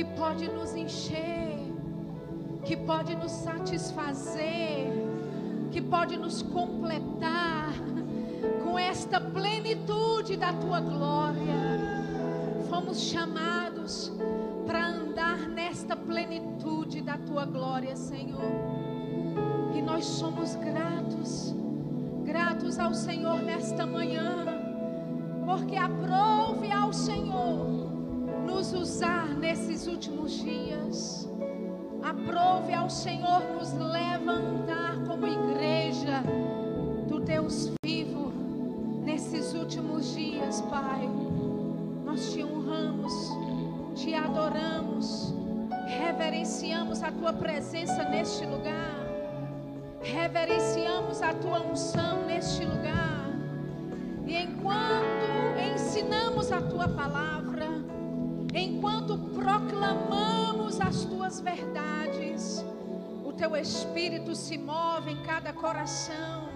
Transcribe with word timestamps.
que 0.00 0.04
pode 0.16 0.48
nos 0.48 0.74
encher, 0.74 1.58
que 2.64 2.74
pode 2.74 3.14
nos 3.16 3.32
satisfazer, 3.32 4.90
que 5.70 5.82
pode 5.82 6.16
nos 6.16 6.40
completar 6.40 7.70
com 8.64 8.78
esta 8.78 9.20
plenitude 9.20 10.38
da 10.38 10.54
Tua 10.54 10.80
glória. 10.80 11.52
Fomos 12.70 12.98
chamados 12.98 14.10
para 14.66 14.86
andar 14.86 15.36
nesta 15.40 15.94
plenitude 15.94 17.02
da 17.02 17.18
Tua 17.18 17.44
glória, 17.44 17.94
Senhor. 17.94 18.40
E 19.74 19.82
nós 19.82 20.06
somos 20.06 20.54
gratos, 20.54 21.54
gratos 22.24 22.78
ao 22.78 22.94
Senhor 22.94 23.42
nesta 23.42 23.84
manhã, 23.84 24.46
porque 25.44 25.76
aprove 25.76 26.72
ao 26.72 26.90
Senhor 26.90 27.79
nos 28.50 28.72
usar 28.72 29.28
nesses 29.28 29.86
últimos 29.86 30.32
dias. 30.32 31.28
Aprove 32.02 32.74
ao 32.74 32.90
Senhor 32.90 33.42
nos 33.54 33.72
levantar 33.72 34.96
como 35.06 35.26
igreja 35.26 36.22
do 37.08 37.20
Deus 37.20 37.70
vivo 37.84 38.32
nesses 39.04 39.54
últimos 39.54 40.14
dias, 40.14 40.60
Pai. 40.62 41.08
Nós 42.04 42.32
te 42.32 42.42
honramos, 42.42 43.12
te 43.94 44.14
adoramos, 44.14 45.32
reverenciamos 45.86 47.02
a 47.04 47.12
tua 47.12 47.32
presença 47.32 48.02
neste 48.08 48.44
lugar, 48.46 48.96
reverenciamos 50.02 51.22
a 51.22 51.32
tua 51.34 51.60
unção 51.60 52.26
neste 52.26 52.64
lugar. 52.64 53.30
E 54.26 54.34
enquanto 54.36 55.30
ensinamos 55.72 56.50
a 56.50 56.60
tua 56.60 56.88
palavra, 56.88 57.69
enquanto 58.54 59.16
proclamamos 59.16 60.80
as 60.80 61.04
tuas 61.04 61.40
verdades, 61.40 62.64
o 63.24 63.32
teu 63.32 63.56
espírito 63.56 64.34
se 64.34 64.58
move 64.58 65.12
em 65.12 65.22
cada 65.22 65.52
coração, 65.52 66.48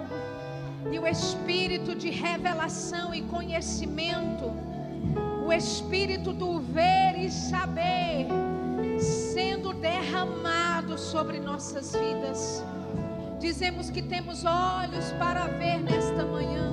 e 0.91 0.99
o 0.99 1.07
espírito 1.07 1.95
de 1.95 2.11
revelação 2.11 3.15
e 3.15 3.23
conhecimento, 3.23 4.53
o 5.47 5.53
espírito 5.53 6.33
do 6.33 6.61
ver 6.61 7.17
e 7.19 7.31
saber, 7.31 8.27
sendo 8.99 9.73
derramado 9.73 10.99
sobre 10.99 11.39
nossas 11.39 11.93
vidas. 11.93 12.63
Dizemos 13.39 13.91
que 13.91 14.03
temos 14.03 14.45
olhos 14.45 15.13
para 15.13 15.47
ver 15.47 15.81
nesta 15.81 16.25
manhã, 16.25 16.73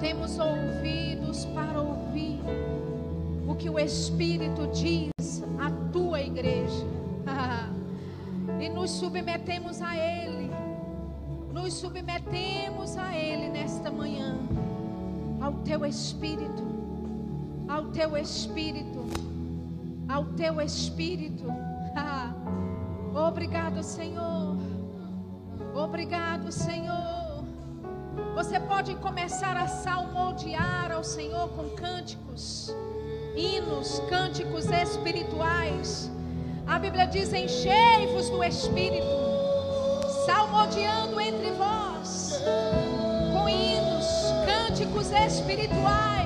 temos 0.00 0.38
ouvidos 0.38 1.44
para 1.46 1.80
ouvir 1.80 2.40
que 3.62 3.70
o 3.70 3.78
Espírito 3.78 4.66
diz 4.72 5.40
à 5.56 5.70
tua 5.92 6.20
igreja. 6.20 6.84
e 8.60 8.68
nos 8.68 8.90
submetemos 8.90 9.80
a 9.80 9.96
Ele, 9.96 10.50
nos 11.52 11.74
submetemos 11.74 12.96
a 12.96 13.16
Ele 13.16 13.48
nesta 13.48 13.88
manhã, 13.88 14.36
ao 15.40 15.52
teu 15.62 15.86
Espírito, 15.86 16.64
ao 17.68 17.84
teu 17.92 18.16
Espírito, 18.16 19.06
ao 20.08 20.24
teu 20.24 20.60
Espírito. 20.60 21.44
Obrigado, 23.14 23.80
Senhor. 23.84 24.56
Obrigado, 25.72 26.50
Senhor. 26.50 27.44
Você 28.34 28.58
pode 28.58 28.96
começar 28.96 29.56
a 29.56 29.68
salmodiar 29.68 30.90
ao 30.90 31.04
Senhor 31.04 31.48
com 31.50 31.70
cânticos, 31.76 32.74
hinos, 33.36 34.00
cânticos 34.08 34.66
espirituais. 34.66 36.10
A 36.66 36.78
Bíblia 36.78 37.06
diz: 37.06 37.32
enchei-vos 37.32 38.28
do 38.30 38.42
Espírito, 38.42 39.06
salmodiando 40.26 41.20
entre 41.20 41.50
vós, 41.52 42.40
com 43.32 43.48
hinos, 43.48 44.06
cânticos 44.46 45.10
espirituais. 45.10 46.21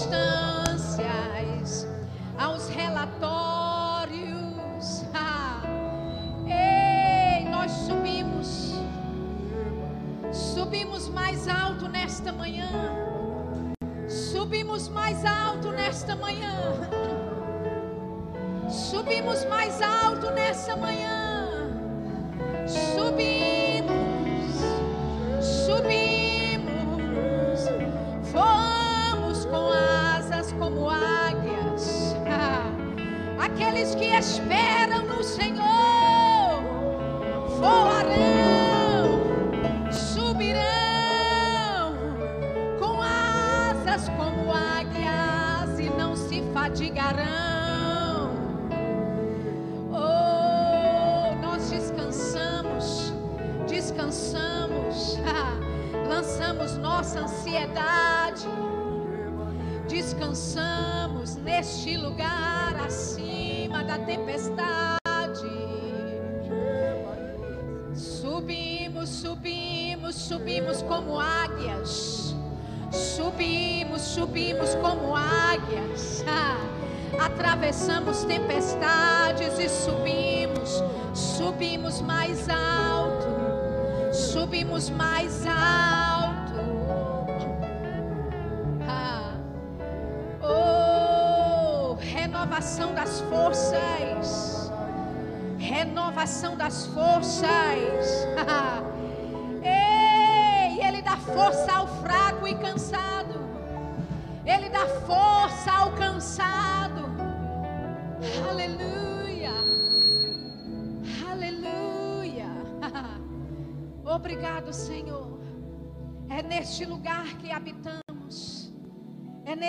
Circunstâncias, 0.00 0.29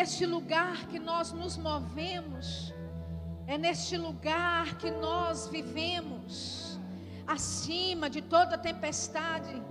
neste 0.01 0.25
lugar 0.25 0.87
que 0.87 0.97
nós 0.97 1.31
nos 1.31 1.57
movemos. 1.57 2.73
É 3.45 3.55
neste 3.55 3.95
lugar 3.97 4.75
que 4.79 4.89
nós 4.89 5.47
vivemos. 5.47 6.79
Acima 7.27 8.09
de 8.09 8.19
toda 8.19 8.57
tempestade, 8.57 9.61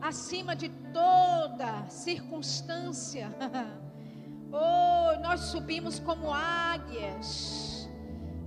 acima 0.00 0.54
de 0.54 0.68
toda 0.68 1.88
circunstância. 1.88 3.28
Oh, 4.52 5.16
nós 5.20 5.42
subimos 5.42 6.00
como 6.00 6.34
águias. 6.34 7.88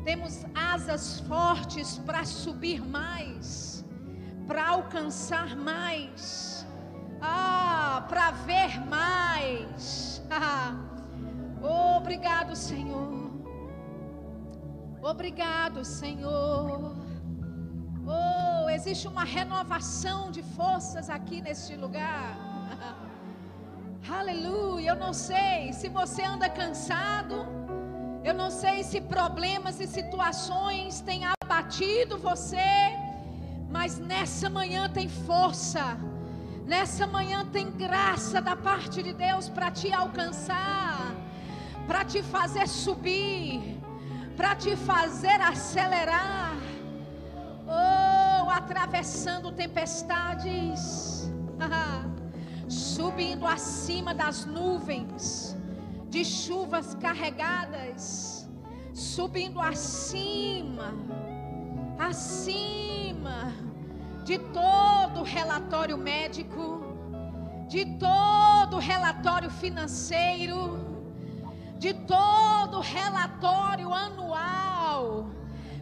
Temos 0.04 0.44
asas 0.54 1.22
fortes 1.22 1.98
para 2.00 2.26
subir 2.26 2.86
mais, 2.86 3.86
para 4.46 4.68
alcançar 4.68 5.56
mais, 5.56 6.68
ah, 7.22 8.06
para 8.10 8.32
ver 8.32 8.86
mais. 8.86 10.22
obrigado, 11.70 12.56
Senhor. 12.56 13.32
Obrigado, 15.02 15.84
Senhor. 15.84 16.96
Oh, 18.06 18.70
existe 18.70 19.08
uma 19.08 19.24
renovação 19.24 20.32
de 20.32 20.42
forças 20.42 21.10
aqui 21.10 21.42
neste 21.42 21.76
lugar. 21.76 22.38
Aleluia. 24.20 24.90
Eu 24.90 24.96
não 24.96 25.14
sei 25.14 25.74
se 25.74 25.88
você 25.88 26.24
anda 26.24 26.50
cansado. 26.50 27.46
Eu 28.24 28.34
não 28.34 28.50
sei 28.50 28.84
se 28.84 29.02
problemas 29.02 29.80
e 29.80 29.88
situações 29.88 31.02
têm 31.02 31.24
abatido 31.44 32.18
você. 32.18 32.72
Mas 33.70 33.98
nessa 33.98 34.50
manhã 34.50 34.90
tem 34.90 35.08
força. 35.10 35.98
Nessa 36.66 37.06
manhã 37.06 37.46
tem 37.46 37.70
graça 37.72 38.42
da 38.42 38.56
parte 38.56 39.04
de 39.04 39.14
Deus 39.14 39.50
para 39.50 39.70
te 39.70 39.92
alcançar, 39.92 40.93
para 41.88 42.06
te 42.06 42.24
fazer 42.24 42.68
subir, 42.68 43.80
para 44.38 44.56
te 44.56 44.76
fazer 44.76 45.42
acelerar. 45.42 46.56
Oh, 47.66 48.50
atravessando 48.50 49.52
tempestades. 49.52 51.32
subindo 52.68 53.46
acima 53.46 54.14
das 54.14 54.46
nuvens 54.46 55.56
de 56.10 56.24
chuvas 56.24 56.96
carregadas, 56.96 58.50
subindo 58.94 59.60
acima, 59.60 60.94
acima 61.98 63.54
de 64.24 64.38
todo 64.40 65.24
relatório 65.24 65.98
médico, 65.98 66.82
de 67.68 67.86
todo 67.98 68.78
relatório 68.78 69.50
financeiro, 69.50 70.93
de 71.84 71.94
todo 72.08 72.80
relatório 72.80 73.94
anual, 73.94 75.28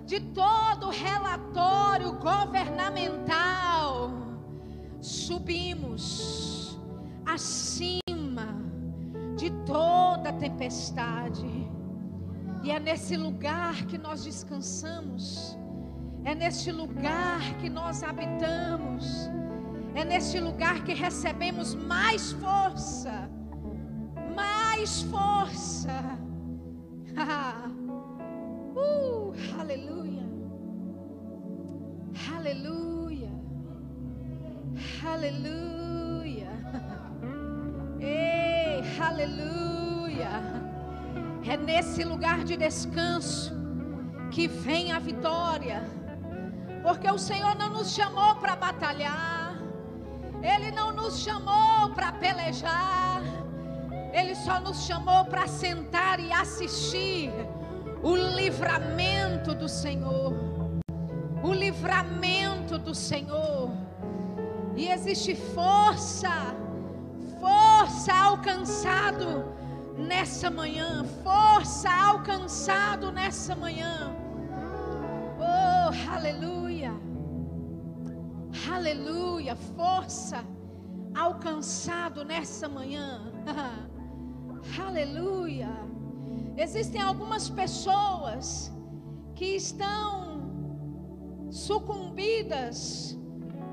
de 0.03 0.19
todo 0.19 0.89
relatório 0.89 2.13
governamental. 2.13 4.09
Subimos 4.99 6.75
acima 7.23 8.47
de 9.37 9.51
toda 9.63 10.33
tempestade. 10.33 11.69
E 12.63 12.71
é 12.71 12.79
nesse 12.79 13.15
lugar 13.15 13.85
que 13.85 13.99
nós 13.99 14.23
descansamos. 14.23 15.55
É 16.23 16.33
neste 16.33 16.71
lugar 16.71 17.41
que 17.59 17.69
nós 17.69 18.01
habitamos. 18.01 19.29
É 19.93 20.03
neste 20.03 20.39
lugar 20.39 20.83
que 20.83 20.95
recebemos 20.95 21.75
mais 21.75 22.31
força. 22.31 23.29
Mais 24.35 25.01
força. 25.03 26.17
uh, 28.75 29.33
aleluia. 29.59 30.23
Aleluia. 32.35 33.31
Aleluia. 35.05 36.49
Ei, 37.99 38.83
aleluia. 38.99 40.29
É 41.45 41.57
nesse 41.57 42.03
lugar 42.03 42.43
de 42.43 42.55
descanso 42.55 43.53
que 44.31 44.47
vem 44.47 44.91
a 44.91 44.99
vitória. 44.99 45.83
Porque 46.81 47.09
o 47.09 47.17
Senhor 47.17 47.55
não 47.55 47.69
nos 47.69 47.93
chamou 47.93 48.35
para 48.35 48.55
batalhar. 48.55 49.55
Ele 50.41 50.71
não 50.71 50.91
nos 50.91 51.19
chamou 51.19 51.89
para 51.93 52.11
pelejar. 52.13 53.21
Ele 54.11 54.35
só 54.35 54.59
nos 54.59 54.83
chamou 54.85 55.25
para 55.25 55.47
sentar 55.47 56.19
e 56.19 56.31
assistir 56.31 57.31
o 58.03 58.15
livramento 58.15 59.53
do 59.55 59.69
Senhor. 59.69 60.33
O 61.43 61.53
livramento 61.53 62.77
do 62.77 62.93
Senhor. 62.93 63.71
E 64.75 64.87
existe 64.87 65.35
força 65.35 66.61
força 67.41 68.13
alcançado 68.13 69.43
nessa 69.97 70.51
manhã, 70.51 71.03
força 71.23 71.89
alcançado 71.89 73.11
nessa 73.11 73.55
manhã. 73.55 74.15
Oh, 75.39 76.13
aleluia. 76.15 76.93
Aleluia, 78.71 79.55
força 79.55 80.45
alcançado 81.15 82.23
nessa 82.23 82.69
manhã. 82.69 83.33
aleluia. 84.87 85.69
Existem 86.57 87.01
algumas 87.01 87.49
pessoas 87.49 88.71
que 89.35 89.55
estão 89.55 90.11
sucumbidas 91.49 93.17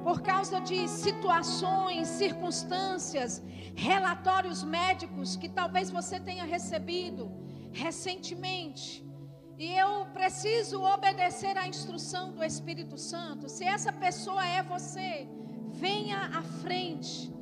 por 0.02 0.22
causa 0.22 0.60
de 0.60 0.88
situações, 0.88 2.08
circunstâncias, 2.08 3.42
relatórios 3.74 4.62
médicos 4.64 5.36
que 5.36 5.48
talvez 5.48 5.90
você 5.90 6.18
tenha 6.18 6.44
recebido 6.44 7.30
recentemente. 7.72 9.06
E 9.58 9.72
eu 9.72 10.06
preciso 10.06 10.82
obedecer 10.82 11.58
à 11.58 11.66
instrução 11.66 12.32
do 12.32 12.44
Espírito 12.44 12.96
Santo. 12.96 13.48
Se 13.48 13.64
essa 13.64 13.92
pessoa 13.92 14.46
é 14.46 14.62
você, 14.62 15.28
venha 15.72 16.30
à 16.32 16.42
frente. 16.42 17.32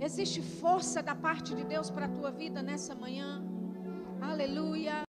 Existe 0.00 0.42
força 0.42 1.02
da 1.02 1.14
parte 1.14 1.54
de 1.54 1.64
Deus 1.64 1.90
para 1.90 2.06
a 2.06 2.08
tua 2.08 2.30
vida 2.30 2.62
nessa 2.62 2.94
manhã. 2.94 3.42
Aleluia. 4.20 5.02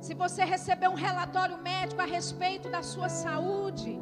Se 0.00 0.14
você 0.14 0.44
recebeu 0.44 0.90
um 0.90 0.94
relatório 0.94 1.58
médico 1.58 2.00
a 2.00 2.04
respeito 2.04 2.68
da 2.68 2.82
sua 2.82 3.08
saúde, 3.08 3.98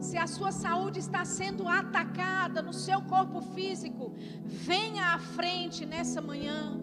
se 0.00 0.18
a 0.18 0.26
sua 0.26 0.52
saúde 0.52 0.98
está 0.98 1.24
sendo 1.24 1.66
atacada 1.68 2.60
no 2.60 2.72
seu 2.72 3.00
corpo 3.02 3.40
físico, 3.40 4.12
venha 4.44 5.14
à 5.14 5.18
frente 5.18 5.86
nessa 5.86 6.20
manhã. 6.20 6.78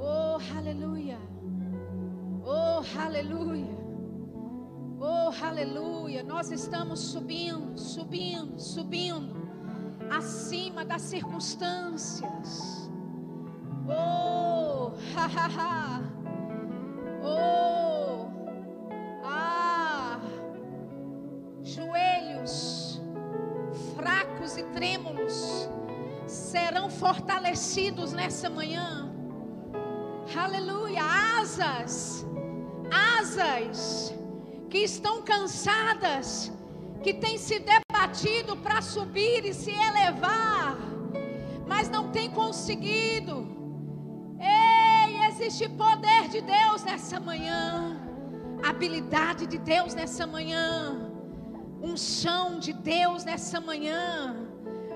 Oh, 0.00 0.38
aleluia. 0.56 1.18
Oh, 2.44 2.98
aleluia. 2.98 3.78
Oh, 5.00 5.44
aleluia. 5.44 6.22
Nós 6.22 6.50
estamos 6.50 7.00
subindo, 7.00 7.78
subindo, 7.78 8.58
subindo 8.58 9.37
acima 10.10 10.84
das 10.84 11.02
circunstâncias. 11.02 12.90
Oh, 13.88 14.92
ha, 15.14 15.26
ha, 15.26 15.48
ha. 15.56 16.02
Oh, 17.22 18.28
ah, 19.24 20.20
joelhos 21.62 23.00
fracos 23.96 24.56
e 24.56 24.62
trêmulos 24.64 25.68
serão 26.26 26.88
fortalecidos 26.88 28.12
nessa 28.12 28.48
manhã. 28.48 29.12
Aleluia, 30.36 31.02
asas, 31.40 32.26
asas 32.90 34.14
que 34.68 34.78
estão 34.78 35.22
cansadas, 35.22 36.52
que 37.02 37.14
têm 37.14 37.38
se 37.38 37.58
debatido 37.98 38.56
para 38.56 38.80
subir 38.80 39.44
e 39.44 39.52
se 39.52 39.72
elevar, 39.72 40.76
mas 41.66 41.90
não 41.90 42.10
têm 42.12 42.30
conseguido. 42.30 43.34
Ei, 44.38 45.26
existe 45.26 45.68
poder 45.70 46.28
de 46.28 46.40
Deus 46.40 46.84
nessa 46.84 47.18
manhã, 47.18 47.96
habilidade 48.62 49.48
de 49.48 49.58
Deus 49.58 49.96
nessa 49.96 50.28
manhã, 50.28 51.10
unção 51.82 52.60
de 52.60 52.72
Deus 52.72 53.24
nessa 53.24 53.60
manhã, 53.60 54.46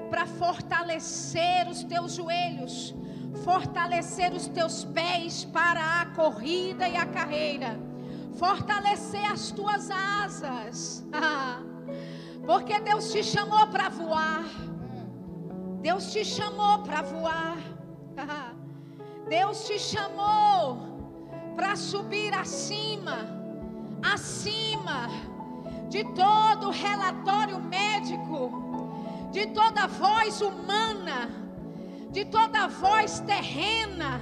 para 0.09 0.25
fortalecer 0.25 1.69
os 1.69 1.83
teus 1.83 2.13
joelhos, 2.13 2.95
fortalecer 3.43 4.33
os 4.33 4.47
teus 4.47 4.85
pés 4.85 5.45
para 5.45 6.03
a 6.03 6.07
corrida 6.07 6.89
e 6.89 6.97
a 6.97 7.07
carreira 7.07 7.81
fortalecer 8.35 9.31
as 9.31 9.51
tuas 9.51 9.91
asas. 9.91 11.05
Porque 12.47 12.81
Deus 12.81 13.11
te 13.13 13.23
chamou 13.23 13.67
para 13.69 13.89
voar. 13.89 14.45
Deus 15.81 16.13
te 16.13 16.25
chamou 16.25 16.79
para 16.81 17.03
voar. 17.03 17.57
Deus 19.29 19.65
te 19.65 19.79
chamou 19.79 20.93
para 21.57 21.77
subir 21.77 22.35
acima, 22.35 23.19
acima 24.03 25.09
de 25.89 26.05
todo 26.15 26.71
relatório 26.71 27.59
médico, 27.61 28.51
de 29.31 29.47
toda 29.49 29.87
voz 29.87 30.41
humana, 30.41 31.31
de 32.11 32.25
toda 32.25 32.67
voz 32.67 33.21
terrena, 33.21 34.21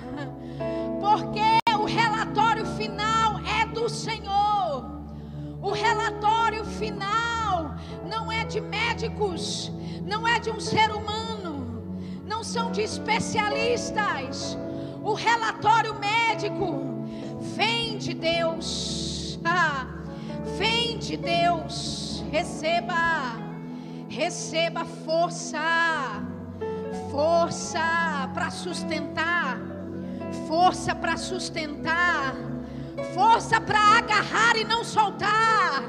porque 1.01 1.59
o 1.75 1.87
relatório 1.87 2.67
final 2.67 3.41
é 3.41 3.67
do 3.67 3.89
Senhor. 3.89 5.01
O 5.63 5.73
relatório 5.73 6.65
final 6.65 7.40
não 8.09 8.31
é 8.31 8.45
de 8.45 8.61
médicos, 8.61 9.71
não 10.05 10.27
é 10.27 10.39
de 10.39 10.51
um 10.51 10.61
ser 10.61 10.91
humano, 10.91 11.83
não 12.25 12.43
são 12.43 12.71
de 12.71 12.83
especialistas. 12.83 14.57
O 15.03 15.15
relatório 15.15 15.95
médico 15.99 17.07
vem 17.57 17.99
de 17.99 18.15
Deus. 18.15 19.19
Ah, 19.43 19.87
vem 20.59 20.99
de 20.99 21.17
Deus. 21.17 22.23
Receba, 22.31 23.39
receba 24.07 24.85
força, 24.85 25.59
força 27.11 27.81
para 28.35 28.51
sustentar, 28.51 29.59
força 30.47 30.95
para 30.95 31.17
sustentar 31.17 32.35
força 33.15 33.61
para 33.61 33.99
agarrar 33.99 34.57
e 34.57 34.65
não 34.65 34.85
soltar 34.85 35.83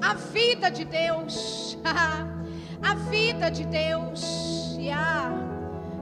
a 0.00 0.14
vida 0.14 0.70
de 0.70 0.84
Deus, 0.84 1.78
a 1.84 2.94
vida 3.10 3.50
de 3.50 3.64
Deus, 3.64 4.76
ya, 4.78 5.30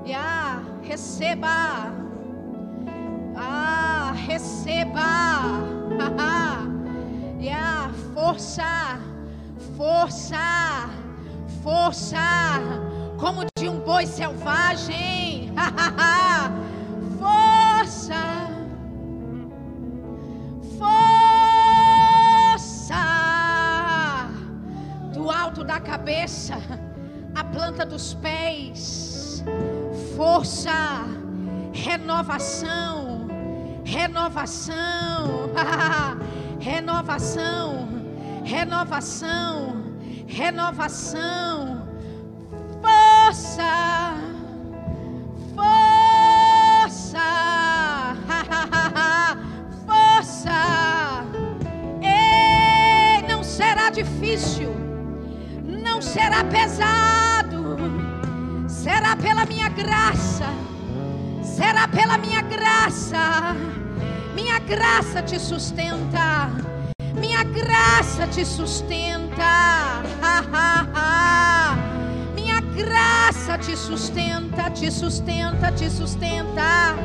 ya, 0.04 0.62
receba, 0.82 1.92
ah, 3.36 4.12
receba, 4.26 5.42
ya, 7.40 7.90
força, 8.14 8.98
força, 9.76 10.90
força, 11.62 12.60
como 13.18 13.44
de 13.58 13.68
um 13.68 13.78
boi 13.80 14.06
selvagem, 14.06 15.52
força 17.18 18.42
da 25.64 25.78
cabeça, 25.80 26.54
a 27.34 27.44
planta 27.44 27.86
dos 27.86 28.14
pés, 28.14 29.44
força, 30.16 31.04
renovação, 31.72 33.28
renovação, 33.84 35.50
renovação, 36.58 37.88
renovação, 38.44 39.84
renovação, 40.26 41.86
força, 42.80 44.14
força, 45.54 47.18
força. 49.86 51.24
Ei, 52.02 53.28
não 53.28 53.44
será 53.44 53.90
difícil 53.90 54.81
será 56.02 56.44
pesado, 56.44 57.76
será 58.68 59.16
pela 59.16 59.46
minha 59.46 59.68
graça, 59.68 60.46
será 61.42 61.86
pela 61.86 62.18
minha 62.18 62.42
graça, 62.42 63.56
minha 64.34 64.58
graça 64.58 65.22
te 65.22 65.38
sustenta, 65.38 66.50
minha 67.14 67.44
graça 67.44 68.26
te 68.26 68.44
sustenta, 68.44 70.02
minha 72.34 72.60
graça 72.60 73.56
te 73.58 73.76
sustenta, 73.76 74.70
te 74.70 74.90
sustenta, 74.90 75.70
te 75.72 75.88
sustenta, 75.88 76.96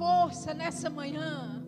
força 0.00 0.54
nessa 0.54 0.88
manhã. 0.88 1.62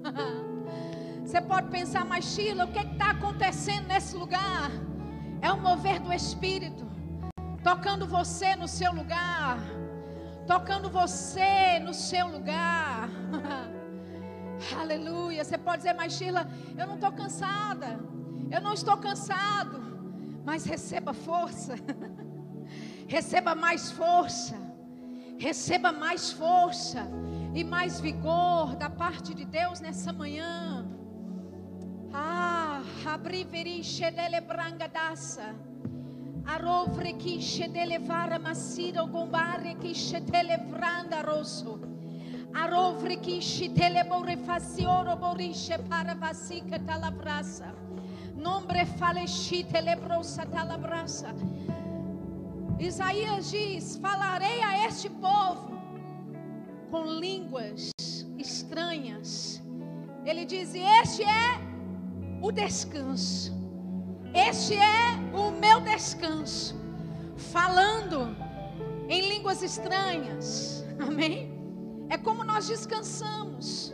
Você 1.22 1.38
pode 1.38 1.68
pensar, 1.68 2.02
mas 2.12 2.24
Sheila, 2.24 2.64
o 2.64 2.72
que 2.72 2.78
é 2.78 2.82
está 2.82 3.10
acontecendo 3.10 3.86
nesse 3.88 4.16
lugar? 4.16 4.70
É 5.42 5.52
o 5.52 5.60
mover 5.60 6.00
do 6.00 6.10
Espírito, 6.12 6.86
tocando 7.62 8.06
você 8.06 8.56
no 8.56 8.66
seu 8.66 8.92
lugar, 8.92 9.58
tocando 10.46 10.88
você 10.88 11.78
no 11.80 11.92
seu 11.92 12.26
lugar. 12.28 13.08
Aleluia. 14.80 15.44
Você 15.44 15.58
pode 15.58 15.78
dizer, 15.78 15.94
mas 15.94 16.14
Sheila, 16.14 16.48
eu 16.76 16.86
não 16.86 16.94
estou 16.94 17.12
cansada, 17.12 18.00
eu 18.50 18.60
não 18.60 18.72
estou 18.72 18.96
cansado, 18.96 19.76
mas 20.44 20.64
receba 20.64 21.12
força, 21.12 21.74
receba 23.06 23.54
mais 23.54 23.90
força, 23.90 24.56
receba 25.38 25.92
mais 25.92 26.32
força 26.32 27.02
e 27.54 27.62
mais 27.62 28.00
vigor 28.00 28.76
da 28.76 28.88
parte 28.88 29.34
de 29.34 29.44
Deus 29.44 29.80
nessa 29.80 30.12
manhã. 30.12 30.86
Ah, 32.12 32.82
abriveri 33.06 33.82
shedele 33.82 34.40
branga 34.40 34.88
dasa. 34.88 35.54
Arovre 36.44 37.12
que 37.14 37.40
shedele 37.40 37.98
vara 37.98 38.38
masiro 38.38 39.06
gombare 39.06 39.74
que 39.76 39.94
shedele 39.94 40.56
branda 40.56 41.22
rosso. 41.22 41.78
Arovre 42.54 43.16
que 43.16 43.40
shedele 43.40 44.02
bore 44.04 44.36
facioro 44.36 45.16
borisce 45.16 45.78
para 45.88 46.14
vasica 46.14 46.78
talabrasa. 46.78 47.74
Nombre 48.34 48.84
fale 48.86 49.26
shitele 49.26 49.96
brosa 49.96 50.44
talabrasa. 50.46 51.34
Isaías 52.78 53.50
diz: 53.50 53.96
Falarei 53.98 54.60
a 54.62 54.86
este 54.86 55.08
povo 55.08 55.81
com 56.92 57.06
línguas 57.06 57.90
estranhas. 58.38 59.62
Ele 60.26 60.44
diz: 60.44 60.74
Este 60.74 61.22
é 61.24 61.58
o 62.42 62.52
descanso. 62.52 63.50
Este 64.34 64.74
é 64.76 65.14
o 65.32 65.50
meu 65.52 65.80
descanso. 65.80 66.78
Falando 67.34 68.36
em 69.08 69.26
línguas 69.30 69.62
estranhas. 69.62 70.84
Amém? 71.00 71.50
É 72.10 72.18
como 72.18 72.44
nós 72.44 72.68
descansamos. 72.68 73.90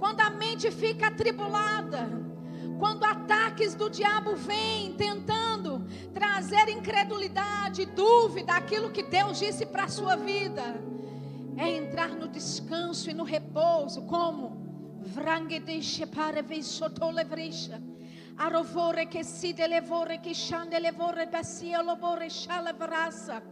quando 0.00 0.20
a 0.22 0.30
mente 0.30 0.70
fica 0.70 1.08
atribulada, 1.08 2.08
quando 2.78 3.04
ataques 3.04 3.74
do 3.74 3.90
diabo 3.90 4.34
vêm 4.34 4.94
tentando 4.94 5.84
trazer 6.14 6.70
incredulidade, 6.70 7.84
dúvida, 7.84 8.54
aquilo 8.54 8.90
que 8.90 9.02
Deus 9.02 9.38
disse 9.38 9.66
para 9.66 9.84
a 9.84 9.88
sua 9.88 10.16
vida, 10.16 10.64
é 11.60 11.68
entrar 11.76 12.08
no 12.08 12.26
descanso 12.26 13.10
e 13.10 13.12
no 13.12 13.22
repouso, 13.22 14.02
como? 14.06 14.98
Vrangedeshe 15.02 16.06
para 16.06 16.42
veisotolevresha. 16.42 17.78
Arovore 18.38 19.06
che 19.06 19.22
si 19.22 19.52
delevore 19.52 20.18
che 20.20 20.32
shande 20.32 20.78
levore 20.78 21.26
basia 21.26 21.82
lobore 21.82 22.30
shala 22.30 22.72
vrasa. 22.72 23.42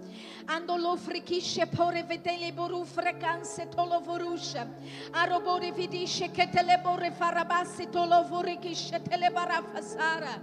Ando 0.47 0.79
lo 0.79 0.97
frikishe 0.97 1.67
pore 1.67 2.03
vedele 2.05 2.51
boru 2.53 2.85
frekanse 2.85 3.69
tolo 3.69 4.01
vorusha. 4.01 4.67
Arobore 5.11 5.73
vidisce 5.73 6.31
che 6.31 6.49
telebore 6.49 7.11
farabassi 7.11 7.91
tolo 7.91 8.25
vore 8.27 8.59
che 8.59 8.75
telebara 9.03 9.63
fasara. 9.63 10.41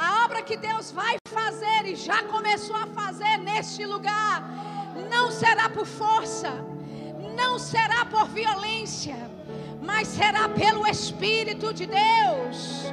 a 0.02 0.24
obra 0.24 0.42
que 0.42 0.56
Deus 0.56 0.92
vai 0.92 1.18
fazer 1.28 1.86
e 1.86 1.94
já 1.94 2.24
começou 2.24 2.74
a 2.74 2.88
fazer 2.88 3.36
neste 3.40 3.86
lugar 3.86 4.42
não 5.10 5.30
será 5.30 5.70
por 5.70 5.86
força, 5.86 6.52
não 7.36 7.60
será 7.60 8.06
por 8.06 8.28
violência, 8.30 9.16
mas 9.82 10.08
será 10.08 10.50
pelo 10.50 10.88
Espírito 10.88 11.74
de 11.74 11.86
Deus. 11.86 12.84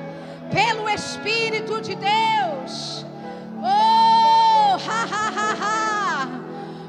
Pelo 0.52 0.88
Espírito 0.88 1.80
de 1.80 1.94
Deus. 1.94 3.05
Ha, 4.76 5.04
ha, 5.04 5.28
ha, 5.28 5.54
ha. 5.60 6.28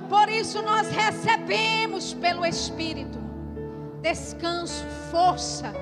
Por 0.09 0.29
isso 0.29 0.61
nós 0.61 0.89
recebemos 0.89 2.13
pelo 2.13 2.45
Espírito 2.45 3.27
descanso, 4.01 4.85
força. 5.11 5.73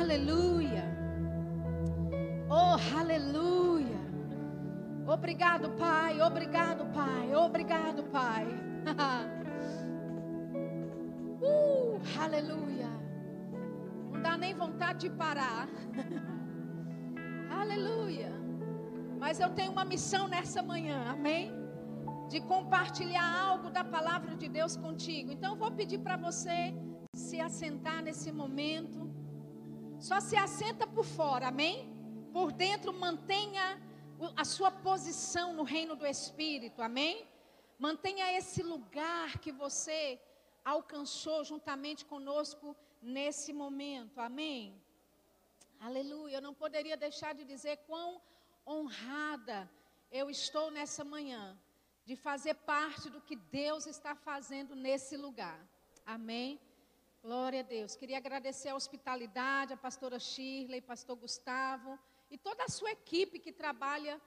Aleluia. 0.00 0.84
Oh, 2.50 2.76
aleluia. 2.98 3.98
Obrigado, 5.06 5.70
Pai. 5.70 6.20
Obrigado, 6.20 6.84
Pai. 6.86 7.34
Obrigado, 7.34 8.02
Pai. 8.04 8.46
uh, 11.40 12.00
aleluia. 12.20 12.88
Não 14.12 14.20
dá 14.20 14.36
nem 14.36 14.54
vontade 14.54 15.08
de 15.08 15.10
parar. 15.10 15.68
aleluia. 17.50 18.37
Mas 19.18 19.40
eu 19.40 19.50
tenho 19.50 19.72
uma 19.72 19.84
missão 19.84 20.28
nessa 20.28 20.62
manhã, 20.62 21.10
amém? 21.10 21.52
De 22.28 22.40
compartilhar 22.40 23.28
algo 23.48 23.70
da 23.70 23.84
palavra 23.84 24.34
de 24.36 24.48
Deus 24.48 24.76
contigo. 24.76 25.32
Então 25.32 25.52
eu 25.52 25.58
vou 25.58 25.70
pedir 25.70 25.98
para 25.98 26.16
você 26.16 26.74
se 27.14 27.40
assentar 27.40 28.02
nesse 28.02 28.30
momento. 28.30 29.10
Só 29.98 30.20
se 30.20 30.36
assenta 30.36 30.86
por 30.86 31.04
fora, 31.04 31.48
amém? 31.48 31.98
por 32.32 32.52
dentro 32.52 32.92
mantenha 32.92 33.66
a 34.36 34.44
sua 34.44 34.70
posição 34.70 35.52
no 35.52 35.62
reino 35.62 35.94
do 35.96 36.06
Espírito, 36.06 36.82
amém? 36.82 37.26
Mantenha 37.78 38.36
esse 38.36 38.62
lugar 38.62 39.38
que 39.38 39.52
você 39.52 40.20
alcançou 40.64 41.44
juntamente 41.44 42.04
conosco 42.04 42.76
nesse 43.00 43.52
momento, 43.52 44.20
amém? 44.20 44.80
Aleluia. 45.80 46.36
Eu 46.36 46.42
não 46.42 46.54
poderia 46.54 46.96
deixar 46.96 47.32
de 47.34 47.44
dizer 47.44 47.76
quão 47.88 48.20
honrada 48.68 49.70
eu 50.10 50.28
estou 50.28 50.70
nessa 50.70 51.04
manhã 51.04 51.58
de 52.04 52.14
fazer 52.16 52.54
parte 52.54 53.08
do 53.10 53.20
que 53.20 53.36
Deus 53.36 53.86
está 53.86 54.14
fazendo 54.14 54.74
nesse 54.74 55.16
lugar, 55.16 55.58
amém? 56.06 56.60
Glória 57.22 57.60
a 57.60 57.62
Deus. 57.62 57.94
Queria 57.94 58.18
agradecer 58.18 58.68
a 58.68 58.74
hospitalidade, 58.74 59.72
a 59.72 59.76
pastora 59.76 60.18
Shirley, 60.18 60.80
pastor 60.80 61.16
Gustavo 61.16 61.98
e 62.30 62.38
toda 62.38 62.64
a 62.64 62.68
sua 62.68 62.92
equipe 62.92 63.38
que 63.38 63.52
trabalha 63.52 64.20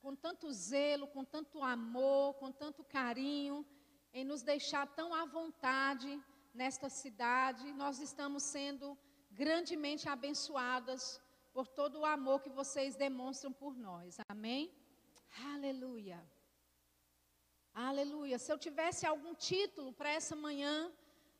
com 0.00 0.14
tanto 0.14 0.52
zelo, 0.52 1.06
com 1.08 1.24
tanto 1.24 1.62
amor, 1.62 2.34
com 2.34 2.52
tanto 2.52 2.84
carinho, 2.84 3.66
em 4.12 4.24
nos 4.24 4.42
deixar 4.42 4.86
tão 4.86 5.14
à 5.14 5.24
vontade 5.24 6.22
nesta 6.54 6.88
cidade. 6.88 7.72
Nós 7.72 8.00
estamos 8.00 8.42
sendo 8.42 8.96
grandemente 9.30 10.08
abençoadas 10.08 11.20
por 11.54 11.66
todo 11.66 12.00
o 12.00 12.04
amor 12.04 12.42
que 12.42 12.50
vocês 12.50 12.94
demonstram 12.96 13.52
por 13.52 13.74
nós. 13.74 14.18
Amém? 14.28 14.70
Aleluia. 15.54 16.22
Aleluia. 17.72 18.38
Se 18.38 18.52
eu 18.52 18.58
tivesse 18.58 19.06
algum 19.06 19.34
título 19.34 19.92
para 19.92 20.10
essa 20.10 20.36
manhã, 20.36 20.92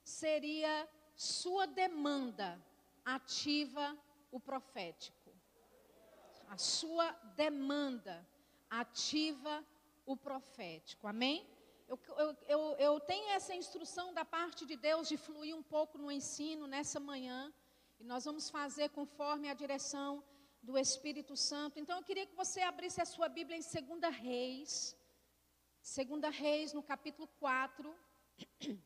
seria 0.03 0.89
Sua 1.15 1.67
demanda 1.67 2.59
ativa 3.05 3.87
o 4.31 4.41
profético 4.41 5.25
a 6.55 6.57
sua 6.57 7.11
demanda 7.37 8.27
ativa 8.71 9.65
o 10.07 10.17
profético. 10.17 11.07
Amém? 11.07 11.47
Eu, 11.89 11.99
eu, 12.17 12.37
eu, 12.49 12.61
eu, 12.79 13.01
tenho 13.01 13.29
essa 13.31 13.55
instrução 13.55 14.15
da 14.15 14.25
parte 14.25 14.65
de 14.65 14.77
Deus 14.77 15.09
de 15.09 15.17
fluir 15.17 15.55
um 15.55 15.63
pouco 15.63 15.99
no 15.99 16.11
ensino 16.11 16.67
nessa 16.67 16.99
manhã. 16.99 17.53
E 18.05 18.07
nós 18.07 18.27
vamos 18.27 18.51
fazer 18.51 18.91
conforme 18.91 19.49
a 19.49 19.55
direção 19.55 20.23
do 20.63 20.77
Espírito 20.77 21.35
Santo. 21.39 21.81
Então 21.81 21.97
eu 21.97 22.05
queria 22.09 22.27
que 22.27 22.37
você 22.37 22.61
abrisse 22.61 23.01
a 23.01 23.07
sua 23.07 23.31
Bíblia 23.31 23.57
em 23.57 23.63
2 23.63 24.15
Reis. 24.15 24.95
2 25.81 26.37
Reis, 26.39 26.75
no 26.75 26.83
capítulo 26.83 27.27
4. 27.41 27.97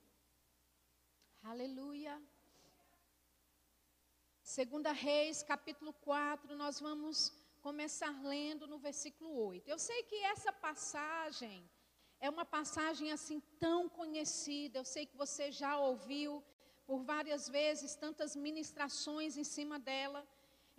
Aleluia. 1.43 2.15
Segunda 4.41 4.93
Reis, 4.93 5.43
capítulo 5.43 5.93
4, 5.95 6.55
nós 6.55 6.79
vamos 6.79 7.33
começar 7.61 8.23
lendo 8.23 8.69
no 8.69 8.79
versículo 8.79 9.31
8. 9.49 9.69
Eu 9.69 9.81
sei 9.81 10.05
que 10.05 10.15
essa 10.27 10.53
passagem 10.53 11.69
é 12.21 12.31
uma 12.31 12.45
passagem 12.45 13.11
assim 13.11 13.41
tão 13.59 13.89
conhecida, 13.89 14.79
eu 14.79 14.85
sei 14.85 15.07
que 15.07 15.17
você 15.17 15.51
já 15.51 15.77
ouviu 15.77 16.41
por 16.89 17.01
várias 17.15 17.45
vezes, 17.59 17.95
tantas 18.05 18.35
ministrações 18.35 19.33
em 19.37 19.47
cima 19.55 19.79
dela. 19.89 20.21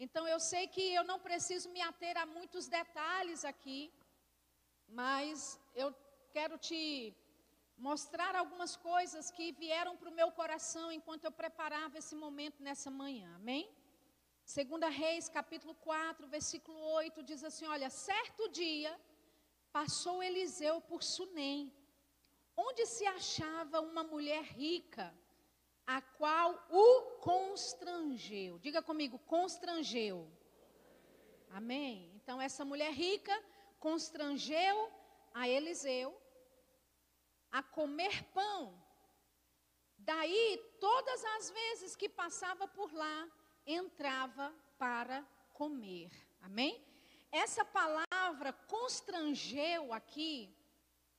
Então 0.04 0.24
eu 0.34 0.40
sei 0.52 0.64
que 0.76 0.86
eu 1.00 1.04
não 1.10 1.20
preciso 1.28 1.68
me 1.76 1.82
ater 1.90 2.16
a 2.18 2.26
muitos 2.38 2.68
detalhes 2.68 3.42
aqui, 3.52 3.82
mas 5.02 5.60
eu 5.76 5.90
quero 6.36 6.58
te 6.68 6.82
mostrar 7.90 8.34
algumas 8.36 8.74
coisas 8.90 9.30
que 9.36 9.52
vieram 9.64 9.94
para 10.00 10.10
o 10.10 10.18
meu 10.20 10.32
coração 10.40 10.88
enquanto 10.92 11.26
eu 11.26 11.32
preparava 11.44 12.00
esse 12.02 12.16
momento 12.26 12.64
nessa 12.68 12.90
manhã. 12.90 13.30
Amém? 13.36 13.70
Segunda 14.58 14.90
Reis, 14.90 15.30
capítulo 15.30 15.76
4, 15.76 16.28
versículo 16.38 16.80
8, 17.04 17.22
diz 17.22 17.44
assim: 17.44 17.68
Olha, 17.68 17.90
certo 17.92 18.50
dia 18.50 19.00
passou 19.72 20.24
Eliseu 20.24 20.76
por 20.82 21.04
Sunem, 21.04 21.72
onde 22.58 22.84
se 22.88 23.06
achava 23.06 23.80
uma 23.80 24.04
mulher 24.04 24.44
rica, 24.44 25.08
a 25.96 26.02
qual 26.02 26.68
o 26.70 27.18
constrangeu. 27.20 28.60
Diga 28.60 28.80
comigo, 28.80 29.18
constrangeu. 29.26 30.32
Amém? 31.50 32.12
Então, 32.14 32.40
essa 32.40 32.64
mulher 32.64 32.94
rica 32.94 33.36
constrangeu 33.80 34.92
a 35.34 35.50
Eliseu 35.50 36.16
a 37.52 37.64
comer 37.64 38.24
pão. 38.26 38.80
Daí, 39.98 40.64
todas 40.80 41.26
as 41.36 41.50
vezes 41.50 41.96
que 41.96 42.08
passava 42.08 42.68
por 42.68 42.94
lá, 42.94 43.28
entrava 43.66 44.54
para 44.78 45.26
comer. 45.54 46.12
Amém? 46.40 46.86
Essa 47.32 47.66
palavra 47.66 48.54
constrangeu 48.68 49.92
aqui, 49.92 50.56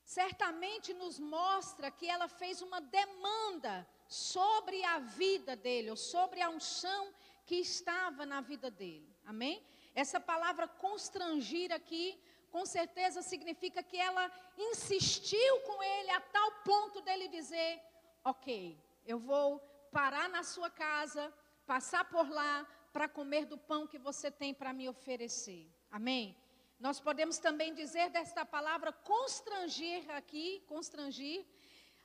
certamente 0.04 0.94
nos 0.94 1.18
mostra 1.18 1.90
que 1.90 2.06
ela 2.06 2.28
fez 2.28 2.62
uma 2.62 2.80
demanda 2.80 3.84
sobre 4.10 4.84
a 4.84 4.98
vida 4.98 5.54
dele, 5.54 5.88
ou 5.90 5.96
sobre 5.96 6.42
a 6.42 6.50
unção 6.50 7.14
que 7.46 7.54
estava 7.54 8.26
na 8.26 8.40
vida 8.40 8.68
dele. 8.70 9.08
Amém? 9.24 9.64
Essa 9.94 10.18
palavra 10.18 10.66
constrangir 10.66 11.72
aqui 11.72 12.20
com 12.50 12.66
certeza 12.66 13.22
significa 13.22 13.82
que 13.84 13.96
ela 13.96 14.28
insistiu 14.58 15.60
com 15.60 15.80
ele 15.80 16.10
a 16.10 16.20
tal 16.20 16.50
ponto 16.64 17.00
dele 17.02 17.28
dizer: 17.28 17.80
Ok, 18.24 18.76
eu 19.06 19.18
vou 19.18 19.60
parar 19.92 20.28
na 20.28 20.42
sua 20.42 20.68
casa, 20.68 21.32
passar 21.64 22.04
por 22.06 22.28
lá 22.28 22.66
para 22.92 23.08
comer 23.08 23.46
do 23.46 23.56
pão 23.56 23.86
que 23.86 23.98
você 23.98 24.28
tem 24.28 24.52
para 24.52 24.72
me 24.72 24.88
oferecer. 24.88 25.70
Amém? 25.88 26.36
Nós 26.80 26.98
podemos 26.98 27.38
também 27.38 27.74
dizer 27.74 28.10
desta 28.10 28.44
palavra 28.44 28.92
constrangir 28.92 30.10
aqui, 30.10 30.64
constrangir, 30.66 31.46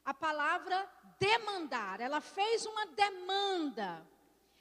a 0.06 0.14
palavra 0.14 0.88
demandar. 1.20 2.00
Ela 2.00 2.22
fez 2.22 2.66
uma 2.66 2.86
demanda. 2.88 4.06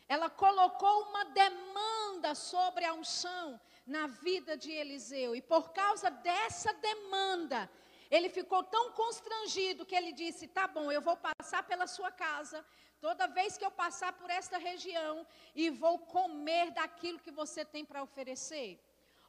Ela 0.09 0.31
colocou 0.31 1.03
uma 1.03 1.25
demanda 1.27 2.35
sobre 2.35 2.85
a 2.85 2.95
unção 2.95 3.61
na 3.87 4.07
vida 4.07 4.57
de 4.57 4.71
Eliseu. 4.73 5.37
E 5.37 5.43
por 5.43 5.73
causa 5.73 6.11
dessa 6.11 6.73
demanda, 6.75 7.71
ele 8.11 8.29
ficou 8.29 8.63
tão 8.63 8.93
constrangido 8.93 9.87
que 9.87 9.95
ele 9.95 10.13
disse: 10.13 10.49
Tá 10.49 10.67
bom, 10.67 10.91
eu 10.91 11.03
vou 11.03 11.17
passar 11.17 11.63
pela 11.63 11.87
sua 11.87 12.11
casa 12.11 12.65
toda 13.01 13.27
vez 13.27 13.59
que 13.59 13.65
eu 13.65 13.71
passar 13.71 14.15
por 14.15 14.31
esta 14.31 14.57
região 14.57 15.27
e 15.55 15.69
vou 15.69 15.99
comer 15.99 16.71
daquilo 16.71 17.19
que 17.19 17.31
você 17.31 17.63
tem 17.63 17.85
para 17.85 18.03
oferecer. 18.03 18.81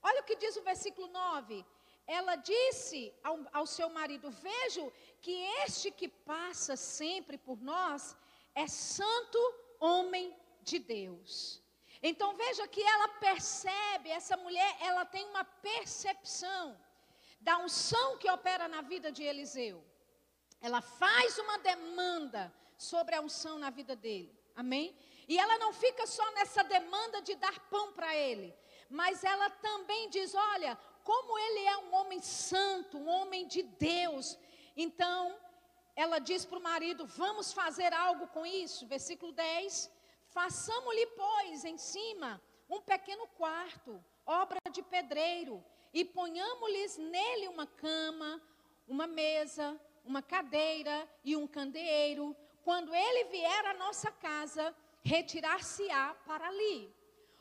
Olha 0.02 0.22
o 0.22 0.24
que 0.24 0.38
diz 0.38 0.56
o 0.56 0.62
versículo 0.62 1.08
9. 1.08 1.66
Ela 2.08 2.36
disse 2.36 3.14
ao, 3.24 3.40
ao 3.52 3.66
seu 3.66 3.90
marido: 3.90 4.30
Vejo 4.30 4.92
que 5.22 5.32
este 5.64 5.92
que 5.92 6.08
passa 6.08 6.76
sempre 6.76 7.38
por 7.38 7.62
nós 7.62 8.16
é 8.54 8.68
santo 8.68 9.40
homem 9.80 10.36
de 10.62 10.80
Deus. 10.80 11.62
Então 12.02 12.36
veja 12.36 12.68
que 12.68 12.82
ela 12.82 13.08
percebe, 13.08 14.10
essa 14.10 14.38
mulher, 14.38 14.78
ela 14.80 15.06
tem 15.06 15.26
uma 15.26 15.44
percepção 15.44 16.80
da 17.42 17.58
unção 17.58 18.18
que 18.18 18.30
opera 18.30 18.68
na 18.68 18.82
vida 18.82 19.12
de 19.12 19.24
Eliseu. 19.24 19.84
Ela 20.62 20.82
faz 20.82 21.38
uma 21.40 21.58
demanda 21.60 22.54
sobre 22.78 23.16
a 23.16 23.22
unção 23.22 23.58
na 23.58 23.70
vida 23.70 23.96
dele. 23.96 24.34
Amém? 24.56 24.96
E 25.28 25.38
ela 25.38 25.58
não 25.58 25.74
fica 25.74 26.06
só 26.06 26.30
nessa 26.34 26.64
demanda 26.64 27.22
de 27.22 27.36
dar 27.36 27.60
pão 27.72 27.94
para 27.94 28.16
ele, 28.16 28.56
mas 28.90 29.24
ela 29.24 29.50
também 29.50 30.10
diz: 30.10 30.34
olha, 30.36 30.78
como 31.06 31.38
ele 31.38 31.60
é 31.68 31.78
um 31.78 31.94
homem 31.94 32.20
santo, 32.20 32.98
um 32.98 33.08
homem 33.08 33.48
de 33.48 33.62
Deus. 33.62 34.38
Então, 34.76 35.40
ela 35.96 36.18
diz 36.20 36.44
para 36.46 36.58
o 36.58 36.68
marido: 36.72 37.06
vamos 37.06 37.54
fazer 37.54 37.94
algo 37.94 38.28
com 38.28 38.44
isso. 38.46 38.88
Versículo 38.88 39.32
10. 39.32 39.92
Façamos-lhe, 40.30 41.06
pois, 41.08 41.64
em 41.64 41.78
cima 41.78 42.42
um 42.68 42.82
pequeno 42.82 43.28
quarto, 43.38 44.04
obra 44.26 44.60
de 44.72 44.82
pedreiro, 44.82 45.64
e 45.94 46.04
ponhamos-lhes 46.04 46.98
nele 46.98 47.48
uma 47.50 47.68
cama, 47.68 48.42
uma 48.88 49.06
mesa, 49.06 49.80
uma 50.04 50.24
cadeira 50.24 51.08
e 51.24 51.36
um 51.36 51.46
candeeiro. 51.46 52.36
Quando 52.64 52.94
ele 52.96 53.26
vier 53.26 53.66
à 53.68 53.76
nossa 53.76 54.12
casa, 54.12 54.76
retirar-se-á 55.04 56.16
para 56.26 56.48
ali. 56.48 56.92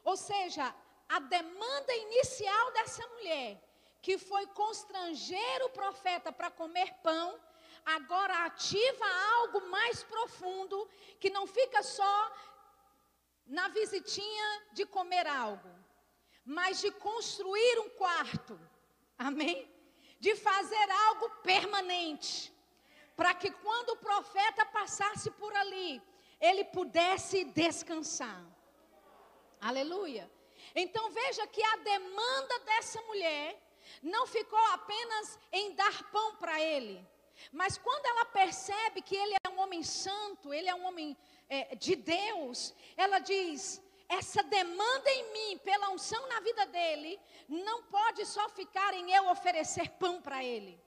Ou 0.05 0.19
seja, 0.19 0.75
a 1.09 1.19
demanda 1.19 1.95
inicial 1.95 2.73
dessa 2.73 3.07
mulher, 3.09 3.63
que 4.01 4.19
foi 4.19 4.47
constranger 4.49 5.65
o 5.65 5.71
profeta 5.71 6.33
para 6.33 6.51
comer 6.51 6.93
pão, 7.03 7.39
agora 7.85 8.45
ativa 8.45 9.05
algo 9.37 9.69
mais 9.69 10.03
profundo, 10.03 10.89
que 11.21 11.31
não 11.31 11.47
fica 11.47 11.83
só 11.83 12.33
na 13.47 13.69
visitinha 13.69 14.63
de 14.73 14.87
comer 14.87 15.27
algo, 15.27 15.71
mas 16.45 16.81
de 16.81 16.91
construir 16.91 17.79
um 17.81 17.91
quarto, 17.91 18.59
amém? 19.19 19.71
De 20.19 20.35
fazer 20.35 20.91
algo 21.07 21.29
permanente, 21.43 22.53
para 23.15 23.35
que 23.35 23.51
quando 23.51 23.91
o 23.91 23.97
profeta 23.97 24.65
passasse 24.67 25.31
por 25.31 25.55
ali, 25.55 26.03
ele 26.41 26.65
pudesse 26.65 27.45
descansar. 27.45 28.43
Aleluia. 29.61 30.31
Então 30.75 31.11
veja 31.11 31.47
que 31.47 31.63
a 31.63 31.77
demanda 31.77 32.59
dessa 32.61 33.01
mulher 33.03 33.61
não 34.03 34.27
ficou 34.27 34.59
apenas 34.73 35.39
em 35.53 35.73
dar 35.75 36.11
pão 36.11 36.37
para 36.37 36.61
ele, 36.61 37.07
mas 37.53 37.79
quando 37.79 38.07
ela 38.07 38.25
percebe 38.27 39.03
que 39.03 39.17
ele 39.17 39.35
é 39.45 39.49
um 39.49 39.61
homem 39.61 39.83
santo, 39.83 40.53
ele 40.53 40.69
é 40.69 40.75
um 40.75 40.87
homem 40.87 41.17
é, 41.49 41.75
de 41.77 41.95
Deus, 41.95 42.75
ela 42.97 43.19
diz: 43.19 43.83
essa 44.09 44.43
demanda 44.43 45.11
em 45.11 45.33
mim, 45.33 45.59
pela 45.59 45.91
unção 45.91 46.27
na 46.29 46.41
vida 46.41 46.67
dele, 46.67 47.21
não 47.49 47.83
pode 47.85 48.25
só 48.27 48.49
ficar 48.49 48.95
em 48.95 49.13
eu 49.13 49.29
oferecer 49.29 49.91
pão 49.91 50.21
para 50.21 50.43
ele. 50.43 50.81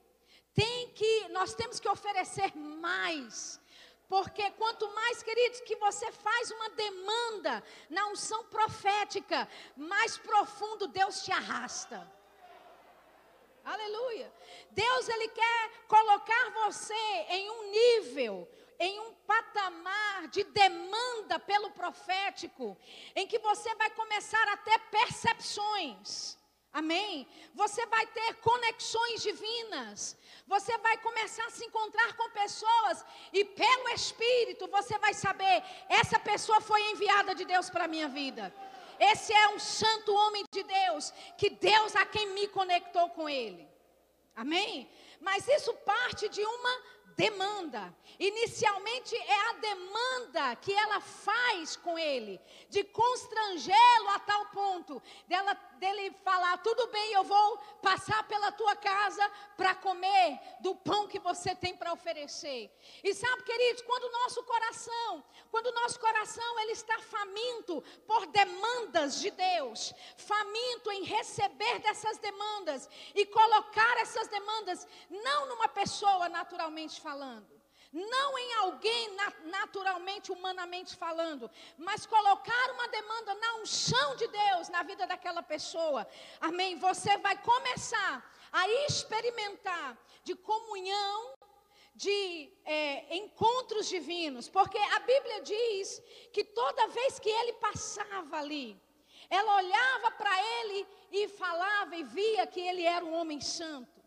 Tem 0.53 0.89
que, 0.89 1.27
nós 1.29 1.53
temos 1.53 1.79
que 1.79 1.87
oferecer 1.87 2.55
mais. 2.55 3.59
Porque 4.07 4.49
quanto 4.51 4.89
mais, 4.93 5.21
queridos, 5.21 5.61
que 5.61 5.75
você 5.75 6.11
faz 6.11 6.51
uma 6.51 6.69
demanda 6.69 7.63
na 7.89 8.07
unção 8.07 8.45
profética, 8.45 9.47
mais 9.75 10.17
profundo 10.17 10.87
Deus 10.87 11.23
te 11.23 11.31
arrasta. 11.31 12.09
Aleluia. 13.65 14.33
Deus 14.71 15.09
ele 15.09 15.27
quer 15.27 15.71
colocar 15.87 16.51
você 16.51 16.93
em 17.29 17.49
um 17.49 17.69
nível 17.69 18.47
em 18.79 18.99
um 18.99 19.13
patamar 19.25 20.27
de 20.27 20.43
demanda 20.43 21.39
pelo 21.39 21.71
profético, 21.71 22.77
em 23.15 23.27
que 23.27 23.39
você 23.39 23.73
vai 23.75 23.89
começar 23.91 24.47
a 24.49 24.57
ter 24.57 24.79
percepções. 24.91 26.36
Amém? 26.79 27.27
Você 27.55 27.83
vai 27.87 28.05
ter 28.17 28.35
conexões 28.35 29.23
divinas. 29.23 30.15
Você 30.45 30.77
vai 30.77 30.95
começar 30.99 31.45
a 31.47 31.49
se 31.49 31.65
encontrar 31.65 32.15
com 32.15 32.29
pessoas 32.29 33.03
e 33.33 33.43
pelo 33.43 33.89
Espírito 33.89 34.67
você 34.67 34.95
vai 34.99 35.13
saber: 35.25 35.63
essa 35.89 36.19
pessoa 36.19 36.61
foi 36.61 36.79
enviada 36.91 37.33
de 37.33 37.45
Deus 37.45 37.67
para 37.71 37.85
a 37.85 37.93
minha 37.95 38.07
vida. 38.07 38.53
Esse 38.99 39.33
é 39.33 39.47
um 39.55 39.59
santo 39.59 40.13
homem 40.13 40.43
de 40.51 40.61
Deus, 40.61 41.11
que 41.35 41.49
Deus 41.49 41.95
a 41.95 42.05
quem 42.05 42.27
me 42.37 42.47
conectou 42.47 43.09
com 43.09 43.27
ele. 43.27 43.67
Amém? 44.35 44.87
Mas 45.19 45.47
isso 45.47 45.73
parte 45.93 46.29
de 46.29 46.43
uma 46.45 46.73
demanda. 47.17 47.91
Inicialmente 48.19 49.15
é 49.15 49.49
a 49.49 49.53
demanda 49.53 50.55
que 50.57 50.71
ela 50.71 51.01
faz 51.01 51.75
com 51.75 51.97
ele, 51.97 52.39
de 52.69 52.83
constrangê-lo 52.83 54.09
a 54.09 54.19
tal 54.19 54.45
ponto 54.47 55.01
dela, 55.27 55.55
dele 55.77 56.15
falar: 56.23 56.57
tudo 56.59 56.87
bem, 56.87 57.13
eu 57.13 57.23
vou 57.23 57.57
passar 57.81 58.23
pela 58.27 58.51
tua 58.51 58.75
casa 58.75 59.31
para 59.55 59.75
comer 59.75 60.39
do 60.59 60.75
pão 60.75 61.07
que 61.07 61.19
você 61.19 61.55
tem 61.55 61.75
para 61.75 61.93
oferecer. 61.93 62.71
E 63.03 63.13
sabe, 63.13 63.43
queridos, 63.43 63.81
quando 63.83 64.03
o 64.05 64.11
nosso 64.11 64.43
coração, 64.43 65.23
quando 65.49 65.67
o 65.67 65.73
nosso 65.73 65.99
coração 65.99 66.59
ele 66.59 66.73
está 66.73 66.99
faminto 66.99 67.83
por 68.05 68.25
demandas 68.27 69.19
de 69.19 69.31
Deus, 69.31 69.93
faminto 70.17 70.91
em 70.91 71.03
receber 71.03 71.79
dessas 71.79 72.17
demandas 72.17 72.89
e 73.15 73.25
colocar 73.25 73.97
essas 73.97 74.27
demandas 74.27 74.87
não 75.09 75.47
numa 75.47 75.67
pessoa 75.67 76.29
naturalmente 76.29 76.99
falando, 77.01 77.56
não 77.97 78.37
em 78.37 78.53
alguém 78.55 79.17
naturalmente, 79.45 80.31
humanamente 80.31 80.95
falando, 80.95 81.49
mas 81.77 82.05
colocar 82.05 82.71
uma 82.71 82.87
demanda 82.87 83.33
na 83.35 83.55
unção 83.55 84.15
de 84.15 84.27
Deus 84.27 84.69
na 84.69 84.83
vida 84.83 85.07
daquela 85.07 85.41
pessoa. 85.41 86.07
Amém? 86.39 86.77
Você 86.77 87.17
vai 87.17 87.35
começar 87.41 88.13
a 88.51 88.69
experimentar 88.85 89.97
de 90.23 90.35
comunhão, 90.35 91.33
de 91.95 92.51
é, 92.63 93.17
encontros 93.17 93.89
divinos, 93.89 94.47
porque 94.47 94.77
a 94.77 94.99
Bíblia 94.99 95.41
diz 95.41 96.01
que 96.31 96.43
toda 96.43 96.87
vez 96.89 97.17
que 97.17 97.29
ele 97.29 97.53
passava 97.53 98.37
ali, 98.37 98.79
ela 99.29 99.55
olhava 99.55 100.11
para 100.11 100.43
ele 100.59 100.87
e 101.11 101.27
falava 101.29 101.95
e 101.95 102.03
via 102.03 102.45
que 102.45 102.61
ele 102.61 102.83
era 102.83 103.03
um 103.03 103.15
homem 103.15 103.41
santo. 103.41 103.99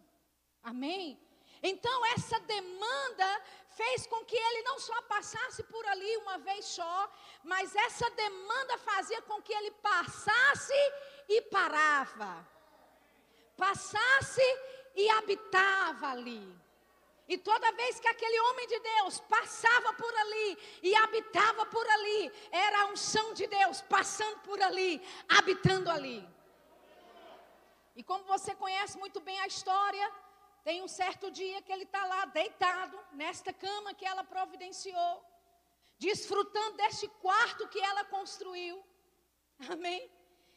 Amém? 0.63 1.19
Então, 1.63 2.07
essa 2.07 2.41
demanda 2.41 3.43
fez 3.79 4.07
com 4.07 4.25
que 4.25 4.37
ele 4.37 4.63
não 4.63 4.79
só 4.79 5.01
passasse 5.03 5.63
por 5.65 5.85
ali 5.87 6.17
uma 6.19 6.39
vez 6.39 6.65
só, 6.65 7.11
mas 7.43 7.75
essa 7.75 8.09
demanda 8.11 8.79
fazia 8.79 9.23
com 9.23 9.41
que 9.43 9.53
ele 9.53 9.71
passasse 9.73 10.81
e 11.29 11.43
parava, 11.43 12.47
passasse 13.57 14.43
e 14.95 15.09
habitava 15.11 16.09
ali. 16.09 16.61
E 17.29 17.39
toda 17.39 17.71
vez 17.73 18.01
que 18.01 18.09
aquele 18.09 18.41
homem 18.41 18.67
de 18.67 18.81
Deus 18.81 19.21
passava 19.21 19.93
por 19.93 20.13
ali 20.23 20.59
e 20.83 20.95
habitava 20.97 21.65
por 21.67 21.89
ali, 21.89 22.33
era 22.51 22.83
a 22.83 22.87
unção 22.87 23.33
de 23.35 23.47
Deus 23.47 23.81
passando 23.83 24.39
por 24.41 24.61
ali, 24.61 25.01
habitando 25.29 25.89
ali. 25.89 26.29
E 27.95 28.03
como 28.03 28.25
você 28.25 28.53
conhece 28.55 28.99
muito 28.99 29.21
bem 29.21 29.39
a 29.41 29.47
história, 29.47 30.13
tem 30.65 30.83
um 30.83 30.89
certo 30.89 31.31
dia 31.31 31.63
que 31.63 31.73
ele 31.73 31.85
está 31.85 32.05
lá 32.05 32.25
deitado, 32.27 32.99
nesta 33.13 33.53
cama 33.53 33.95
que 33.95 34.07
ela 34.07 34.25
providenciou, 34.25 35.25
desfrutando 35.99 36.77
deste 36.77 37.09
quarto 37.25 37.69
que 37.69 37.81
ela 37.81 38.05
construiu. 38.05 38.83
Amém? 39.71 40.11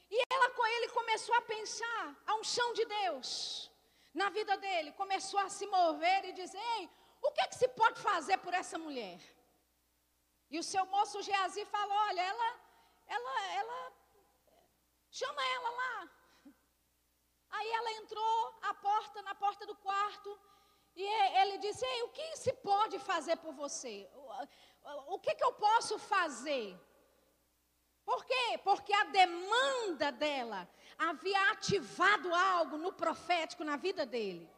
E 0.10 0.22
ela 0.32 0.50
com 0.52 0.66
ele 0.66 0.89
começou 0.89 1.36
a 1.36 1.42
pensar 1.42 2.24
a 2.28 2.36
unção 2.36 2.74
de 2.74 2.86
Deus 2.86 3.72
na 4.13 4.30
vida 4.30 4.56
dele, 4.58 4.92
começou 4.92 5.39
a 5.39 5.50
se 5.50 5.66
mover 5.66 6.26
e 6.26 6.34
dizer: 6.34 6.62
Ei, 6.78 6.89
o 7.22 7.32
que, 7.32 7.42
é 7.42 7.48
que 7.48 7.56
se 7.56 7.68
pode 7.70 8.00
fazer 8.00 8.38
por 8.39 8.54
essa 8.54 8.78
mulher? 8.78 9.20
E 10.50 10.60
o 10.60 10.63
seu 10.63 10.86
moço 10.86 11.22
Geazi 11.22 11.66
falou: 11.66 11.98
Olha, 12.10 12.22
ela, 12.22 12.50
ela, 13.08 13.46
ela, 13.54 13.94
chama 15.10 15.44
ela 15.56 15.70
lá, 15.70 16.10
Aí 17.58 17.70
ela 17.72 17.92
entrou 18.02 18.56
a 18.63 18.74
porta, 18.74 19.22
na 19.22 19.36
porta 19.36 19.66
do 19.66 19.76
quarto, 19.76 20.30
e 20.96 21.04
ele 21.42 21.58
disse: 21.60 21.86
Ei, 21.86 22.04
o 22.04 22.10
que 22.10 22.36
se 22.38 22.54
pode 22.54 22.98
fazer 23.00 23.36
por 23.38 23.54
você? 23.54 24.10
O, 24.16 25.16
o 25.16 25.20
que, 25.20 25.36
que 25.36 25.44
eu 25.44 25.54
posso 25.54 25.98
fazer? 26.00 26.68
Por 28.04 28.26
quê? 28.26 28.60
Porque 28.63 28.94
a 28.94 29.06
demanda 29.06 30.12
dela 30.12 30.68
havia 30.98 31.52
ativado 31.52 32.34
algo 32.34 32.78
no 32.78 32.92
profético 32.92 33.63
na 33.63 33.78
vida 33.78 34.06
dele. 34.06 34.50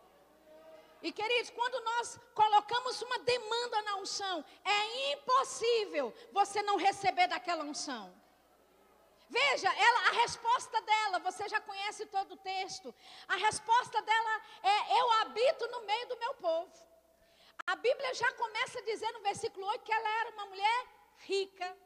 E 1.01 1.12
queridos, 1.12 1.51
quando 1.51 1.84
nós 1.84 2.19
colocamos 2.34 3.01
uma 3.01 3.19
demanda 3.19 3.81
na 3.84 3.97
unção, 3.97 4.43
é 4.63 5.13
impossível 5.13 6.13
você 6.31 6.63
não 6.63 6.77
receber 6.77 7.27
daquela 7.27 7.63
unção. 7.63 8.12
Veja, 9.29 9.67
ela, 9.73 9.99
a 10.09 10.11
resposta 10.21 10.81
dela, 10.81 11.19
você 11.19 11.49
já 11.49 11.59
conhece 11.59 12.05
todo 12.07 12.33
o 12.33 12.38
texto. 12.38 12.93
A 13.27 13.35
resposta 13.35 14.01
dela 14.01 14.41
é: 14.61 14.99
Eu 14.99 15.11
habito 15.21 15.67
no 15.67 15.81
meio 15.85 16.07
do 16.07 16.17
meu 16.17 16.33
povo. 16.35 16.85
A 17.65 17.75
Bíblia 17.75 18.13
já 18.13 18.31
começa 18.33 18.79
a 18.79 18.83
dizer 18.83 19.11
no 19.13 19.21
versículo 19.21 19.65
8 19.65 19.83
que 19.83 19.91
ela 19.91 20.09
era 20.21 20.29
uma 20.31 20.45
mulher 20.45 20.88
rica. 21.17 21.77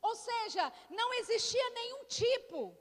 Ou 0.00 0.14
seja, 0.14 0.72
não 0.90 1.12
existia 1.14 1.70
nenhum 1.70 2.04
tipo 2.04 2.76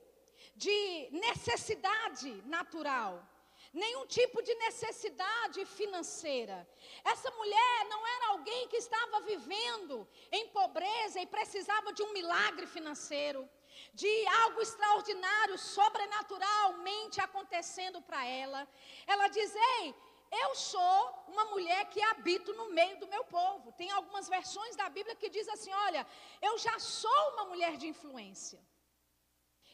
de 0.56 1.10
necessidade 1.12 2.32
natural, 2.46 3.28
nenhum 3.74 4.06
tipo 4.06 4.42
de 4.44 4.54
necessidade 4.56 5.66
financeira. 5.66 6.68
Essa 7.04 7.32
mulher 7.32 7.86
não 7.90 8.06
era 8.06 8.28
alguém 8.28 8.68
que 8.68 8.78
estava 8.78 9.22
vivendo 9.22 10.08
em 10.32 10.48
pobreza 10.50 11.20
e 11.20 11.26
precisava 11.26 11.92
de 11.92 12.04
um 12.04 12.14
milagre 12.14 12.68
financeiro 12.68 13.50
de 13.94 14.28
algo 14.28 14.62
extraordinário, 14.62 15.58
sobrenaturalmente 15.58 17.20
acontecendo 17.22 18.02
para 18.02 18.26
ela. 18.26 18.68
Ela 19.06 19.28
diz: 19.28 19.54
Ei, 19.56 19.96
eu 20.32 20.56
sou 20.56 21.24
uma 21.28 21.46
mulher 21.46 21.86
que 21.90 22.02
habito 22.02 22.54
no 22.54 22.70
meio 22.72 23.00
do 23.00 23.08
meu 23.08 23.24
povo. 23.26 23.72
Tem 23.74 23.90
algumas 23.92 24.28
versões 24.28 24.76
da 24.76 24.90
Bíblia 24.90 25.16
que 25.16 25.30
diz 25.30 25.48
assim: 25.48 25.72
Olha, 25.88 26.06
eu 26.42 26.58
já 26.58 26.78
sou 26.80 27.34
uma 27.34 27.46
mulher 27.46 27.78
de 27.78 27.88
influência. 27.88 28.62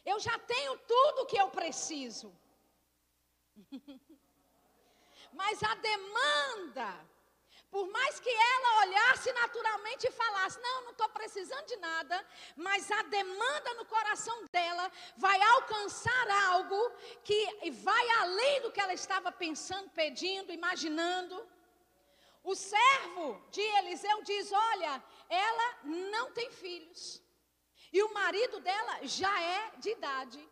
Eu 0.04 0.20
já 0.20 0.38
tenho 0.38 0.78
tudo 0.78 1.26
que 1.26 1.36
eu 1.36 1.48
preciso. 1.50 2.34
Mas 5.32 5.62
a 5.62 5.74
demanda 5.74 7.13
por 7.74 7.88
mais 7.90 8.20
que 8.20 8.30
ela 8.30 8.80
olhasse 8.82 9.32
naturalmente 9.32 10.06
e 10.06 10.12
falasse: 10.12 10.60
Não, 10.60 10.82
não 10.84 10.92
estou 10.92 11.08
precisando 11.08 11.66
de 11.66 11.76
nada, 11.78 12.16
mas 12.54 12.88
a 12.98 13.02
demanda 13.02 13.74
no 13.74 13.84
coração 13.84 14.36
dela 14.52 14.86
vai 15.16 15.42
alcançar 15.54 16.30
algo 16.52 16.80
que 17.24 17.40
vai 17.88 18.10
além 18.22 18.60
do 18.60 18.70
que 18.70 18.80
ela 18.80 18.94
estava 18.94 19.32
pensando, 19.32 19.90
pedindo, 19.90 20.52
imaginando. 20.52 21.36
O 22.44 22.54
servo 22.54 23.44
de 23.50 23.64
Eliseu 23.80 24.22
diz: 24.22 24.52
Olha, 24.52 25.02
ela 25.28 25.68
não 25.82 26.30
tem 26.30 26.52
filhos, 26.52 27.20
e 27.92 28.00
o 28.04 28.14
marido 28.14 28.60
dela 28.60 29.00
já 29.02 29.34
é 29.42 29.72
de 29.78 29.90
idade. 29.90 30.48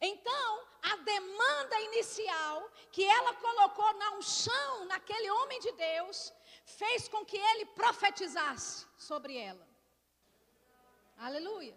Então, 0.00 0.66
a 0.82 0.96
demanda 0.96 1.80
inicial 1.82 2.68
que 2.90 3.04
ela 3.04 3.32
colocou 3.34 3.92
na 3.94 4.10
unção, 4.14 4.84
naquele 4.86 5.30
homem 5.30 5.60
de 5.60 5.72
Deus, 5.72 6.32
fez 6.76 7.08
com 7.08 7.24
que 7.24 7.36
ele 7.36 7.64
profetizasse 7.80 8.86
sobre 8.96 9.36
ela. 9.36 9.66
Aleluia. 11.16 11.76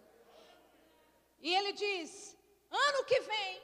E 1.40 1.54
ele 1.54 1.72
diz: 1.72 2.36
ano 2.70 3.04
que 3.04 3.20
vem, 3.20 3.62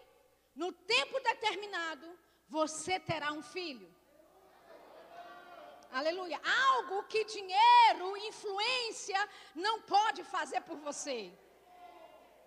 no 0.54 0.72
tempo 0.72 1.20
determinado, 1.20 2.06
você 2.48 2.98
terá 2.98 3.30
um 3.32 3.42
filho. 3.42 3.88
Aleluia. 5.90 6.40
Algo 6.70 7.04
que 7.04 7.24
dinheiro, 7.24 8.16
influência 8.30 9.20
não 9.54 9.80
pode 9.82 10.22
fazer 10.24 10.60
por 10.62 10.78
você. 10.78 11.32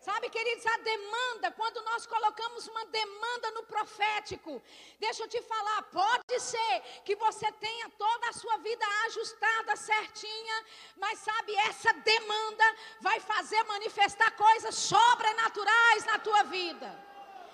Sabe, 0.01 0.31
queridos, 0.31 0.65
a 0.65 0.77
demanda, 0.77 1.51
quando 1.51 1.79
nós 1.83 2.07
colocamos 2.07 2.67
uma 2.67 2.85
demanda 2.87 3.51
no 3.51 3.61
profético, 3.61 4.59
deixa 4.99 5.21
eu 5.23 5.27
te 5.27 5.39
falar, 5.43 5.83
pode 5.83 6.39
ser 6.39 6.81
que 7.05 7.15
você 7.15 7.51
tenha 7.51 7.87
toda 7.89 8.29
a 8.29 8.33
sua 8.33 8.57
vida 8.57 8.83
ajustada, 9.05 9.75
certinha, 9.75 10.65
mas 10.97 11.19
sabe, 11.19 11.55
essa 11.69 11.93
demanda 11.93 12.63
vai 12.99 13.19
fazer 13.19 13.61
manifestar 13.65 14.31
coisas 14.31 14.73
sobrenaturais 14.73 16.03
na 16.05 16.17
tua 16.17 16.43
vida. 16.45 16.89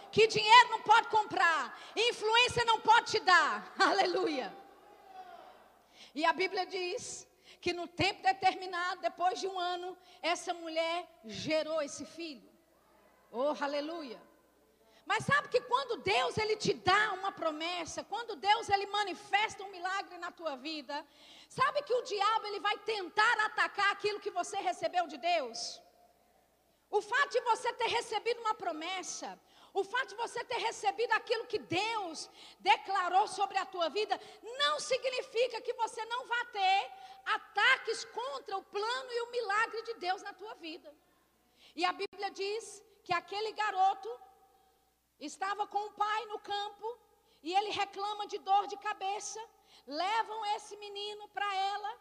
Que 0.09 0.25
dinheiro 0.25 0.69
não 0.69 0.81
pode 0.83 1.09
comprar, 1.09 1.77
influência 1.97 2.63
não 2.63 2.79
pode 2.79 3.11
te 3.11 3.19
dar. 3.19 3.69
Aleluia. 3.77 4.55
E 6.15 6.23
a 6.23 6.31
Bíblia 6.31 6.65
diz 6.65 7.26
que 7.59 7.73
no 7.73 7.87
tempo 7.87 8.21
determinado, 8.21 9.01
depois 9.01 9.39
de 9.39 9.47
um 9.47 9.59
ano, 9.59 9.97
essa 10.21 10.53
mulher 10.53 11.07
gerou 11.25 11.81
esse 11.81 12.05
filho. 12.05 12.49
Oh, 13.31 13.55
aleluia. 13.59 14.19
Mas 15.05 15.25
sabe 15.25 15.47
que 15.47 15.61
quando 15.61 16.01
Deus 16.03 16.37
ele 16.37 16.55
te 16.57 16.73
dá 16.73 17.13
uma 17.13 17.31
promessa, 17.31 18.03
quando 18.03 18.35
Deus 18.35 18.67
ele 18.69 18.87
manifesta 18.87 19.63
um 19.63 19.71
milagre 19.71 20.17
na 20.17 20.31
tua 20.31 20.55
vida, 20.57 20.95
sabe 21.47 21.81
que 21.83 21.93
o 21.93 22.03
diabo 22.03 22.47
ele 22.47 22.59
vai 22.59 22.77
tentar 22.79 23.35
atacar 23.45 23.89
aquilo 23.91 24.19
que 24.19 24.29
você 24.29 24.57
recebeu 24.57 25.07
de 25.07 25.17
Deus? 25.17 25.81
O 26.89 27.01
fato 27.01 27.31
de 27.31 27.41
você 27.41 27.71
ter 27.73 27.87
recebido 27.87 28.41
uma 28.41 28.53
promessa, 28.53 29.39
o 29.73 29.83
fato 29.83 30.09
de 30.09 30.15
você 30.15 30.43
ter 30.45 30.57
recebido 30.57 31.11
aquilo 31.13 31.45
que 31.45 31.59
Deus 31.59 32.29
declarou 32.59 33.27
sobre 33.27 33.57
a 33.57 33.65
tua 33.65 33.89
vida, 33.89 34.19
não 34.59 34.79
significa 34.79 35.61
que 35.61 35.73
você 35.73 36.03
não 36.05 36.25
vá 36.25 36.45
ter 36.45 36.91
ataques 37.25 38.05
contra 38.05 38.57
o 38.57 38.63
plano 38.63 39.11
e 39.11 39.21
o 39.21 39.31
milagre 39.31 39.81
de 39.83 39.93
Deus 39.95 40.21
na 40.21 40.33
tua 40.33 40.55
vida. 40.55 40.93
E 41.75 41.85
a 41.85 41.93
Bíblia 41.93 42.31
diz 42.31 42.83
que 43.03 43.13
aquele 43.13 43.51
garoto 43.51 44.09
estava 45.19 45.67
com 45.67 45.83
o 45.85 45.93
pai 45.93 46.25
no 46.25 46.39
campo 46.39 46.97
e 47.43 47.53
ele 47.53 47.69
reclama 47.69 48.27
de 48.27 48.37
dor 48.39 48.67
de 48.67 48.77
cabeça. 48.77 49.39
Levam 49.85 50.45
esse 50.55 50.75
menino 50.77 51.27
para 51.29 51.55
ela 51.55 51.97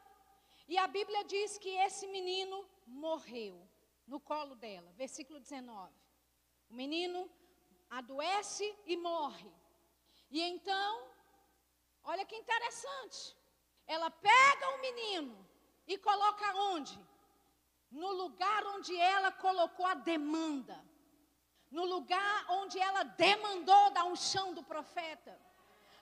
e 0.69 0.77
a 0.79 0.87
Bíblia 0.87 1.23
diz 1.25 1.59
que 1.59 1.69
esse 1.69 2.07
menino 2.07 2.69
morreu 2.87 3.57
no 4.07 4.19
colo 4.19 4.55
dela. 4.55 4.91
Versículo 4.97 5.39
19. 5.39 5.93
O 6.71 6.75
menino 6.75 7.31
adoece 7.91 8.67
e 8.87 8.97
morre. 8.97 9.51
E 10.31 10.41
então, 10.43 11.09
olha 12.05 12.25
que 12.25 12.37
interessante. 12.37 13.37
ela 13.87 14.11
pega 14.11 14.71
o 14.75 14.81
menino 14.81 15.49
e 15.87 15.97
coloca 15.97 16.57
onde? 16.57 16.99
No 17.91 18.11
lugar 18.13 18.67
onde 18.67 18.97
ela 18.97 19.31
colocou 19.31 19.87
a 19.87 19.95
demanda. 19.95 20.77
No 21.71 21.85
lugar 21.85 22.47
onde 22.51 22.79
ela 22.79 23.03
demandou 23.05 23.91
da 23.91 24.05
unção 24.05 24.53
do 24.55 24.63
profeta. 24.63 25.41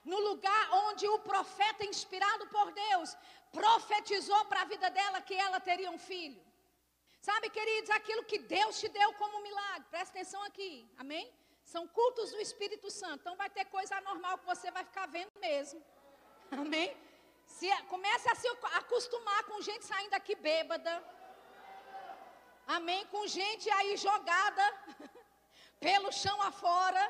No 0.03 0.19
lugar 0.19 0.73
onde 0.85 1.07
o 1.07 1.19
profeta, 1.19 1.85
inspirado 1.85 2.47
por 2.47 2.71
Deus, 2.71 3.15
profetizou 3.51 4.45
para 4.45 4.61
a 4.61 4.65
vida 4.65 4.89
dela 4.89 5.21
que 5.21 5.33
ela 5.33 5.59
teria 5.59 5.89
um 5.89 5.97
filho. 5.97 6.43
Sabe, 7.21 7.49
queridos, 7.49 7.89
aquilo 7.89 8.23
que 8.23 8.37
Deus 8.37 8.79
te 8.79 8.87
deu 8.87 9.13
como 9.13 9.41
milagre, 9.41 9.87
presta 9.89 10.11
atenção 10.15 10.43
aqui, 10.43 10.87
amém? 10.95 11.25
São 11.73 11.83
cultos 11.87 12.31
do 12.31 12.39
Espírito 12.39 12.89
Santo, 12.91 13.21
então 13.21 13.35
vai 13.35 13.49
ter 13.49 13.65
coisa 13.65 13.95
anormal 13.97 14.37
que 14.37 14.45
você 14.53 14.69
vai 14.69 14.83
ficar 14.89 15.07
vendo 15.07 15.31
mesmo, 15.39 15.83
amém? 16.63 16.95
Se, 17.45 17.67
comece 17.93 18.29
a 18.29 18.35
se 18.35 18.47
acostumar 18.81 19.43
com 19.45 19.61
gente 19.61 19.83
saindo 19.85 20.13
aqui 20.13 20.35
bêbada, 20.35 20.93
amém? 22.67 23.05
Com 23.07 23.25
gente 23.27 23.67
aí 23.71 23.97
jogada 23.97 24.63
pelo 25.79 26.11
chão 26.11 26.39
afora, 26.43 27.03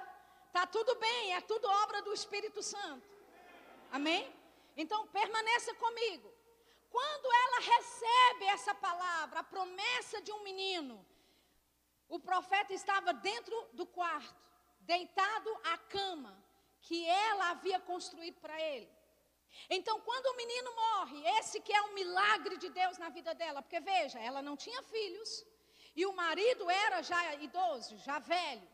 tá 0.54 0.66
tudo 0.66 0.96
bem, 0.96 1.34
é 1.34 1.42
tudo 1.42 1.70
obra 1.84 2.02
do 2.02 2.14
Espírito 2.14 2.64
Santo, 2.64 3.08
amém? 3.92 4.24
Então 4.78 5.06
permaneça 5.08 5.74
comigo. 5.76 6.34
Quando 6.90 7.28
ela 7.44 7.60
recebe 7.74 8.46
essa 8.46 8.74
palavra, 8.74 9.40
a 9.42 9.44
promessa 9.44 10.22
de 10.22 10.32
um 10.32 10.44
menino, 10.44 11.06
o 12.08 12.20
profeta 12.20 12.74
estava 12.74 13.14
dentro 13.14 13.56
do 13.74 13.86
quarto, 13.86 14.45
deitado 14.94 15.50
à 15.74 15.78
cama 15.78 16.34
que 16.82 17.08
ela 17.08 17.50
havia 17.52 17.80
construído 17.80 18.40
para 18.40 18.60
ele. 18.62 18.90
Então, 19.70 20.00
quando 20.02 20.28
o 20.28 20.38
menino 20.38 20.76
morre, 20.76 21.20
esse 21.40 21.60
que 21.62 21.74
é 21.74 21.82
um 21.84 21.94
milagre 21.94 22.58
de 22.58 22.70
Deus 22.70 22.98
na 22.98 23.10
vida 23.10 23.34
dela, 23.34 23.62
porque 23.62 23.80
veja, 23.80 24.20
ela 24.20 24.42
não 24.42 24.56
tinha 24.56 24.82
filhos 24.84 25.46
e 25.96 26.06
o 26.06 26.14
marido 26.14 26.70
era 26.70 27.02
já 27.02 27.36
idoso, 27.36 27.98
já 28.00 28.20
velho. 28.20 28.68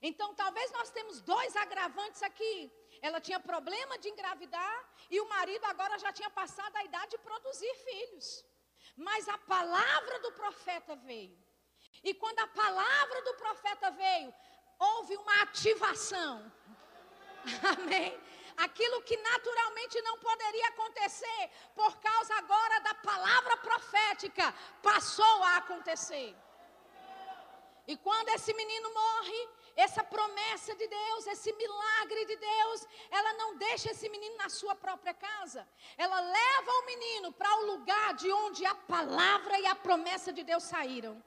Então, 0.00 0.34
talvez 0.34 0.70
nós 0.72 0.90
temos 0.90 1.20
dois 1.20 1.56
agravantes 1.56 2.22
aqui. 2.22 2.70
Ela 3.02 3.20
tinha 3.20 3.40
problema 3.40 3.98
de 3.98 4.08
engravidar 4.08 4.76
e 5.10 5.20
o 5.20 5.28
marido 5.28 5.64
agora 5.64 5.98
já 5.98 6.12
tinha 6.12 6.30
passado 6.30 6.74
a 6.76 6.84
idade 6.84 7.12
de 7.12 7.18
produzir 7.18 7.74
filhos. 7.88 8.44
Mas 8.96 9.28
a 9.28 9.38
palavra 9.38 10.18
do 10.20 10.32
profeta 10.32 10.94
veio. 10.96 11.36
E 12.02 12.14
quando 12.14 12.38
a 12.38 12.46
palavra 12.46 13.22
do 13.22 13.34
profeta 13.34 13.90
veio, 13.90 14.34
houve 14.78 15.16
uma 15.16 15.42
ativação. 15.42 16.52
Amém. 17.78 18.18
Aquilo 18.56 19.02
que 19.02 19.16
naturalmente 19.18 20.00
não 20.00 20.18
poderia 20.18 20.68
acontecer, 20.68 21.50
por 21.74 21.96
causa 21.98 22.34
agora 22.36 22.80
da 22.80 22.94
palavra 22.94 23.56
profética, 23.58 24.54
passou 24.82 25.42
a 25.44 25.58
acontecer. 25.58 26.34
E 27.86 27.96
quando 27.96 28.30
esse 28.30 28.52
menino 28.54 28.92
morre, 28.92 29.48
essa 29.76 30.02
promessa 30.02 30.74
de 30.74 30.88
Deus, 30.88 31.26
esse 31.26 31.52
milagre 31.52 32.24
de 32.24 32.36
Deus, 32.36 32.88
ela 33.10 33.32
não 33.34 33.56
deixa 33.56 33.90
esse 33.90 34.08
menino 34.08 34.36
na 34.38 34.48
sua 34.48 34.74
própria 34.74 35.12
casa. 35.12 35.68
Ela 35.98 36.18
leva 36.18 36.70
o 36.80 36.86
menino 36.86 37.32
para 37.32 37.54
o 37.58 37.66
lugar 37.66 38.14
de 38.14 38.32
onde 38.32 38.64
a 38.64 38.74
palavra 38.74 39.60
e 39.60 39.66
a 39.66 39.76
promessa 39.76 40.32
de 40.32 40.42
Deus 40.42 40.64
saíram. 40.64 41.22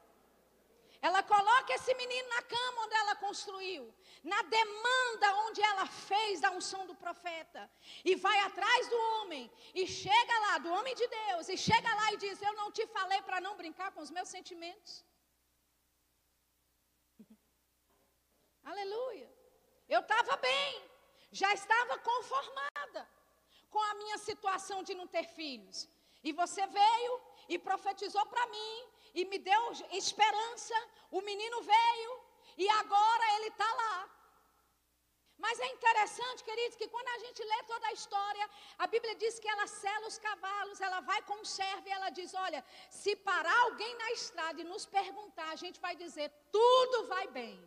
Ela 1.01 1.21
coloca 1.23 1.73
esse 1.73 1.93
menino 1.93 2.27
na 2.29 2.41
cama 2.41 2.81
onde 2.85 2.95
ela 2.95 3.15
construiu, 3.15 3.83
na 4.21 4.41
demanda 4.41 5.27
onde 5.45 5.61
ela 5.61 5.85
fez 5.85 6.41
da 6.41 6.51
unção 6.51 6.85
do 6.85 6.95
profeta, 6.95 7.71
e 8.03 8.15
vai 8.15 8.37
atrás 8.39 8.89
do 8.89 8.97
homem, 9.11 9.49
e 9.73 9.87
chega 9.87 10.39
lá, 10.45 10.57
do 10.57 10.71
homem 10.73 10.93
de 10.93 11.07
Deus, 11.07 11.47
e 11.47 11.55
chega 11.57 11.95
lá 11.95 12.13
e 12.13 12.17
diz: 12.17 12.41
Eu 12.41 12.53
não 12.53 12.69
te 12.71 12.85
falei 12.87 13.21
para 13.21 13.39
não 13.39 13.55
brincar 13.55 13.91
com 13.93 14.01
os 14.01 14.11
meus 14.11 14.27
sentimentos. 14.27 15.05
Aleluia. 18.63 19.29
Eu 19.87 20.01
estava 20.01 20.35
bem, 20.37 20.83
já 21.31 21.53
estava 21.53 21.97
conformada 21.97 23.01
com 23.69 23.79
a 23.79 23.93
minha 23.95 24.17
situação 24.17 24.83
de 24.83 24.93
não 24.93 25.07
ter 25.07 25.23
filhos. 25.23 25.87
E 26.21 26.33
você 26.33 26.67
veio 26.67 27.21
e 27.47 27.57
profetizou 27.57 28.25
para 28.25 28.45
mim 28.47 28.73
e 29.13 29.25
me 29.25 29.39
deu 29.39 29.63
esperança. 29.91 30.75
O 31.11 31.21
menino 31.21 31.61
veio 31.61 32.11
e 32.57 32.69
agora 32.81 33.25
ele 33.35 33.47
está 33.47 33.71
lá. 33.81 34.09
Mas 35.37 35.57
é 35.59 35.67
interessante, 35.67 36.43
queridos, 36.43 36.75
que 36.75 36.87
quando 36.89 37.07
a 37.07 37.19
gente 37.19 37.41
lê 37.41 37.63
toda 37.63 37.87
a 37.87 37.93
história, 37.93 38.49
a 38.77 38.87
Bíblia 38.87 39.15
diz 39.15 39.39
que 39.39 39.47
ela 39.47 39.67
sela 39.67 40.07
os 40.07 40.17
cavalos, 40.17 40.81
ela 40.81 40.99
vai 40.99 41.21
com 41.21 41.39
o 41.41 41.45
servo 41.45 41.87
e 41.87 41.91
ela 41.91 42.09
diz: 42.09 42.33
Olha, 42.33 42.61
se 42.89 43.15
parar 43.15 43.57
alguém 43.61 43.95
na 43.95 44.11
estrada 44.11 44.59
e 44.59 44.65
nos 44.65 44.85
perguntar, 44.85 45.49
a 45.51 45.55
gente 45.55 45.79
vai 45.79 45.95
dizer: 45.95 46.29
tudo 46.51 47.07
vai 47.07 47.27
bem 47.27 47.57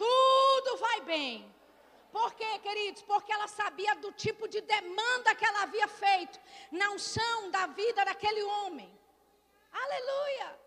tudo 0.00 0.78
vai 0.78 1.00
bem. 1.02 1.54
Por 2.10 2.32
quê, 2.34 2.58
queridos? 2.60 3.02
Porque 3.02 3.32
ela 3.32 3.46
sabia 3.46 3.94
do 3.96 4.10
tipo 4.12 4.48
de 4.48 4.60
demanda 4.62 5.34
que 5.34 5.44
ela 5.44 5.62
havia 5.64 5.86
feito 5.86 6.40
na 6.72 6.90
unção 6.92 7.50
da 7.50 7.66
vida 7.66 8.02
daquele 8.04 8.42
homem. 8.42 8.90
Aleluia! 9.72 10.58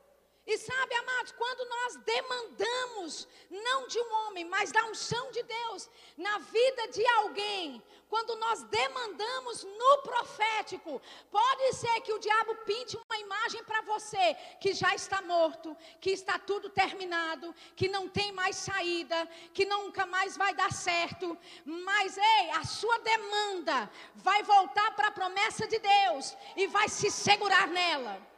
E 0.45 0.57
sabe, 0.57 0.93
amados, 0.95 1.31
quando 1.31 1.69
nós 1.69 1.95
demandamos, 2.03 3.27
não 3.49 3.87
de 3.87 3.97
um 3.97 4.13
homem, 4.13 4.43
mas 4.43 4.73
da 4.73 4.83
unção 4.87 5.31
de 5.31 5.41
Deus, 5.41 5.89
na 6.17 6.37
vida 6.39 6.89
de 6.89 7.05
alguém, 7.07 7.81
quando 8.09 8.35
nós 8.35 8.61
demandamos 8.63 9.63
no 9.63 9.97
profético, 9.99 11.01
pode 11.31 11.73
ser 11.73 12.01
que 12.01 12.11
o 12.11 12.19
diabo 12.19 12.55
pinte 12.65 12.97
uma 12.97 13.17
imagem 13.19 13.63
para 13.63 13.83
você 13.83 14.35
que 14.59 14.73
já 14.73 14.93
está 14.93 15.21
morto, 15.21 15.77
que 16.01 16.11
está 16.11 16.37
tudo 16.37 16.69
terminado, 16.69 17.55
que 17.73 17.87
não 17.87 18.09
tem 18.09 18.33
mais 18.33 18.57
saída, 18.57 19.25
que 19.53 19.65
nunca 19.65 20.05
mais 20.05 20.35
vai 20.35 20.53
dar 20.53 20.73
certo, 20.73 21.37
mas 21.65 22.17
ei, 22.17 22.49
a 22.51 22.65
sua 22.65 22.99
demanda 22.99 23.89
vai 24.15 24.43
voltar 24.43 24.91
para 24.93 25.07
a 25.07 25.11
promessa 25.11 25.65
de 25.65 25.79
Deus 25.79 26.35
e 26.57 26.67
vai 26.67 26.89
se 26.89 27.09
segurar 27.09 27.67
nela. 27.69 28.32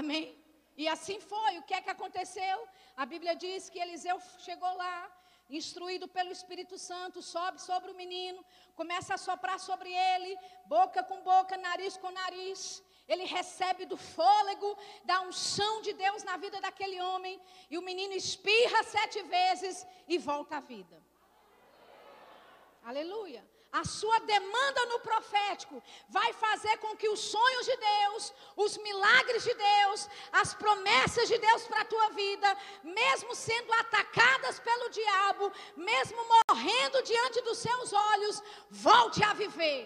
Amém? 0.00 0.24
E 0.82 0.84
assim 0.94 1.18
foi. 1.32 1.52
O 1.58 1.62
que 1.68 1.74
é 1.76 1.80
que 1.84 1.94
aconteceu? 1.96 2.56
A 3.02 3.04
Bíblia 3.12 3.34
diz 3.44 3.70
que 3.70 3.78
Eliseu 3.84 4.16
chegou 4.46 4.72
lá, 4.82 4.96
instruído 5.58 6.06
pelo 6.16 6.30
Espírito 6.38 6.76
Santo, 6.88 7.22
sobe 7.22 7.58
sobre 7.68 7.90
o 7.90 7.98
menino, 8.02 8.44
começa 8.80 9.14
a 9.14 9.22
soprar 9.28 9.58
sobre 9.68 9.90
ele, 10.10 10.32
boca 10.66 11.02
com 11.02 11.18
boca, 11.22 11.56
nariz 11.56 11.96
com 11.96 12.10
nariz. 12.10 12.60
Ele 13.08 13.24
recebe 13.24 13.86
do 13.86 13.96
fôlego, 13.96 14.70
da 15.10 15.18
unção 15.22 15.74
de 15.86 15.92
Deus 16.04 16.22
na 16.24 16.36
vida 16.44 16.60
daquele 16.60 17.00
homem, 17.00 17.40
e 17.70 17.78
o 17.78 17.86
menino 17.90 18.12
espirra 18.12 18.82
sete 18.82 19.22
vezes 19.22 19.86
e 20.06 20.18
volta 20.18 20.56
à 20.56 20.60
vida. 20.60 20.98
Aleluia 22.84 23.55
a 23.80 23.84
sua 23.84 24.18
demanda 24.20 24.86
no 24.86 24.98
profético 25.00 25.82
vai 26.08 26.32
fazer 26.32 26.78
com 26.78 26.96
que 26.96 27.08
os 27.10 27.20
sonhos 27.20 27.66
de 27.66 27.76
Deus, 27.76 28.32
os 28.56 28.76
milagres 28.78 29.42
de 29.44 29.52
Deus, 29.52 30.08
as 30.32 30.54
promessas 30.54 31.28
de 31.28 31.36
Deus 31.36 31.66
para 31.66 31.82
a 31.82 31.90
tua 31.92 32.08
vida, 32.10 32.56
mesmo 32.82 33.34
sendo 33.34 33.70
atacadas 33.74 34.58
pelo 34.60 34.88
diabo, 34.88 35.52
mesmo 35.76 36.16
morrendo 36.32 37.02
diante 37.02 37.42
dos 37.42 37.58
seus 37.58 37.92
olhos, 37.92 38.42
volte 38.70 39.22
a 39.22 39.34
viver. 39.34 39.82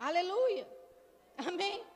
Aleluia. 0.00 0.66
Amém. 1.46 1.86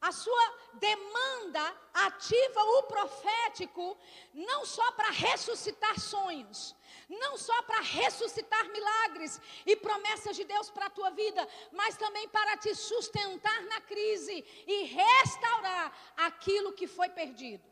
A 0.00 0.10
sua 0.10 0.46
demanda 0.74 1.64
ativa 1.94 2.60
o 2.60 2.82
profético 2.94 3.96
não 4.34 4.66
só 4.66 4.90
para 4.92 5.10
ressuscitar 5.10 6.00
sonhos, 6.00 6.74
não 7.08 7.36
só 7.36 7.62
para 7.62 7.80
ressuscitar 7.80 8.68
milagres 8.68 9.40
e 9.66 9.76
promessas 9.76 10.36
de 10.36 10.44
Deus 10.44 10.70
para 10.70 10.86
a 10.86 10.90
tua 10.90 11.10
vida, 11.10 11.46
mas 11.72 11.96
também 11.96 12.28
para 12.28 12.56
te 12.56 12.74
sustentar 12.74 13.62
na 13.62 13.80
crise 13.80 14.44
e 14.66 14.84
restaurar 14.84 15.92
aquilo 16.16 16.72
que 16.72 16.86
foi 16.86 17.08
perdido. 17.08 17.64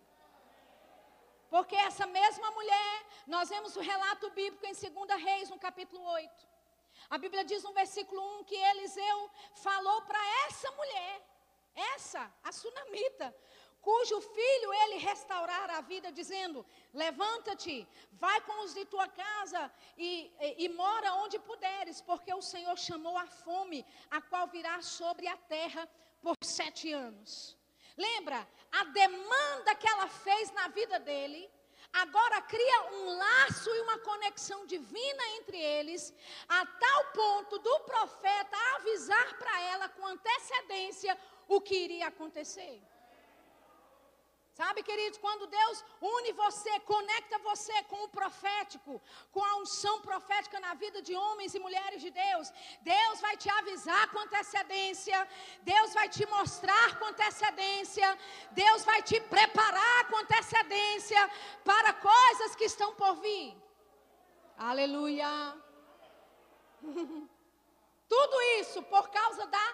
Porque 1.48 1.74
essa 1.74 2.06
mesma 2.06 2.50
mulher, 2.52 3.06
nós 3.26 3.48
vemos 3.48 3.74
o 3.74 3.80
relato 3.80 4.30
bíblico 4.30 4.66
em 4.66 4.72
2 4.72 5.22
Reis, 5.22 5.50
no 5.50 5.58
capítulo 5.58 6.02
8. 6.04 6.48
A 7.08 7.18
Bíblia 7.18 7.44
diz 7.44 7.62
no 7.64 7.72
versículo 7.72 8.22
1 8.40 8.44
que 8.44 8.54
Eliseu 8.54 9.30
falou 9.54 10.02
para 10.02 10.20
essa 10.46 10.70
mulher 10.72 11.30
essa, 11.74 12.30
a 12.42 12.52
sunamita, 12.52 13.34
cujo 13.80 14.20
filho 14.20 14.74
ele 14.82 14.96
restaurara 14.98 15.78
a 15.78 15.80
vida, 15.80 16.12
dizendo: 16.12 16.64
Levanta-te, 16.92 17.88
vai 18.12 18.40
com 18.42 18.64
os 18.64 18.74
de 18.74 18.84
tua 18.84 19.08
casa 19.08 19.72
e, 19.96 20.30
e, 20.40 20.64
e, 20.64 20.68
mora 20.68 21.14
onde 21.14 21.38
puderes, 21.38 22.00
porque 22.00 22.32
o 22.32 22.42
Senhor 22.42 22.76
chamou 22.78 23.16
a 23.16 23.26
fome, 23.26 23.84
a 24.10 24.20
qual 24.20 24.46
virá 24.48 24.82
sobre 24.82 25.26
a 25.26 25.36
terra 25.36 25.88
por 26.22 26.34
sete 26.44 26.92
anos. 26.92 27.56
Lembra, 27.96 28.46
a 28.72 28.84
demanda 28.84 29.74
que 29.74 29.88
ela 29.88 30.08
fez 30.08 30.50
na 30.52 30.68
vida 30.68 30.98
dele, 31.00 31.50
agora 31.92 32.40
cria 32.42 32.82
um 32.92 33.16
laço 33.16 33.70
e 33.74 33.80
uma 33.80 33.98
conexão 33.98 34.66
divina 34.66 35.24
entre 35.38 35.58
eles, 35.58 36.14
a 36.48 36.64
tal 36.66 37.04
ponto 37.12 37.58
do 37.58 37.80
profeta 37.80 38.56
avisar 38.76 39.38
para 39.38 39.60
ela 39.62 39.88
com 39.88 40.06
antecedência 40.06 41.18
o 41.48 41.60
que 41.60 41.74
iria 41.74 42.06
acontecer. 42.06 42.80
Sabe, 44.60 44.82
queridos, 44.82 45.18
quando 45.18 45.46
Deus 45.46 45.82
une 46.02 46.32
você, 46.32 46.72
conecta 46.80 47.38
você 47.38 47.82
com 47.84 48.00
o 48.04 48.10
profético, 48.10 49.00
com 49.32 49.42
a 49.42 49.56
unção 49.56 50.02
profética 50.02 50.60
na 50.60 50.74
vida 50.74 51.00
de 51.00 51.14
homens 51.16 51.54
e 51.54 51.58
mulheres 51.66 52.02
de 52.02 52.10
Deus, 52.10 52.52
Deus 52.82 53.22
vai 53.22 53.38
te 53.38 53.48
avisar 53.48 54.10
com 54.10 54.18
antecedência, 54.18 55.16
Deus 55.62 55.94
vai 55.94 56.10
te 56.10 56.26
mostrar 56.26 56.98
com 56.98 57.06
antecedência, 57.06 58.06
Deus 58.50 58.84
vai 58.84 59.02
te 59.02 59.18
preparar 59.34 60.08
com 60.08 60.18
antecedência 60.18 61.22
para 61.64 61.94
coisas 61.94 62.54
que 62.54 62.64
estão 62.64 62.94
por 62.96 63.14
vir. 63.16 63.56
Aleluia. 64.58 65.30
Tudo 68.14 68.42
isso 68.60 68.82
por 68.82 69.08
causa 69.08 69.46
da 69.46 69.66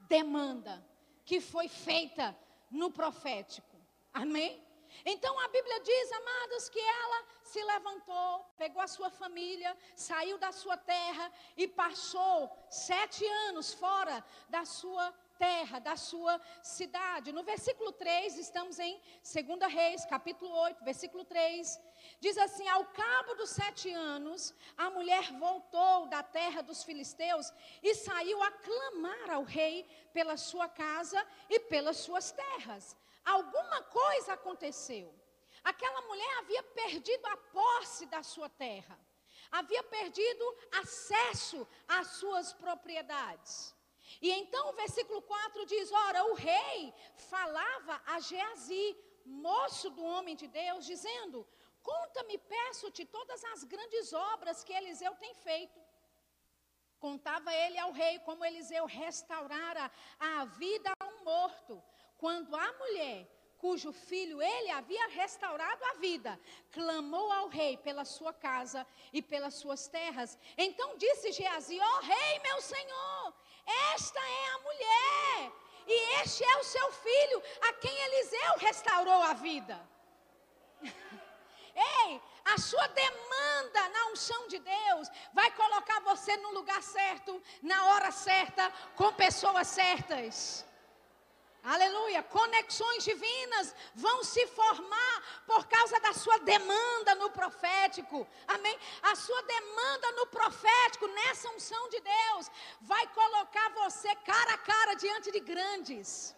demanda 0.00 0.86
que 1.24 1.40
foi 1.40 1.66
feita 1.66 2.36
no 2.70 2.90
profético. 2.90 3.73
Amém? 4.14 4.64
Então 5.04 5.38
a 5.40 5.48
Bíblia 5.48 5.80
diz, 5.80 6.12
amados, 6.12 6.68
que 6.68 6.78
ela 6.78 7.24
se 7.42 7.60
levantou, 7.64 8.46
pegou 8.56 8.80
a 8.80 8.86
sua 8.86 9.10
família, 9.10 9.76
saiu 9.96 10.38
da 10.38 10.52
sua 10.52 10.76
terra 10.76 11.32
e 11.56 11.66
passou 11.66 12.48
sete 12.70 13.26
anos 13.48 13.74
fora 13.74 14.24
da 14.48 14.64
sua 14.64 15.12
terra, 15.36 15.80
da 15.80 15.96
sua 15.96 16.40
cidade. 16.62 17.32
No 17.32 17.42
versículo 17.42 17.90
3, 17.90 18.38
estamos 18.38 18.78
em 18.78 19.00
2 19.20 19.72
Reis, 19.72 20.04
capítulo 20.06 20.54
8, 20.54 20.84
versículo 20.84 21.24
3. 21.24 21.80
Diz 22.20 22.38
assim: 22.38 22.68
Ao 22.68 22.84
cabo 22.86 23.34
dos 23.34 23.50
sete 23.50 23.92
anos, 23.92 24.54
a 24.76 24.90
mulher 24.90 25.32
voltou 25.32 26.06
da 26.06 26.22
terra 26.22 26.62
dos 26.62 26.84
filisteus 26.84 27.52
e 27.82 27.96
saiu 27.96 28.40
a 28.44 28.50
clamar 28.52 29.30
ao 29.30 29.42
rei 29.42 29.84
pela 30.12 30.36
sua 30.36 30.68
casa 30.68 31.20
e 31.50 31.58
pelas 31.58 31.96
suas 31.96 32.30
terras 32.30 32.96
alguma 33.24 33.82
coisa 33.82 34.34
aconteceu. 34.34 35.14
Aquela 35.62 36.02
mulher 36.02 36.38
havia 36.38 36.62
perdido 36.62 37.26
a 37.26 37.36
posse 37.36 38.06
da 38.06 38.22
sua 38.22 38.48
terra, 38.48 38.98
havia 39.50 39.82
perdido 39.82 40.56
acesso 40.72 41.66
às 41.88 42.08
suas 42.18 42.52
propriedades. 42.52 43.74
E 44.20 44.30
então 44.30 44.68
o 44.68 44.74
versículo 44.74 45.22
4 45.22 45.66
diz: 45.66 45.90
Ora, 45.90 46.24
o 46.26 46.34
rei 46.34 46.94
falava 47.16 48.00
a 48.06 48.20
Geazi, 48.20 48.96
moço 49.24 49.90
do 49.90 50.04
homem 50.04 50.36
de 50.36 50.46
Deus, 50.46 50.84
dizendo: 50.84 51.46
Conta-me, 51.82 52.38
peço-te, 52.38 53.04
todas 53.04 53.42
as 53.52 53.64
grandes 53.64 54.12
obras 54.12 54.62
que 54.64 54.72
Eliseu 54.72 55.14
tem 55.16 55.34
feito. 55.34 55.80
Contava 56.98 57.52
ele 57.52 57.78
ao 57.78 57.92
rei 57.92 58.18
como 58.20 58.44
Eliseu 58.44 58.86
restaurara 58.86 59.90
a 60.18 60.44
vida 60.46 60.90
a 60.98 61.04
um 61.04 61.24
morto, 61.24 61.82
quando 62.16 62.54
a 62.54 62.72
mulher, 62.74 63.28
cujo 63.58 63.92
filho 63.92 64.42
ele 64.42 64.70
havia 64.70 65.08
restaurado 65.08 65.84
a 65.86 65.94
vida, 65.94 66.38
clamou 66.70 67.32
ao 67.32 67.48
rei 67.48 67.76
pela 67.76 68.04
sua 68.04 68.32
casa 68.32 68.86
e 69.12 69.22
pelas 69.22 69.54
suas 69.54 69.88
terras, 69.88 70.38
então 70.56 70.96
disse 70.96 71.32
Geazi: 71.32 71.78
Ó 71.80 71.96
oh, 71.96 72.00
rei, 72.00 72.38
meu 72.40 72.60
senhor, 72.60 73.34
esta 73.94 74.20
é 74.20 74.46
a 74.52 74.58
mulher, 74.58 75.52
e 75.86 76.20
este 76.20 76.44
é 76.44 76.56
o 76.58 76.64
seu 76.64 76.92
filho, 76.92 77.42
a 77.62 77.72
quem 77.74 77.96
Eliseu 77.96 78.58
restaurou 78.58 79.22
a 79.22 79.34
vida. 79.34 79.88
Ei, 81.74 82.20
a 82.44 82.58
sua 82.58 82.86
demanda 82.88 83.88
na 83.88 84.06
unção 84.08 84.46
de 84.46 84.58
Deus 84.58 85.08
vai 85.32 85.50
colocar 85.52 86.00
você 86.00 86.36
no 86.36 86.52
lugar 86.52 86.82
certo, 86.82 87.42
na 87.62 87.86
hora 87.86 88.10
certa, 88.10 88.70
com 88.94 89.12
pessoas 89.14 89.66
certas. 89.66 90.64
Aleluia. 91.64 92.22
Conexões 92.22 93.04
divinas 93.04 93.74
vão 93.94 94.22
se 94.22 94.46
formar 94.48 95.42
por 95.46 95.66
causa 95.66 95.98
da 96.00 96.12
sua 96.12 96.38
demanda 96.38 97.14
no 97.14 97.30
profético. 97.30 98.26
Amém? 98.46 98.78
A 99.02 99.14
sua 99.16 99.42
demanda 99.42 100.12
no 100.12 100.26
profético, 100.26 101.06
nessa 101.06 101.48
unção 101.50 101.88
de 101.88 102.00
Deus, 102.00 102.50
vai 102.82 103.06
colocar 103.08 103.70
você 103.70 104.14
cara 104.16 104.52
a 104.54 104.58
cara 104.58 104.94
diante 104.94 105.32
de 105.32 105.40
grandes. 105.40 106.36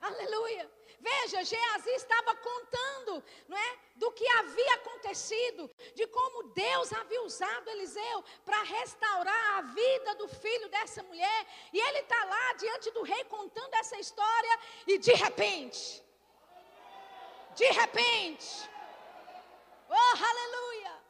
Aleluia. 0.00 0.79
Veja, 1.00 1.42
Geazi 1.42 1.90
estava 1.90 2.34
contando, 2.34 3.24
não 3.48 3.56
é, 3.56 3.78
do 3.96 4.12
que 4.12 4.26
havia 4.32 4.74
acontecido, 4.74 5.70
de 5.94 6.06
como 6.06 6.52
Deus 6.52 6.92
havia 6.92 7.22
usado 7.22 7.70
Eliseu 7.70 8.24
para 8.44 8.62
restaurar 8.62 9.58
a 9.58 9.62
vida 9.62 10.14
do 10.16 10.28
filho 10.28 10.68
dessa 10.68 11.02
mulher. 11.02 11.46
E 11.72 11.80
ele 11.80 12.00
está 12.00 12.22
lá 12.24 12.52
diante 12.54 12.90
do 12.90 13.02
rei 13.02 13.24
contando 13.24 13.74
essa 13.74 13.98
história 13.98 14.58
e 14.86 14.98
de 14.98 15.12
repente, 15.12 16.04
de 17.54 17.64
repente, 17.64 18.70
oh 19.88 20.24
aleluia! 20.30 21.00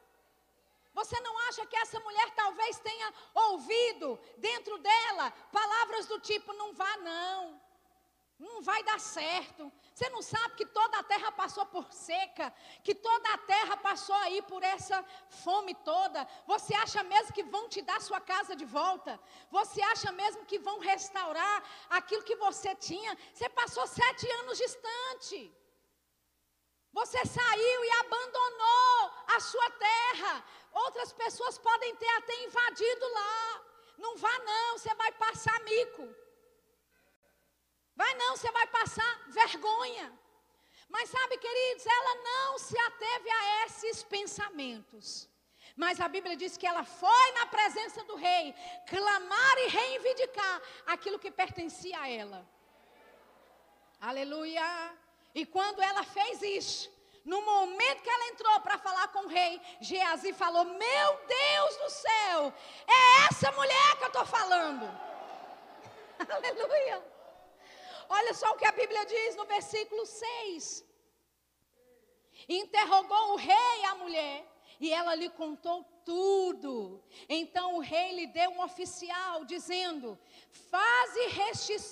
Você 0.95 1.19
não 1.21 1.37
acha 1.49 1.67
que 1.67 1.77
essa 1.77 1.99
mulher 2.01 2.31
talvez 2.35 2.79
tenha 2.79 3.13
ouvido 3.35 4.21
dentro 4.37 4.79
dela 4.79 5.33
palavras 5.51 6.07
do 6.07 6.21
tipo: 6.21 6.53
não 6.53 6.73
vá 6.75 6.97
não, 6.99 7.61
vai 8.61 8.83
dar 8.83 8.99
certo. 9.01 9.73
Você 9.95 10.09
não 10.11 10.23
sabe 10.23 10.55
que 10.55 10.67
toda 10.67 10.99
a 10.99 11.03
terra 11.03 11.31
passou 11.33 11.65
por 11.67 11.93
seca, 11.93 12.53
que 12.83 12.95
toda 12.95 13.29
a 13.35 13.39
terra 13.39 13.77
passou 13.77 14.15
aí 14.17 14.41
por 14.43 14.63
essa 14.63 15.05
fome 15.45 15.75
toda. 15.75 16.27
Você 16.47 16.75
acha 16.75 17.03
mesmo 17.03 17.33
que 17.33 17.43
vão 17.43 17.69
te 17.69 17.83
dar 17.83 18.01
sua 18.01 18.21
casa 18.21 18.55
de 18.57 18.65
volta? 18.65 19.19
Você 19.51 19.81
acha 19.83 20.11
mesmo 20.13 20.45
que 20.47 20.59
vão 20.59 20.79
restaurar 20.79 21.63
aquilo 21.89 22.23
que 22.23 22.37
você 22.37 22.75
tinha? 22.75 23.17
Você 23.33 23.49
passou 23.49 23.87
sete 23.87 24.31
anos 24.41 24.59
distante. 24.59 25.41
Você 26.93 27.25
saiu 27.25 27.85
e 27.85 27.91
abandonou 28.01 29.13
a 29.37 29.41
sua 29.41 29.71
terra. 29.71 30.45
Outras 30.73 31.13
pessoas 31.13 31.59
podem 31.59 31.95
ter 31.97 32.09
até 32.17 32.45
invadido 32.45 33.09
lá. 33.09 33.63
Não 33.99 34.17
vá 34.17 34.39
não, 34.39 34.79
você 34.79 34.93
vai 34.95 35.13
passar 35.13 35.59
mico. 35.65 36.09
Vai 38.01 38.15
não, 38.15 38.35
você 38.35 38.51
vai 38.51 38.67
passar 38.79 39.11
vergonha. 39.29 40.07
Mas 40.89 41.11
sabe, 41.11 41.37
queridos, 41.37 41.85
ela 41.87 42.15
não 42.29 42.59
se 42.59 42.79
ateve 42.89 43.29
a 43.31 43.67
esses 43.67 44.03
pensamentos. 44.03 45.29
Mas 45.77 46.01
a 46.01 46.09
Bíblia 46.09 46.35
diz 46.35 46.57
que 46.57 46.67
ela 46.67 46.83
foi 46.83 47.27
na 47.33 47.45
presença 47.57 48.03
do 48.05 48.17
rei 48.17 48.55
clamar 48.89 49.59
e 49.59 49.67
reivindicar 49.69 50.63
aquilo 50.87 51.19
que 51.19 51.31
pertencia 51.43 52.01
a 52.01 52.09
ela. 52.09 52.41
Aleluia. 54.01 54.67
E 55.35 55.45
quando 55.45 55.83
ela 55.83 56.03
fez 56.03 56.41
isso, 56.41 56.91
no 57.23 57.43
momento 57.43 58.03
que 58.03 58.15
ela 58.17 58.29
entrou 58.29 58.61
para 58.61 58.79
falar 58.79 59.09
com 59.09 59.27
o 59.27 59.33
rei, 59.39 59.61
Geazi 59.79 60.33
falou: 60.33 60.65
Meu 60.65 61.09
Deus 61.39 61.77
do 61.83 61.91
céu, 61.91 62.55
é 62.89 63.27
essa 63.29 63.53
mulher 63.53 63.97
que 63.99 64.05
eu 64.05 64.13
estou 64.15 64.25
falando. 64.25 64.87
Aleluia. 66.37 67.10
Olha 68.19 68.35
só 68.35 68.51
o 68.51 68.57
que 68.57 68.67
a 68.67 68.73
Bíblia 68.73 69.05
diz 69.07 69.37
no 69.37 69.45
versículo 69.47 70.05
6. 70.05 70.85
Interrogou 72.49 73.35
o 73.35 73.37
rei 73.37 73.85
a 73.85 73.95
mulher, 73.95 74.45
e 74.81 74.93
ela 74.93 75.15
lhe 75.15 75.31
contou 75.31 75.85
tudo. 76.05 77.01
Então 77.29 77.77
o 77.77 77.81
rei 77.81 78.13
lhe 78.13 78.27
deu 78.27 78.51
um 78.51 78.65
oficial, 78.65 79.45
dizendo: 79.45 80.19
Faze 80.51 81.21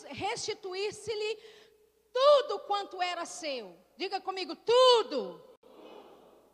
restituir-se-lhe 0.09 1.39
tudo 2.13 2.59
quanto 2.71 3.01
era 3.01 3.25
seu. 3.25 3.77
Diga 3.97 4.21
comigo, 4.21 4.57
tudo. 4.57 5.41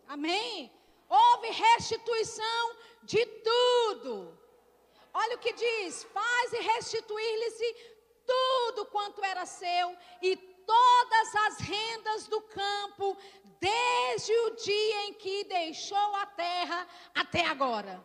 Amém? 0.07 0.71
Houve 1.09 1.49
restituição 1.49 2.77
de 3.03 3.25
tudo. 3.25 4.39
Olha 5.15 5.37
o 5.37 5.39
que 5.39 5.55
diz: 5.55 6.05
Faze 6.05 6.59
restituir-lhe-se 6.59 7.93
tudo 8.27 8.87
quanto 8.87 9.25
era 9.25 9.47
seu 9.47 9.97
e 10.22 10.37
todas 10.37 11.35
as 11.47 11.59
rendas 11.59 12.27
do 12.27 12.41
campo, 12.41 13.16
desde 13.61 14.33
o 14.33 14.51
dia 14.57 15.07
em 15.07 15.14
que 15.14 15.45
deixou 15.45 16.16
a 16.16 16.27
terra 16.27 16.87
até 17.14 17.45
agora. 17.47 18.05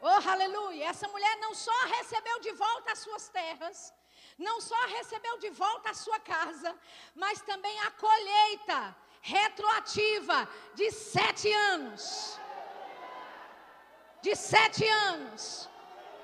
Oh, 0.00 0.30
aleluia! 0.30 0.86
Essa 0.86 1.08
mulher 1.08 1.36
não 1.38 1.54
só 1.54 1.78
recebeu 1.96 2.38
de 2.40 2.52
volta 2.52 2.92
as 2.92 2.98
suas 2.98 3.28
terras, 3.28 3.92
não 4.38 4.60
só 4.60 4.80
recebeu 4.86 5.38
de 5.38 5.50
volta 5.50 5.90
a 5.90 5.94
sua 5.94 6.20
casa, 6.20 6.76
mas 7.14 7.40
também 7.42 7.78
a 7.80 7.90
colheita 7.92 8.96
retroativa 9.22 10.48
de 10.74 10.90
sete 10.90 11.50
anos. 11.52 12.38
De 14.20 14.34
sete 14.36 14.86
anos. 14.86 15.68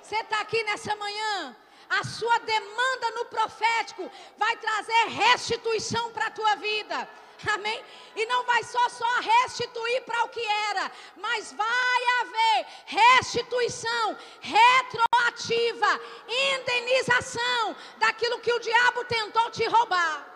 Você 0.02 0.16
está 0.16 0.40
aqui 0.40 0.62
nessa 0.64 0.94
manhã 0.96 1.56
a 1.90 2.04
sua 2.04 2.38
demanda 2.38 3.10
no 3.16 3.24
profético 3.24 4.10
vai 4.38 4.56
trazer 4.56 5.08
restituição 5.08 6.12
para 6.12 6.26
a 6.26 6.30
tua 6.30 6.54
vida. 6.54 7.08
Amém? 7.54 7.82
E 8.14 8.26
não 8.26 8.44
vai 8.44 8.62
só 8.62 8.88
só 8.90 9.20
restituir 9.20 10.02
para 10.02 10.24
o 10.24 10.28
que 10.28 10.44
era, 10.70 10.92
mas 11.16 11.52
vai 11.52 12.02
haver 12.20 12.66
restituição 12.84 14.16
retroativa, 14.40 16.00
indenização 16.28 17.76
daquilo 17.98 18.40
que 18.40 18.52
o 18.52 18.60
diabo 18.60 19.04
tentou 19.06 19.50
te 19.50 19.66
roubar. 19.66 20.26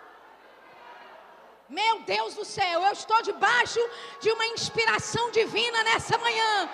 Meu 1.69 2.01
Deus 2.01 2.35
do 2.35 2.45
céu, 2.45 2.83
eu 2.83 2.93
estou 2.93 3.21
debaixo 3.23 3.81
de 4.21 4.31
uma 4.31 4.47
inspiração 4.47 5.31
divina 5.31 5.83
nessa 5.83 6.17
manhã. 6.19 6.69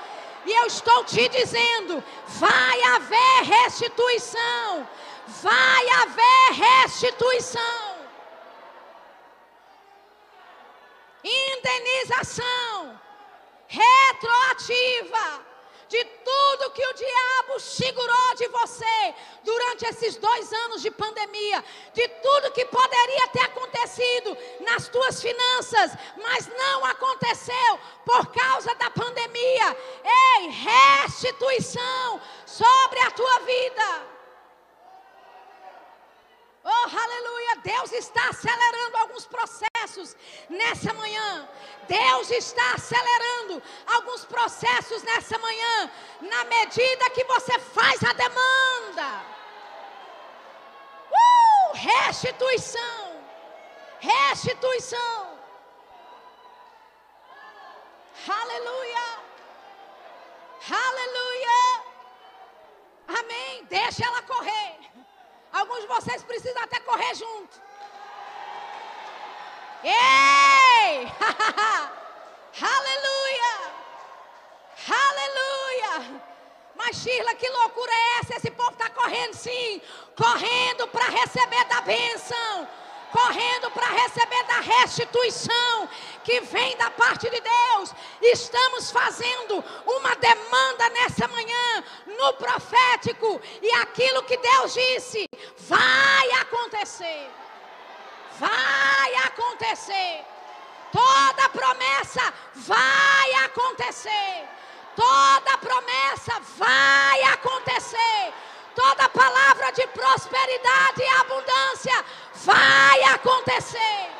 E 0.46 0.52
eu 0.52 0.66
estou 0.66 1.04
te 1.04 1.28
dizendo: 1.28 2.02
vai 2.26 2.82
haver 2.82 3.42
restituição. 3.44 4.88
Vai 5.42 5.88
haver 5.90 6.52
restituição. 6.52 7.60
Indenização 11.22 13.00
retroativa 13.68 15.49
de 15.90 16.04
tudo 16.04 16.70
que 16.70 16.86
o 16.86 16.94
diabo 16.94 17.58
segurou 17.58 18.34
de 18.36 18.46
você 18.46 19.14
durante 19.42 19.86
esses 19.86 20.16
dois 20.16 20.52
anos 20.52 20.82
de 20.82 20.90
pandemia, 20.92 21.64
de 21.92 22.06
tudo 22.22 22.52
que 22.52 22.64
poderia 22.66 23.26
ter 23.28 23.42
acontecido 23.42 24.38
nas 24.60 24.86
tuas 24.86 25.20
finanças, 25.20 25.90
mas 26.16 26.46
não 26.46 26.84
aconteceu 26.84 27.80
por 28.06 28.26
causa 28.26 28.72
da 28.76 28.88
pandemia. 28.88 29.76
Ei, 30.04 30.48
restituição 30.48 32.20
sobre 32.46 33.00
a 33.00 33.10
tua 33.10 33.40
vida. 33.40 34.09
Oh, 36.62 36.68
aleluia! 36.68 37.56
Deus 37.64 37.92
está 37.92 38.28
acelerando 38.28 38.96
alguns 38.98 39.26
processos 39.26 40.14
nessa 40.48 40.92
manhã. 40.92 41.48
Deus 41.88 42.30
está 42.30 42.74
acelerando 42.74 43.62
alguns 43.86 44.26
processos 44.26 45.02
nessa 45.02 45.38
manhã, 45.38 45.90
na 46.20 46.44
medida 46.44 47.10
que 47.10 47.24
você 47.24 47.58
faz 47.58 48.02
a 48.04 48.12
demanda. 48.12 49.24
Uh, 51.10 51.72
restituição. 51.72 53.24
Restituição. 54.00 55.38
Aleluia. 58.28 59.18
Aleluia. 60.70 61.84
Amém. 63.08 63.64
Deixa 63.64 64.04
ela 64.04 64.22
correr. 64.22 64.78
Alguns 65.52 65.80
de 65.80 65.86
vocês 65.86 66.22
precisam 66.22 66.62
até 66.62 66.80
correr 66.80 67.14
junto. 67.14 67.60
Ei! 69.82 71.10
Aleluia! 72.60 73.72
Aleluia! 74.88 76.22
Mas 76.76 76.96
Shirla, 76.96 77.34
que 77.34 77.48
loucura 77.48 77.92
é 77.92 78.20
essa? 78.20 78.36
Esse 78.36 78.50
povo 78.50 78.70
está 78.70 78.90
correndo 78.90 79.34
sim, 79.34 79.82
correndo 80.16 80.86
para 80.88 81.04
receber 81.04 81.64
da 81.66 81.80
bênção 81.80 82.68
correndo 83.10 83.70
para 83.70 83.86
receber 83.86 84.42
da 84.44 84.60
restituição 84.60 85.88
que 86.24 86.40
vem 86.40 86.76
da 86.76 86.90
parte 86.90 87.28
de 87.28 87.40
Deus. 87.40 87.94
Estamos 88.22 88.90
fazendo 88.90 89.64
uma 89.86 90.14
demanda 90.16 90.88
nessa 90.90 91.28
manhã 91.28 91.84
no 92.06 92.32
profético 92.34 93.40
e 93.62 93.70
aquilo 93.74 94.22
que 94.22 94.36
Deus 94.36 94.74
disse 94.74 95.28
vai 95.58 96.30
acontecer. 96.40 97.30
Vai 98.38 99.14
acontecer. 99.26 100.24
Toda 100.92 101.48
promessa 101.50 102.32
vai 102.54 103.32
acontecer. 103.44 104.48
Toda 104.96 105.58
promessa 105.58 106.40
vai 106.58 107.22
acontecer 107.22 108.32
toda 108.74 109.08
palavra 109.08 109.70
de 109.72 109.86
prosperidade 109.88 111.02
e 111.02 111.20
abundância 111.20 112.04
vai 112.34 113.02
acontecer. 113.04 114.10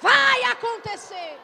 Vai 0.00 0.42
acontecer. 0.44 1.38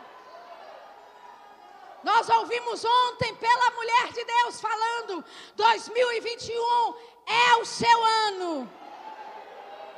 Nós 2.02 2.28
ouvimos 2.28 2.84
ontem 2.84 3.34
pela 3.36 3.70
mulher 3.70 4.12
de 4.12 4.24
Deus 4.24 4.60
falando: 4.60 5.24
2021 5.56 6.94
é 7.26 7.56
o 7.56 7.64
seu 7.64 8.04
ano. 8.04 8.70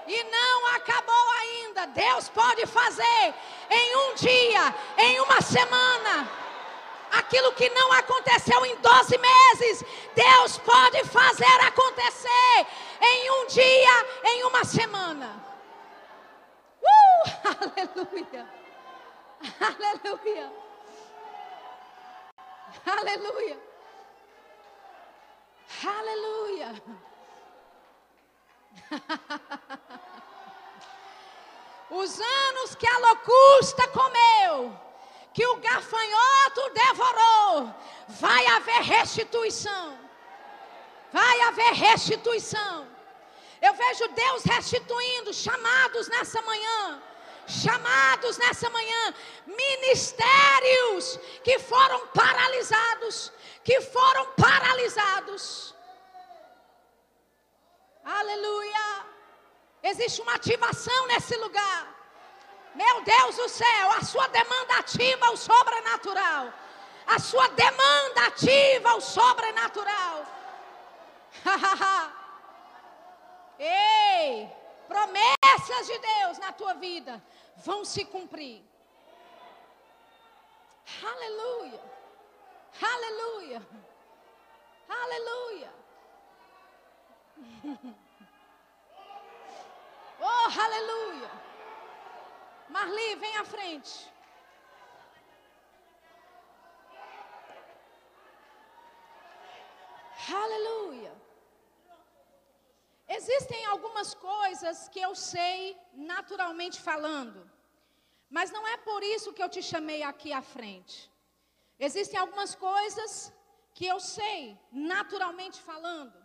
E 0.06 0.22
não 0.24 0.66
acabou 0.74 1.30
ainda. 1.40 1.86
Deus 1.88 2.28
pode 2.28 2.64
fazer 2.66 3.34
em 3.68 3.96
um 3.96 4.14
dia, 4.14 4.74
em 4.98 5.20
uma 5.20 5.40
semana 5.40 6.45
aquilo 7.26 7.52
que 7.52 7.68
não 7.70 7.92
aconteceu 7.92 8.64
em 8.64 8.76
12 8.76 9.18
meses, 9.18 9.84
Deus 10.14 10.58
pode 10.58 11.02
fazer 11.04 11.60
acontecer 11.66 12.66
em 13.00 13.30
um 13.32 13.46
dia, 13.46 14.06
em 14.24 14.44
uma 14.44 14.64
semana. 14.64 15.44
Uh, 16.80 17.24
aleluia. 18.06 18.46
Aleluia. 19.60 20.52
Aleluia. 22.86 23.58
Aleluia. 25.84 26.82
Os 31.90 32.20
anos 32.20 32.74
que 32.76 32.86
a 32.86 32.98
locusta 32.98 33.88
comeu 33.88 34.85
que 35.36 35.46
o 35.46 35.56
gafanhoto 35.56 36.70
devorou, 36.72 37.74
vai 38.08 38.46
haver 38.46 38.80
restituição. 38.80 39.98
Vai 41.12 41.40
haver 41.42 41.74
restituição. 41.74 42.88
Eu 43.60 43.74
vejo 43.74 44.08
Deus 44.08 44.44
restituindo 44.44 45.34
chamados 45.34 46.08
nessa 46.08 46.40
manhã. 46.40 47.02
Chamados 47.46 48.38
nessa 48.38 48.70
manhã, 48.70 49.14
ministérios 49.46 51.20
que 51.44 51.58
foram 51.58 52.06
paralisados, 52.08 53.30
que 53.62 53.78
foram 53.82 54.32
paralisados. 54.32 55.74
Aleluia. 58.02 59.04
Existe 59.82 60.22
uma 60.22 60.32
ativação 60.32 61.06
nesse 61.08 61.36
lugar. 61.36 61.95
Meu 62.76 63.00
Deus 63.00 63.36
do 63.36 63.48
céu, 63.48 63.90
a 63.92 64.02
sua 64.02 64.26
demanda 64.28 64.74
ativa 64.78 65.30
o 65.30 65.36
sobrenatural. 65.36 66.52
A 67.06 67.18
sua 67.18 67.48
demanda 67.48 68.26
ativa 68.26 68.94
o 68.96 69.00
sobrenatural. 69.00 70.26
Ei, 73.58 74.52
promessas 74.86 75.86
de 75.86 75.98
Deus 75.98 76.38
na 76.38 76.52
tua 76.52 76.74
vida 76.74 77.22
vão 77.64 77.82
se 77.82 78.04
cumprir. 78.04 78.62
Aleluia. 81.02 81.80
Aleluia. 82.92 83.66
Aleluia. 84.86 85.72
oh, 90.20 90.60
aleluia. 90.60 91.45
Marli, 92.68 93.14
vem 93.16 93.36
à 93.36 93.44
frente. 93.44 93.92
Aleluia. 100.44 101.14
Existem 103.08 103.64
algumas 103.66 104.14
coisas 104.14 104.88
que 104.88 105.00
eu 105.00 105.14
sei 105.14 105.78
naturalmente 105.92 106.80
falando, 106.80 107.48
mas 108.28 108.50
não 108.50 108.66
é 108.66 108.76
por 108.78 109.02
isso 109.14 109.32
que 109.32 109.42
eu 109.42 109.48
te 109.48 109.62
chamei 109.62 110.02
aqui 110.02 110.32
à 110.32 110.42
frente. 110.42 111.10
Existem 111.78 112.18
algumas 112.18 112.54
coisas 112.54 113.32
que 113.74 113.86
eu 113.86 114.00
sei 114.00 114.58
naturalmente 114.72 115.60
falando. 115.60 116.16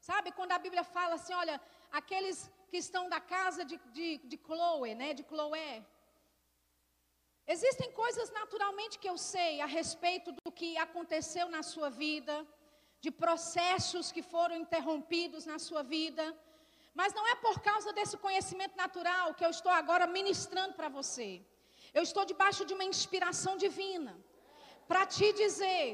Sabe, 0.00 0.32
quando 0.32 0.52
a 0.52 0.58
Bíblia 0.58 0.82
fala 0.82 1.14
assim, 1.14 1.34
olha, 1.34 1.60
aqueles 1.92 2.50
que 2.70 2.76
estão 2.76 3.04
da 3.14 3.20
casa 3.20 3.64
de, 3.64 3.76
de, 3.96 4.18
de 4.30 4.36
Chloe, 4.46 4.94
né, 4.94 5.08
de 5.18 5.24
Chloé. 5.30 5.84
Existem 7.54 7.90
coisas 7.92 8.30
naturalmente 8.30 8.98
que 8.98 9.08
eu 9.12 9.16
sei 9.16 9.60
a 9.60 9.66
respeito 9.78 10.32
do 10.32 10.52
que 10.58 10.76
aconteceu 10.86 11.46
na 11.56 11.62
sua 11.62 11.88
vida, 11.88 12.34
de 13.00 13.10
processos 13.10 14.12
que 14.12 14.22
foram 14.22 14.56
interrompidos 14.64 15.46
na 15.46 15.58
sua 15.58 15.82
vida, 15.82 16.24
mas 17.00 17.14
não 17.14 17.26
é 17.26 17.34
por 17.36 17.56
causa 17.60 17.90
desse 17.92 18.16
conhecimento 18.16 18.76
natural 18.76 19.34
que 19.34 19.44
eu 19.46 19.50
estou 19.50 19.72
agora 19.72 20.06
ministrando 20.06 20.74
para 20.74 20.88
você. 20.88 21.28
Eu 21.94 22.02
estou 22.02 22.24
debaixo 22.32 22.64
de 22.64 22.74
uma 22.74 22.84
inspiração 22.92 23.56
divina 23.56 24.14
para 24.86 25.06
te 25.06 25.32
dizer 25.32 25.86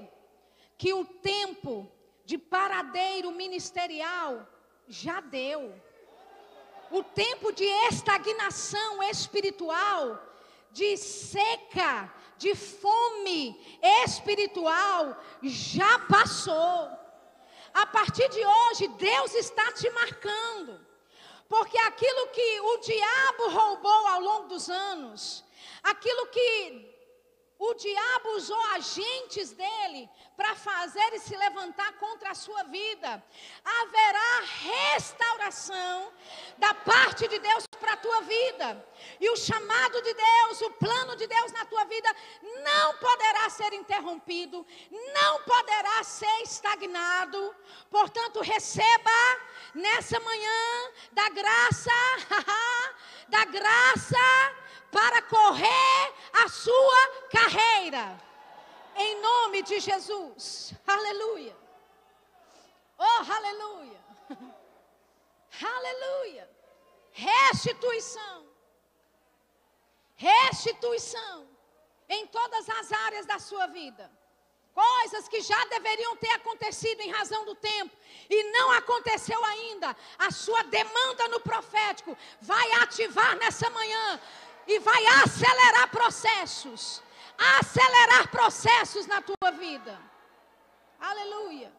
que 0.76 0.92
o 0.92 1.04
tempo 1.04 1.72
de 2.24 2.36
paradeiro 2.38 3.30
ministerial 3.30 4.30
já 4.88 5.20
deu. 5.20 5.60
O 6.94 7.02
tempo 7.02 7.52
de 7.52 7.64
estagnação 7.90 9.02
espiritual 9.02 10.16
de 10.70 10.96
seca, 10.96 12.12
de 12.38 12.54
fome 12.54 13.60
espiritual 14.04 15.20
já 15.42 15.98
passou. 15.98 16.88
A 17.82 17.84
partir 17.86 18.28
de 18.28 18.46
hoje, 18.46 18.86
Deus 18.86 19.34
está 19.34 19.72
te 19.72 19.90
marcando. 19.90 20.80
Porque 21.48 21.76
aquilo 21.78 22.28
que 22.28 22.60
o 22.60 22.78
diabo 22.78 23.48
roubou 23.48 24.06
ao 24.06 24.20
longo 24.20 24.48
dos 24.50 24.70
anos, 24.70 25.44
aquilo 25.82 26.28
que 26.28 26.93
o 27.70 27.74
diabo 27.74 28.36
usou 28.36 28.60
agentes 28.72 29.52
dele 29.52 30.08
para 30.36 30.54
fazer 30.54 31.14
e 31.14 31.18
se 31.18 31.34
levantar 31.36 31.92
contra 31.94 32.30
a 32.30 32.34
sua 32.34 32.62
vida. 32.64 33.22
Haverá 33.64 34.42
restauração 34.92 36.12
da 36.58 36.74
parte 36.74 37.26
de 37.26 37.38
Deus 37.38 37.64
para 37.80 37.94
a 37.94 37.96
tua 37.96 38.20
vida. 38.22 38.86
E 39.18 39.30
o 39.30 39.36
chamado 39.36 40.02
de 40.02 40.14
Deus, 40.14 40.60
o 40.62 40.70
plano 40.72 41.16
de 41.16 41.26
Deus 41.26 41.52
na 41.52 41.64
tua 41.64 41.84
vida 41.84 42.14
não 42.62 42.96
poderá 42.98 43.48
ser 43.48 43.72
interrompido, 43.72 44.66
não 45.14 45.42
poderá 45.42 46.04
ser 46.04 46.42
estagnado. 46.42 47.54
Portanto, 47.90 48.40
receba 48.40 49.18
nessa 49.74 50.20
manhã 50.20 50.90
da 51.12 51.28
graça, 51.30 51.90
da 53.28 53.44
graça 53.46 54.63
para 54.94 55.20
correr 55.22 56.14
a 56.44 56.48
sua 56.48 57.00
carreira. 57.28 58.16
Em 58.94 59.20
nome 59.20 59.62
de 59.64 59.80
Jesus. 59.80 60.72
Aleluia. 60.86 61.56
Oh, 62.96 63.32
aleluia. 63.38 64.00
Aleluia. 65.76 66.48
Restituição. 67.10 68.46
Restituição 70.14 71.48
em 72.08 72.26
todas 72.28 72.68
as 72.68 72.92
áreas 72.92 73.26
da 73.26 73.40
sua 73.40 73.66
vida. 73.66 74.10
Coisas 74.74 75.28
que 75.28 75.40
já 75.40 75.64
deveriam 75.66 76.16
ter 76.16 76.30
acontecido 76.30 77.00
em 77.00 77.10
razão 77.10 77.44
do 77.44 77.54
tempo 77.54 77.96
e 78.28 78.42
não 78.50 78.72
aconteceu 78.72 79.44
ainda. 79.44 79.96
A 80.18 80.30
sua 80.32 80.62
demanda 80.64 81.28
no 81.28 81.40
profético 81.40 82.16
vai 82.40 82.72
ativar 82.82 83.36
nessa 83.36 83.70
manhã 83.70 84.20
e 84.66 84.78
vai 84.78 85.06
acelerar 85.06 85.90
processos 85.90 87.02
acelerar 87.38 88.30
processos 88.30 89.06
na 89.06 89.20
tua 89.20 89.50
vida. 89.50 90.00
Aleluia. 91.00 91.72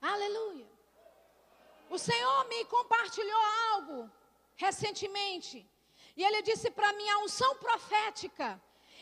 Aleluia. 0.00 0.66
O 1.90 1.98
Senhor 1.98 2.48
me 2.48 2.64
compartilhou 2.66 3.42
algo 3.72 4.10
recentemente. 4.56 5.68
E 6.16 6.24
ele 6.24 6.42
disse 6.42 6.70
para 6.70 6.92
mim: 6.92 7.08
a 7.08 7.18
unção 7.18 7.56
profética 7.56 8.60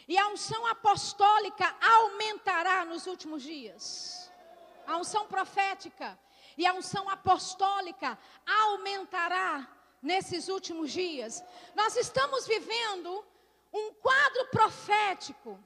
e 0.09 0.18
a 0.18 0.28
unção 0.28 0.66
apostólica 0.66 1.74
aumentará 1.80 2.84
nos 2.84 3.07
últimos 3.07 3.43
dias. 3.43 4.30
A 4.86 4.97
unção 4.97 5.26
profética 5.26 6.18
e 6.57 6.66
a 6.66 6.74
unção 6.74 7.09
apostólica 7.09 8.18
aumentará 8.47 9.68
nesses 10.03 10.48
últimos 10.48 10.90
dias. 10.90 11.42
Nós 11.74 11.96
estamos 11.96 12.46
vivendo 12.46 13.24
um 13.72 13.92
quadro 13.94 14.46
profético. 14.48 15.59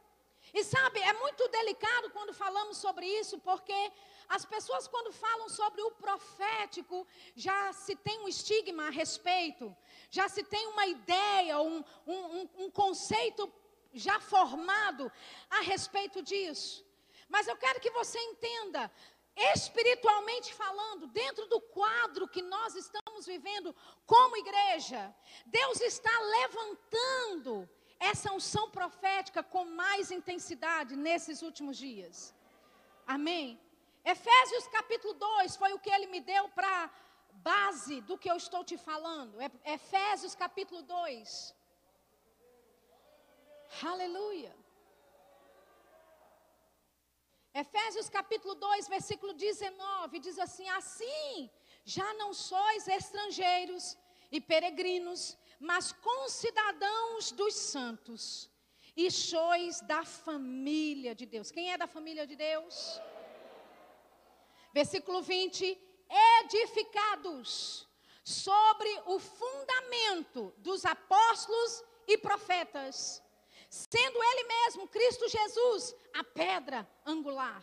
E 0.55 0.63
sabe, 0.63 1.01
é 1.01 1.13
muito 1.15 1.49
delicado 1.49 2.11
quando 2.11 2.33
falamos 2.33 2.77
sobre 2.79 3.07
isso, 3.07 3.39
porque 3.41 3.93
as 4.29 4.45
pessoas, 4.45 4.87
quando 4.87 5.13
falam 5.13 5.49
sobre 5.49 5.83
o 5.83 5.91
profético, 5.91 7.07
já 7.35 7.73
se 7.73 7.97
tem 7.97 8.21
um 8.21 8.29
estigma 8.29 8.87
a 8.87 8.91
respeito, 8.91 9.75
já 10.11 10.29
se 10.29 10.43
tem 10.45 10.67
uma 10.69 10.87
ideia, 10.87 11.61
um, 11.61 11.85
um, 12.07 12.49
um 12.59 12.71
conceito 12.71 13.53
já 13.93 14.21
formado 14.21 15.11
a 15.51 15.61
respeito 15.61 16.23
disso. 16.23 16.85
Mas 17.29 17.49
eu 17.49 17.57
quero 17.57 17.81
que 17.81 17.91
você 17.91 18.19
entenda, 18.19 18.91
espiritualmente 19.55 20.55
falando, 20.55 21.07
dentro 21.09 21.47
do 21.47 21.61
quadro 21.61 22.29
que 22.29 22.43
nós 22.43 22.75
estamos 22.75 23.06
vivendo 23.25 23.75
como 24.05 24.37
igreja, 24.37 25.15
Deus 25.47 25.81
está 25.81 26.11
levantando 26.39 27.69
essa 27.99 28.33
unção 28.33 28.71
profética 28.71 29.43
com 29.43 29.65
mais 29.65 30.11
intensidade 30.11 30.95
nesses 30.97 31.41
últimos 31.41 31.77
dias. 31.79 32.35
Amém? 33.07 33.59
Efésios 34.05 34.67
capítulo 34.69 35.15
2 35.15 35.57
foi 35.57 35.73
o 35.73 35.79
que 35.79 35.91
ele 35.91 36.07
me 36.07 36.21
deu 36.21 36.49
para 36.51 36.91
base 37.33 38.01
do 38.03 38.19
que 38.19 38.31
eu 38.31 38.37
estou 38.37 38.63
te 38.65 38.77
falando. 38.77 39.41
É, 39.41 39.51
Efésios 39.75 40.35
capítulo 40.35 40.83
2. 40.83 41.55
Aleluia. 43.83 44.55
Efésios 47.55 48.09
capítulo 48.11 48.55
2, 48.55 48.89
versículo 48.89 49.33
19, 49.33 50.19
diz 50.19 50.39
assim: 50.39 50.69
Assim 50.69 51.51
já 51.87 52.13
não 52.15 52.35
sois 52.35 52.89
estrangeiros 52.89 53.97
e 54.31 54.41
peregrinos, 54.41 55.39
mas 55.61 55.93
concidadãos 55.93 57.31
dos 57.31 57.55
santos, 57.55 58.51
e 58.97 59.09
sois 59.09 59.81
da 59.83 60.05
família 60.05 61.15
de 61.15 61.25
Deus. 61.25 61.53
Quem 61.53 61.73
é 61.73 61.79
da 61.79 61.87
família 61.87 62.27
de 62.27 62.35
Deus? 62.35 63.01
Versículo 64.75 65.23
20: 65.23 65.79
edificados 66.43 67.89
sobre 68.25 68.91
o 69.07 69.21
fundamento 69.21 70.53
dos 70.59 70.85
apóstolos 70.85 71.85
e 72.09 72.19
profetas, 72.19 73.23
sendo 73.71 74.21
Ele 74.21 74.45
mesmo, 74.45 74.89
Cristo 74.89 75.29
Jesus, 75.29 75.95
a 76.13 76.25
pedra 76.25 76.89
angular 77.05 77.63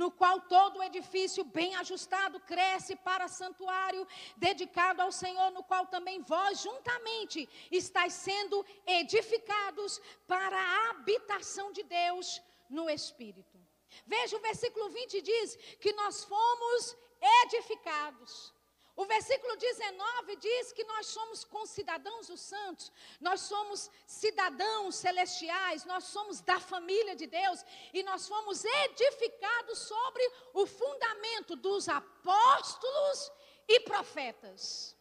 no 0.00 0.08
qual 0.12 0.36
todo 0.42 0.78
o 0.78 0.82
edifício 0.90 1.42
bem 1.42 1.74
ajustado 1.74 2.38
cresce 2.50 2.94
para 2.94 3.26
santuário 3.26 4.06
dedicado 4.36 5.02
ao 5.02 5.10
Senhor, 5.10 5.50
no 5.50 5.64
qual 5.64 5.86
também 5.86 6.22
vós 6.22 6.60
juntamente 6.60 7.48
estáis 7.68 8.12
sendo 8.12 8.64
edificados 8.86 10.00
para 10.24 10.56
a 10.56 10.90
habitação 10.90 11.72
de 11.72 11.82
Deus 11.82 12.40
no 12.70 12.88
Espírito. 12.88 13.58
Veja 14.06 14.36
o 14.36 14.40
versículo 14.40 14.88
20 14.88 15.20
diz 15.20 15.56
que 15.80 15.92
nós 15.94 16.24
fomos 16.24 16.96
edificados. 17.42 18.54
O 19.02 19.04
versículo 19.06 19.54
19 19.56 20.36
diz 20.36 20.72
que 20.72 20.82
nós 20.82 21.06
somos 21.06 21.44
concidadãos 21.44 22.26
dos 22.26 22.40
santos, 22.40 22.90
nós 23.20 23.42
somos 23.42 23.88
cidadãos 24.04 24.96
celestiais, 24.96 25.84
nós 25.84 26.02
somos 26.14 26.40
da 26.40 26.58
família 26.58 27.14
de 27.14 27.28
Deus 27.28 27.64
e 27.94 28.02
nós 28.02 28.26
fomos 28.26 28.64
edificados 28.64 29.78
sobre 29.92 30.24
o 30.52 30.66
fundamento 30.66 31.54
dos 31.54 31.88
apóstolos 31.88 33.30
e 33.68 33.78
profetas. 33.92 34.96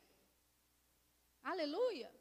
Aleluia. 1.44 2.14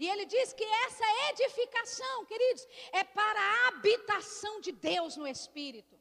E 0.00 0.08
ele 0.08 0.26
diz 0.26 0.52
que 0.52 0.64
essa 0.64 1.04
edificação, 1.30 2.24
queridos, 2.24 2.66
é 2.90 3.04
para 3.04 3.40
a 3.40 3.68
habitação 3.68 4.60
de 4.60 4.72
Deus 4.72 5.16
no 5.16 5.28
Espírito. 5.28 5.96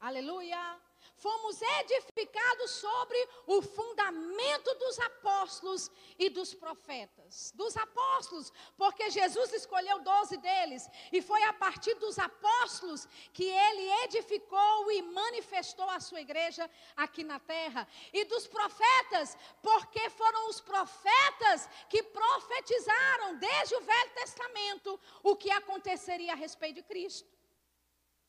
Aleluia 0.00 0.80
fomos 1.20 1.60
edificados 1.80 2.70
sobre 2.70 3.28
o 3.46 3.60
fundamento 3.60 4.74
dos 4.76 4.98
apóstolos 4.98 5.90
e 6.18 6.30
dos 6.30 6.54
profetas. 6.54 7.52
Dos 7.54 7.76
apóstolos, 7.76 8.52
porque 8.76 9.10
Jesus 9.10 9.52
escolheu 9.52 10.00
doze 10.00 10.36
deles, 10.38 10.88
e 11.12 11.20
foi 11.20 11.42
a 11.44 11.52
partir 11.52 11.94
dos 11.96 12.18
apóstolos 12.18 13.06
que 13.32 13.44
ele 13.44 13.84
edificou 14.04 14.90
e 14.90 15.02
manifestou 15.02 15.88
a 15.90 16.00
sua 16.00 16.20
igreja 16.20 16.68
aqui 16.96 17.22
na 17.22 17.38
terra. 17.38 17.86
E 18.12 18.24
dos 18.24 18.46
profetas, 18.46 19.36
porque 19.62 20.08
foram 20.10 20.48
os 20.48 20.60
profetas 20.60 21.68
que 21.88 22.02
profetizaram 22.02 23.36
desde 23.36 23.74
o 23.74 23.80
Velho 23.82 24.10
Testamento 24.14 25.00
o 25.22 25.36
que 25.36 25.50
aconteceria 25.50 26.32
a 26.32 26.36
respeito 26.36 26.76
de 26.76 26.82
Cristo. 26.82 27.28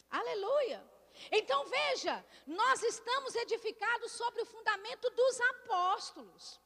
Aleluia. 0.10 1.01
Então 1.32 1.66
veja, 1.66 2.26
nós 2.46 2.82
estamos 2.84 3.36
edificados 3.36 4.12
sobre 4.12 4.42
o 4.42 4.46
fundamento 4.46 5.10
dos 5.10 5.42
apóstolos. 5.42 6.60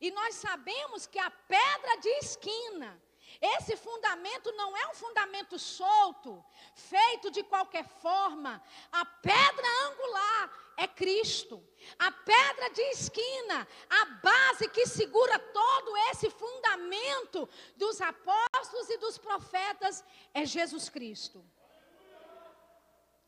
E 0.00 0.10
nós 0.10 0.34
sabemos 0.34 1.06
que 1.06 1.18
a 1.18 1.30
pedra 1.30 1.96
de 1.96 2.08
esquina, 2.18 3.00
esse 3.40 3.76
fundamento 3.76 4.52
não 4.52 4.76
é 4.76 4.86
um 4.88 4.94
fundamento 4.94 5.58
solto, 5.58 6.44
feito 6.74 7.30
de 7.30 7.42
qualquer 7.42 7.86
forma. 8.00 8.62
A 8.92 9.04
pedra 9.04 9.66
angular 9.86 10.64
é 10.76 10.86
Cristo. 10.86 11.66
A 11.98 12.10
pedra 12.10 12.70
de 12.70 12.82
esquina, 12.90 13.66
a 13.88 14.04
base 14.06 14.68
que 14.68 14.86
segura 14.86 15.38
todo 15.38 15.96
esse 16.10 16.30
fundamento 16.30 17.48
dos 17.76 18.00
apóstolos 18.00 18.90
e 18.90 18.98
dos 18.98 19.18
profetas 19.18 20.04
é 20.32 20.44
Jesus 20.44 20.88
Cristo. 20.88 21.44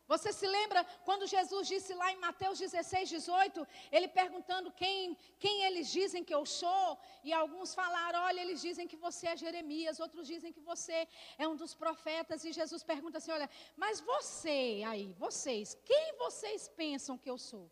Você 0.08 0.32
se 0.32 0.46
lembra 0.46 0.84
quando 1.04 1.26
Jesus 1.26 1.66
disse 1.66 1.92
lá 1.94 2.12
em 2.12 2.18
Mateus 2.18 2.58
16, 2.58 3.08
18, 3.08 3.66
ele 3.90 4.06
perguntando 4.06 4.70
quem, 4.70 5.16
quem 5.38 5.64
eles 5.64 5.90
dizem 5.90 6.22
que 6.22 6.34
eu 6.34 6.46
sou? 6.46 6.98
E 7.24 7.32
alguns 7.32 7.74
falaram: 7.74 8.20
olha, 8.20 8.40
eles 8.40 8.60
dizem 8.60 8.86
que 8.86 8.96
você 8.96 9.26
é 9.28 9.36
Jeremias, 9.36 9.98
outros 9.98 10.26
dizem 10.26 10.52
que 10.52 10.60
você 10.60 11.08
é 11.36 11.48
um 11.48 11.56
dos 11.56 11.74
profetas. 11.74 12.44
E 12.44 12.52
Jesus 12.52 12.84
pergunta 12.84 13.18
assim: 13.18 13.32
olha, 13.32 13.50
mas 13.76 14.00
você 14.00 14.82
aí, 14.86 15.12
vocês, 15.18 15.76
quem 15.84 16.14
vocês 16.18 16.68
pensam 16.68 17.18
que 17.18 17.30
eu 17.30 17.36
sou? 17.36 17.64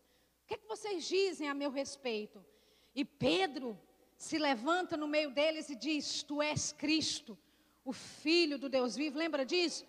O 0.43 0.47
que, 0.47 0.55
é 0.55 0.57
que 0.57 0.67
vocês 0.67 1.07
dizem 1.07 1.47
a 1.47 1.53
meu 1.53 1.71
respeito? 1.71 2.45
E 2.93 3.03
Pedro 3.03 3.79
se 4.17 4.37
levanta 4.37 4.95
no 4.97 5.07
meio 5.07 5.31
deles 5.31 5.69
e 5.69 5.75
diz: 5.75 6.21
Tu 6.21 6.41
és 6.41 6.73
Cristo, 6.73 7.37
o 7.85 7.93
Filho 7.93 8.59
do 8.59 8.67
Deus 8.67 8.95
vivo. 8.95 9.17
Lembra 9.17 9.45
disso? 9.45 9.85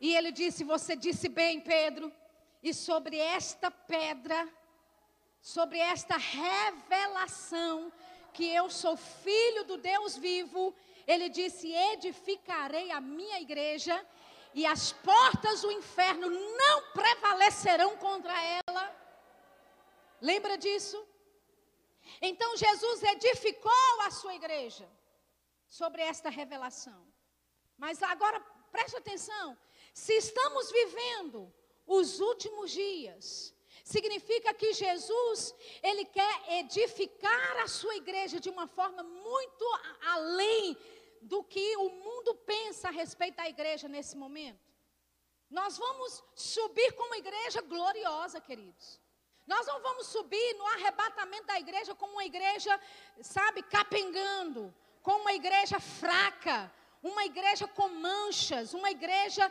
E 0.00 0.14
ele 0.14 0.30
disse: 0.32 0.64
Você 0.64 0.94
disse 0.94 1.28
bem, 1.28 1.60
Pedro, 1.60 2.12
e 2.62 2.72
sobre 2.72 3.16
esta 3.16 3.70
pedra, 3.70 4.48
sobre 5.40 5.78
esta 5.78 6.16
revelação, 6.16 7.92
que 8.32 8.46
eu 8.46 8.70
sou 8.70 8.96
filho 8.96 9.64
do 9.64 9.76
Deus 9.76 10.16
vivo, 10.16 10.74
ele 11.06 11.28
disse: 11.28 11.72
Edificarei 11.72 12.90
a 12.90 13.00
minha 13.00 13.40
igreja, 13.40 14.06
e 14.54 14.66
as 14.66 14.92
portas 14.92 15.62
do 15.62 15.72
inferno 15.72 16.28
não 16.30 16.82
prevalecerão 16.92 17.96
contra 17.96 18.34
ela. 18.42 18.96
Lembra 20.20 20.56
disso? 20.58 21.06
Então 22.20 22.56
Jesus 22.56 23.02
edificou 23.02 24.00
a 24.02 24.10
sua 24.10 24.34
igreja 24.34 24.88
sobre 25.68 26.02
esta 26.02 26.30
revelação. 26.30 27.06
Mas 27.76 28.02
agora 28.02 28.40
preste 28.72 28.96
atenção: 28.96 29.56
se 29.98 30.14
estamos 30.14 30.70
vivendo 30.70 31.52
os 31.84 32.20
últimos 32.20 32.70
dias, 32.70 33.52
significa 33.82 34.54
que 34.54 34.72
Jesus, 34.72 35.54
ele 35.82 36.04
quer 36.04 36.34
edificar 36.60 37.56
a 37.64 37.66
sua 37.66 37.96
igreja 37.96 38.38
de 38.38 38.48
uma 38.48 38.68
forma 38.68 39.02
muito 39.02 39.64
além 40.14 40.76
do 41.20 41.42
que 41.42 41.76
o 41.78 41.88
mundo 41.90 42.32
pensa 42.52 42.88
a 42.88 42.92
respeito 42.92 43.36
da 43.36 43.48
igreja 43.48 43.88
nesse 43.88 44.16
momento. 44.16 44.68
Nós 45.50 45.76
vamos 45.76 46.22
subir 46.34 46.92
como 46.92 47.16
igreja 47.16 47.60
gloriosa, 47.60 48.40
queridos. 48.40 49.00
Nós 49.48 49.66
não 49.66 49.80
vamos 49.80 50.06
subir 50.06 50.54
no 50.58 50.66
arrebatamento 50.74 51.46
da 51.46 51.58
igreja 51.58 51.92
como 51.94 52.12
uma 52.12 52.24
igreja, 52.24 52.80
sabe, 53.20 53.62
capengando, 53.64 54.72
como 55.02 55.22
uma 55.22 55.32
igreja 55.32 55.80
fraca, 55.80 56.72
uma 57.02 57.24
igreja 57.24 57.66
com 57.68 57.88
manchas, 57.88 58.74
uma 58.74 58.90
igreja 58.90 59.50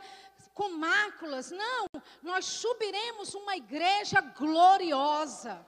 com 0.54 0.68
máculas. 0.70 1.50
Não, 1.50 1.86
nós 2.22 2.44
subiremos 2.44 3.34
uma 3.34 3.56
igreja 3.56 4.20
gloriosa. 4.20 5.66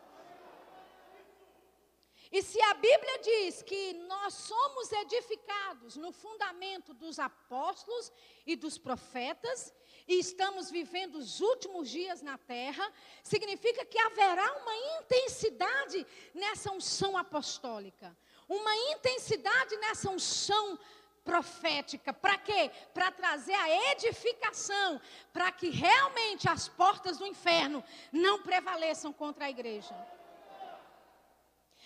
E 2.32 2.42
se 2.42 2.62
a 2.62 2.74
Bíblia 2.74 3.18
diz 3.18 3.60
que 3.60 3.92
nós 4.06 4.34
somos 4.34 4.92
edificados 4.92 5.96
no 5.96 6.12
fundamento 6.12 6.94
dos 6.94 7.18
apóstolos 7.18 8.12
e 8.46 8.54
dos 8.54 8.78
profetas, 8.78 9.74
e 10.06 10.18
estamos 10.20 10.70
vivendo 10.70 11.16
os 11.16 11.40
últimos 11.40 11.90
dias 11.90 12.22
na 12.22 12.38
terra, 12.38 12.88
significa 13.24 13.84
que 13.84 13.98
haverá 13.98 14.52
uma 14.58 14.76
intensidade 15.00 16.06
nessa 16.32 16.70
unção 16.70 17.16
apostólica, 17.16 18.16
uma 18.48 18.76
intensidade 18.92 19.76
nessa 19.78 20.08
unção 20.08 20.78
profética. 21.24 22.12
Para 22.12 22.38
quê? 22.38 22.70
Para 22.92 23.10
trazer 23.10 23.54
a 23.54 23.92
edificação, 23.92 25.00
para 25.32 25.52
que 25.52 25.70
realmente 25.70 26.48
as 26.48 26.68
portas 26.68 27.18
do 27.18 27.26
inferno 27.26 27.84
não 28.12 28.42
prevaleçam 28.42 29.12
contra 29.12 29.44
a 29.46 29.50
igreja. 29.50 29.94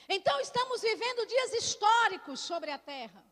Então 0.09 0.39
estamos 0.41 0.83
vivendo 0.83 1.27
dias 1.27 1.53
históricos 1.55 2.41
sobre 2.41 2.71
a 2.71 2.79
terra, 2.79 3.25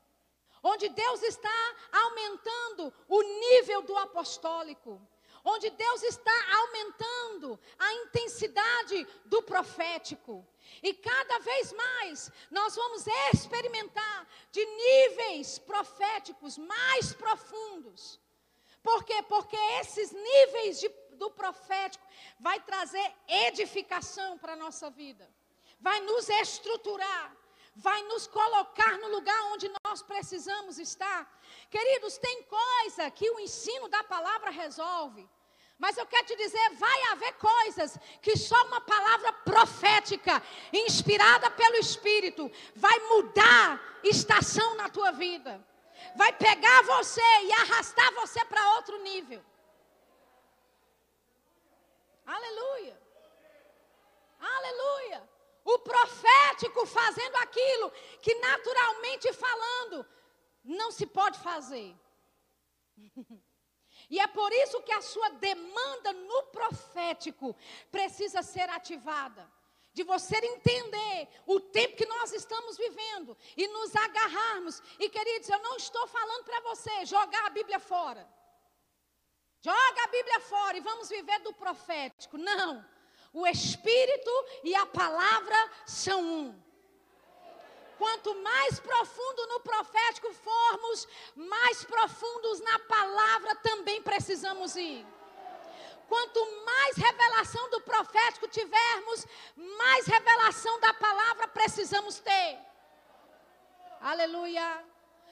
onde 0.63 0.89
Deus 0.89 1.23
está 1.23 1.77
aumentando 1.93 2.93
o 3.09 3.23
nível 3.23 3.83
do 3.83 3.97
apostólico, 3.97 5.01
onde 5.45 5.71
Deus 5.71 6.03
está 6.03 6.33
aumentando 6.57 7.59
a 7.79 7.93
intensidade 7.95 9.07
do 9.27 9.43
profético. 9.43 10.47
E 10.83 10.95
cada 10.95 11.39
vez 11.41 11.73
mais 11.73 12.31
nós 12.51 12.77
vamos 12.77 13.05
experimentar 13.33 14.29
de 14.51 14.65
níveis 14.65 15.59
proféticos 15.59 16.59
mais 16.59 17.13
profundos. 17.13 18.21
Por 18.83 19.05
quê? 19.05 19.23
Porque 19.29 19.57
esses 19.81 20.13
níveis 20.13 20.81
de, 20.81 20.89
do 21.13 21.31
profético 21.31 22.05
vai 22.39 22.61
trazer 22.61 23.15
edificação 23.29 24.39
para 24.39 24.55
a 24.55 24.57
nossa 24.57 24.91
vida. 24.91 25.29
Vai 25.81 26.01
nos 26.01 26.29
estruturar, 26.29 27.37
vai 27.75 28.03
nos 28.05 28.27
colocar 28.27 28.99
no 28.99 29.09
lugar 29.09 29.41
onde 29.53 29.71
nós 29.85 30.03
precisamos 30.03 30.79
estar. 30.79 31.21
Queridos, 31.71 32.19
tem 32.19 32.43
coisa 32.45 33.11
que 33.11 33.29
o 33.31 33.41
ensino 33.41 33.89
da 33.89 34.03
palavra 34.05 34.51
resolve. 34.51 35.29
Mas 35.83 35.99
eu 35.99 36.07
quero 36.07 36.25
te 36.25 36.37
dizer, 36.37 36.71
vai 36.75 37.03
haver 37.11 37.33
coisas 37.39 37.99
que 38.21 38.37
só 38.37 38.55
uma 38.67 38.81
palavra 38.83 39.33
profética, 39.33 40.41
inspirada 40.73 41.51
pelo 41.51 41.75
Espírito, 41.75 42.49
vai 42.77 42.97
mudar 43.09 43.99
estação 44.05 44.77
na 44.77 44.89
tua 44.89 45.11
vida. 45.11 45.61
Vai 46.15 46.33
pegar 46.35 46.83
você 46.83 47.21
e 47.21 47.53
arrastar 47.55 48.15
você 48.15 48.45
para 48.45 48.75
outro 48.77 48.97
nível. 49.03 49.45
Aleluia. 52.25 52.97
Aleluia. 54.39 55.29
O 55.65 55.81
profético 55.81 56.87
fazendo 56.87 57.35
aquilo 57.39 57.91
que 58.21 58.37
naturalmente 58.37 59.33
falando 59.33 60.07
não 60.63 60.93
se 60.93 61.07
pode 61.07 61.41
fazer. 61.41 61.93
E 64.13 64.21
é 64.21 64.27
por 64.27 64.53
isso 64.53 64.83
que 64.83 64.93
a 64.93 65.01
sua 65.01 65.31
demanda 65.31 66.13
no 66.13 66.43
profético 66.49 67.57
precisa 67.91 68.43
ser 68.43 68.69
ativada. 68.69 69.51
De 69.95 70.03
você 70.03 70.37
entender 70.37 71.29
o 71.47 71.59
tempo 71.59 71.97
que 71.97 72.05
nós 72.05 72.31
estamos 72.31 72.77
vivendo 72.77 73.35
e 73.57 73.67
nos 73.69 73.97
agarrarmos. 73.97 74.83
E 74.99 75.09
queridos, 75.09 75.49
eu 75.49 75.59
não 75.61 75.77
estou 75.77 76.07
falando 76.09 76.45
para 76.45 76.61
você 76.61 77.07
jogar 77.07 77.47
a 77.47 77.51
Bíblia 77.51 77.81
fora. 77.81 78.29
Joga 79.63 80.05
a 80.05 80.09
Bíblia 80.09 80.41
fora 80.41 80.77
e 80.77 80.81
vamos 80.83 81.09
viver 81.09 81.39
do 81.41 81.55
profético. 81.55 82.37
Não. 82.37 82.85
O 83.33 83.47
Espírito 83.47 84.31
e 84.63 84.75
a 84.75 84.85
palavra 84.85 85.57
são 85.87 86.23
um. 86.23 86.62
Quanto 88.03 88.35
mais 88.43 88.81
profundo 88.81 89.47
no 89.47 89.61
profético 89.61 90.33
formos, 90.33 91.07
mais 91.37 91.85
profundos 91.85 92.59
na 92.59 92.77
palavra 92.81 93.55
também 93.55 94.03
precisamos 94.03 94.75
ir. 94.75 95.07
Quanto 96.09 96.41
mais 96.65 96.97
revelação 96.97 97.71
do 97.71 97.81
profético 97.83 98.49
tivermos, 98.49 99.25
mais 99.55 100.05
revelação 100.05 100.81
da 100.81 100.93
palavra 100.95 101.47
precisamos 101.47 102.19
ter. 102.19 102.59
Aleluia. 104.01 104.85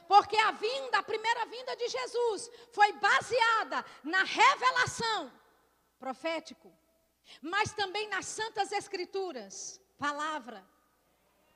Porque 0.07 0.37
a 0.37 0.53
vinda, 0.53 0.99
a 0.99 1.03
primeira 1.03 1.47
vinda 1.47 1.75
de 1.75 1.89
Jesus, 1.89 2.49
foi 2.71 2.93
baseada 2.93 3.85
na 4.05 4.23
revelação 4.23 5.33
profético, 5.99 6.73
mas 7.43 7.73
também 7.73 8.09
nas 8.11 8.27
santas 8.27 8.71
escrituras, 8.71 9.81
palavra. 9.99 10.64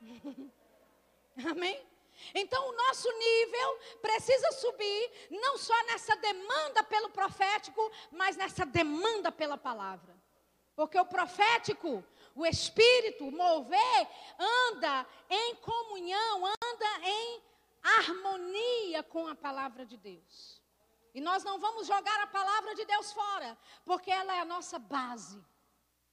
Amém? 1.51 1.85
Então, 2.33 2.69
o 2.69 2.75
nosso 2.75 3.11
nível 3.11 3.79
precisa 4.01 4.51
subir, 4.53 5.27
não 5.31 5.57
só 5.57 5.75
nessa 5.85 6.15
demanda 6.15 6.83
pelo 6.83 7.09
profético, 7.09 7.91
mas 8.11 8.37
nessa 8.37 8.65
demanda 8.65 9.31
pela 9.31 9.57
palavra. 9.57 10.15
Porque 10.75 10.99
o 10.99 11.05
profético, 11.05 12.03
o 12.33 12.45
espírito, 12.45 13.27
o 13.27 13.31
mover, 13.31 14.07
anda 14.39 15.05
em 15.29 15.55
comunhão, 15.55 16.45
anda 16.45 17.07
em 17.07 17.43
harmonia 17.83 19.03
com 19.03 19.27
a 19.27 19.35
palavra 19.35 19.85
de 19.85 19.97
Deus. 19.97 20.61
E 21.13 21.21
nós 21.21 21.43
não 21.43 21.59
vamos 21.59 21.87
jogar 21.87 22.21
a 22.21 22.27
palavra 22.27 22.75
de 22.75 22.83
Deus 22.85 23.13
fora, 23.13 23.57
porque 23.85 24.11
ela 24.11 24.35
é 24.35 24.39
a 24.39 24.45
nossa 24.45 24.77
base. 24.77 25.41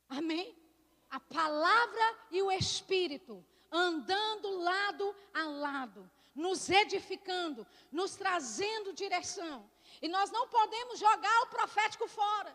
Amém? 0.08 0.56
A 1.10 1.18
palavra 1.18 2.18
e 2.30 2.40
o 2.42 2.52
espírito 2.52 3.44
andando 3.72 4.58
lado 4.58 5.16
a 5.32 5.44
lado, 5.44 6.10
nos 6.34 6.68
edificando, 6.68 7.66
nos 7.90 8.14
trazendo 8.14 8.92
direção. 8.92 9.68
E 10.00 10.08
nós 10.08 10.30
não 10.30 10.46
podemos 10.48 10.98
jogar 10.98 11.42
o 11.42 11.46
profético 11.46 12.06
fora 12.06 12.54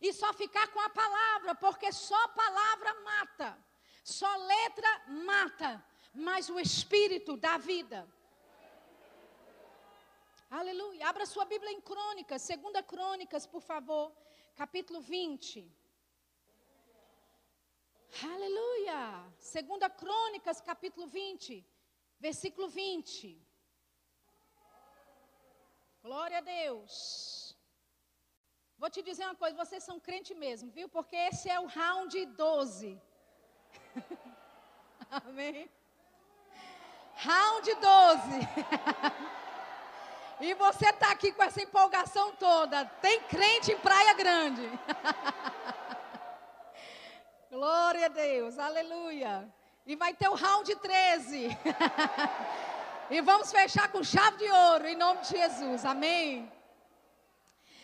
e 0.00 0.12
só 0.12 0.32
ficar 0.32 0.68
com 0.68 0.80
a 0.80 0.88
palavra, 0.88 1.54
porque 1.54 1.92
só 1.92 2.28
palavra 2.28 2.94
mata, 3.02 3.58
só 4.02 4.34
letra 4.36 5.02
mata, 5.08 5.84
mas 6.14 6.48
o 6.48 6.58
espírito 6.58 7.36
dá 7.36 7.58
vida. 7.58 8.08
Aleluia. 10.50 11.08
Abra 11.08 11.26
sua 11.26 11.44
Bíblia 11.44 11.70
em 11.70 11.80
Crônicas, 11.80 12.42
segunda 12.42 12.82
Crônicas, 12.82 13.46
por 13.46 13.60
favor, 13.60 14.12
capítulo 14.56 15.00
20. 15.00 15.79
Aleluia. 18.18 19.24
Segunda 19.38 19.88
Crônicas, 19.88 20.60
capítulo 20.60 21.06
20, 21.06 21.64
versículo 22.18 22.68
20. 22.68 23.40
Glória 26.02 26.38
a 26.38 26.40
Deus. 26.40 27.56
Vou 28.76 28.90
te 28.90 29.00
dizer 29.02 29.24
uma 29.24 29.34
coisa, 29.34 29.56
vocês 29.56 29.84
são 29.84 30.00
crente 30.00 30.34
mesmo, 30.34 30.70
viu? 30.70 30.88
Porque 30.88 31.14
esse 31.14 31.48
é 31.48 31.60
o 31.60 31.66
round 31.66 32.26
12. 32.26 33.00
Amém. 35.10 35.70
Round 37.14 37.74
12. 37.74 38.30
e 40.40 40.54
você 40.54 40.88
está 40.88 41.12
aqui 41.12 41.32
com 41.32 41.42
essa 41.42 41.62
empolgação 41.62 42.34
toda. 42.36 42.84
Tem 42.84 43.22
crente 43.22 43.72
em 43.72 43.78
Praia 43.78 44.14
Grande. 44.14 44.62
Glória 47.50 48.06
a 48.06 48.08
Deus, 48.08 48.60
aleluia. 48.60 49.52
E 49.84 49.96
vai 49.96 50.14
ter 50.14 50.28
o 50.28 50.36
round 50.36 50.72
13. 50.72 51.48
e 53.10 53.20
vamos 53.22 53.50
fechar 53.50 53.90
com 53.90 54.04
chave 54.04 54.36
de 54.38 54.48
ouro, 54.48 54.86
em 54.86 54.94
nome 54.94 55.20
de 55.22 55.30
Jesus, 55.30 55.84
amém. 55.84 56.48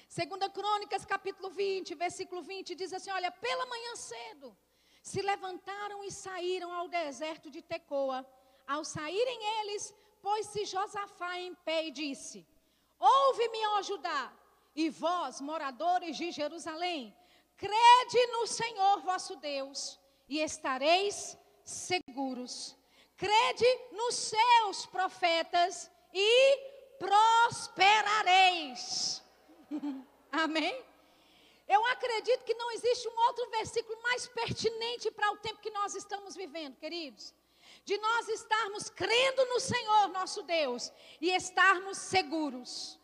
Segunda 0.08 0.48
Crônicas, 0.48 1.04
capítulo 1.04 1.50
20, 1.50 1.96
versículo 1.96 2.42
20, 2.42 2.76
diz 2.76 2.92
assim: 2.92 3.10
Olha, 3.10 3.32
pela 3.32 3.66
manhã 3.66 3.96
cedo, 3.96 4.56
se 5.02 5.20
levantaram 5.20 6.04
e 6.04 6.12
saíram 6.12 6.72
ao 6.72 6.86
deserto 6.86 7.50
de 7.50 7.60
Tecoa. 7.60 8.24
Ao 8.68 8.84
saírem 8.84 9.40
eles, 9.62 9.92
pôs-se 10.22 10.64
Josafá 10.64 11.40
em 11.40 11.56
pé 11.56 11.86
e 11.86 11.90
disse: 11.90 12.46
Ouve-me, 13.00 13.66
ó 13.66 13.82
Judá, 13.82 14.32
e 14.76 14.88
vós, 14.90 15.40
moradores 15.40 16.16
de 16.16 16.30
Jerusalém, 16.30 17.12
crede 17.57 18.26
no 18.32 18.46
Senhor 18.46 19.00
vosso 19.02 19.36
Deus, 19.36 19.98
e 20.28 20.40
estareis 20.40 21.38
seguros. 21.64 22.76
Crede 23.16 23.64
nos 23.92 24.14
seus 24.14 24.86
profetas 24.86 25.90
e 26.12 26.59
prosperareis. 26.98 29.22
Amém? 30.32 30.84
Eu 31.68 31.84
acredito 31.86 32.44
que 32.44 32.54
não 32.54 32.70
existe 32.72 33.09
um 33.09 33.18
outro 33.26 33.48
versículo 33.50 34.00
mais 34.02 34.26
pertinente 34.28 35.11
para 35.11 35.32
o 35.32 35.38
tempo 35.38 35.61
que 35.61 35.70
nós 35.70 35.94
estamos 35.94 36.36
vivendo, 36.36 36.76
queridos. 36.76 37.34
De 37.84 37.98
nós 37.98 38.28
estarmos 38.28 38.88
crendo 38.90 39.44
no 39.46 39.59
Senhor 39.59 40.07
nosso 40.09 40.42
Deus 40.42 40.92
e 41.20 41.30
estarmos 41.30 41.98
seguros. 41.98 43.00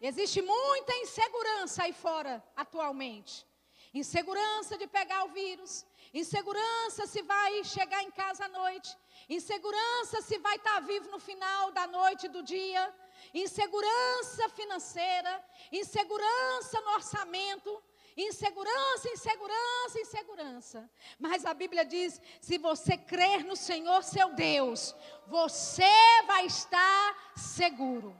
Existe 0.00 0.42
muita 0.42 0.96
insegurança 0.96 1.84
aí 1.84 1.92
fora 1.92 2.42
atualmente. 2.56 3.46
Insegurança 3.94 4.78
de 4.78 4.86
pegar 4.86 5.24
o 5.24 5.28
vírus, 5.28 5.84
insegurança 6.14 7.06
se 7.06 7.20
vai 7.22 7.62
chegar 7.62 8.02
em 8.02 8.10
casa 8.10 8.46
à 8.46 8.48
noite, 8.48 8.96
insegurança 9.28 10.22
se 10.22 10.38
vai 10.38 10.56
estar 10.56 10.80
vivo 10.80 11.10
no 11.10 11.20
final 11.20 11.70
da 11.72 11.86
noite 11.86 12.26
do 12.26 12.42
dia, 12.42 12.94
insegurança 13.34 14.48
financeira, 14.48 15.44
insegurança 15.70 16.80
no 16.80 16.92
orçamento, 16.92 17.82
insegurança, 18.16 19.10
insegurança, 19.10 20.00
insegurança. 20.00 20.90
Mas 21.18 21.44
a 21.44 21.52
Bíblia 21.52 21.84
diz: 21.84 22.18
se 22.40 22.56
você 22.56 22.96
crer 22.96 23.44
no 23.44 23.56
Senhor 23.56 24.02
seu 24.02 24.32
Deus, 24.34 24.94
você 25.26 26.22
vai 26.26 26.46
estar 26.46 27.32
seguro. 27.36 28.16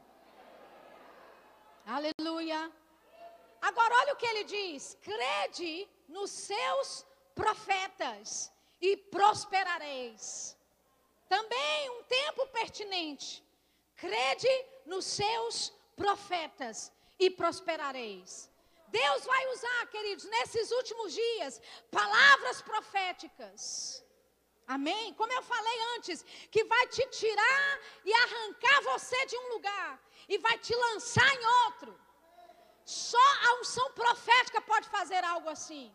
Aleluia. 1.87 2.71
Agora 3.63 3.95
olha 4.01 4.13
o 4.15 4.17
que 4.17 4.27
ele 4.27 4.45
diz: 4.45 4.99
crede 5.01 5.89
nos 6.09 6.31
seus 6.31 7.07
profetas 7.35 8.53
e 8.81 8.97
prosperareis. 8.97 10.57
Também 11.29 11.91
um 11.91 12.03
tempo 12.03 12.47
pertinente. 12.49 13.43
Crede 13.97 14.53
nos 14.85 15.05
seus 15.05 15.73
profetas 15.95 16.93
e 17.19 17.31
prosperareis. 17.31 18.51
Deus 18.89 19.25
vai 19.25 19.47
usar, 19.55 19.87
queridos, 19.87 20.25
nesses 20.25 20.71
últimos 20.73 21.15
dias, 21.15 21.61
palavras 21.91 22.61
proféticas. 22.61 24.05
Amém? 24.67 25.15
Como 25.15 25.33
eu 25.33 25.43
falei 25.43 25.79
antes, 25.97 26.25
que 26.51 26.65
vai 26.65 26.87
te 26.89 27.07
tirar 27.07 27.81
e 28.05 28.13
arrancar 28.13 28.83
você 28.83 29.25
de 29.27 29.37
um 29.37 29.49
lugar 29.55 30.01
e 30.29 30.37
vai 30.39 30.59
te 30.59 30.75
lançar 30.75 31.33
em 31.35 31.47
outro. 31.67 31.99
Só 32.85 33.27
a 33.49 33.61
unção 33.61 33.93
profética 33.93 34.61
pode 34.61 34.89
fazer 34.89 35.23
algo 35.25 35.49
assim. 35.49 35.93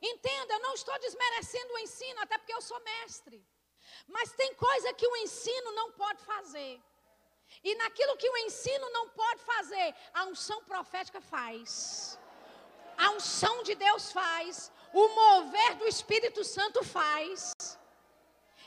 Entenda, 0.00 0.54
eu 0.54 0.60
não 0.60 0.74
estou 0.74 0.98
desmerecendo 0.98 1.72
o 1.72 1.78
ensino, 1.78 2.20
até 2.20 2.36
porque 2.38 2.54
eu 2.54 2.60
sou 2.60 2.78
mestre. 2.80 3.44
Mas 4.06 4.32
tem 4.32 4.54
coisa 4.54 4.92
que 4.92 5.06
o 5.06 5.16
ensino 5.16 5.72
não 5.72 5.92
pode 5.92 6.22
fazer. 6.22 6.82
E 7.62 7.74
naquilo 7.76 8.16
que 8.16 8.28
o 8.28 8.36
ensino 8.38 8.90
não 8.90 9.08
pode 9.08 9.40
fazer, 9.42 9.94
a 10.12 10.24
unção 10.24 10.62
profética 10.64 11.20
faz. 11.20 12.18
A 12.96 13.10
unção 13.10 13.62
de 13.62 13.74
Deus 13.74 14.12
faz. 14.12 14.72
O 14.92 15.08
mover 15.08 15.76
do 15.76 15.86
Espírito 15.86 16.42
Santo 16.44 16.82
faz. 16.84 17.52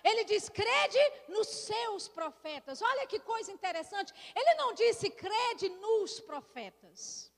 Ele 0.04 0.24
diz: 0.24 0.50
crede 0.50 1.00
nos 1.28 1.48
seus 1.48 2.08
profetas. 2.08 2.82
Olha 2.82 3.08
que 3.08 3.20
coisa 3.20 3.52
interessante. 3.52 4.14
Ele 4.36 4.56
não 4.56 4.74
disse 4.74 5.10
crede 5.10 5.70
nos 5.70 6.20
profetas. 6.20 7.32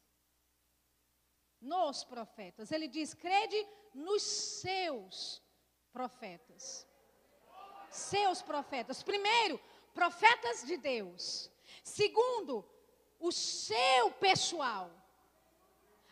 Nos 1.60 2.04
profetas. 2.04 2.72
Ele 2.72 2.88
diz: 2.88 3.14
crede 3.14 3.68
nos 3.94 4.24
seus 4.24 5.42
profetas. 5.92 6.88
Seus 7.90 8.42
profetas. 8.42 9.04
Primeiro, 9.04 9.60
profetas 9.94 10.64
de 10.66 10.78
Deus. 10.78 11.52
Segundo, 11.84 12.66
o 13.20 13.32
seu 13.32 14.12
pessoal. 14.20 14.90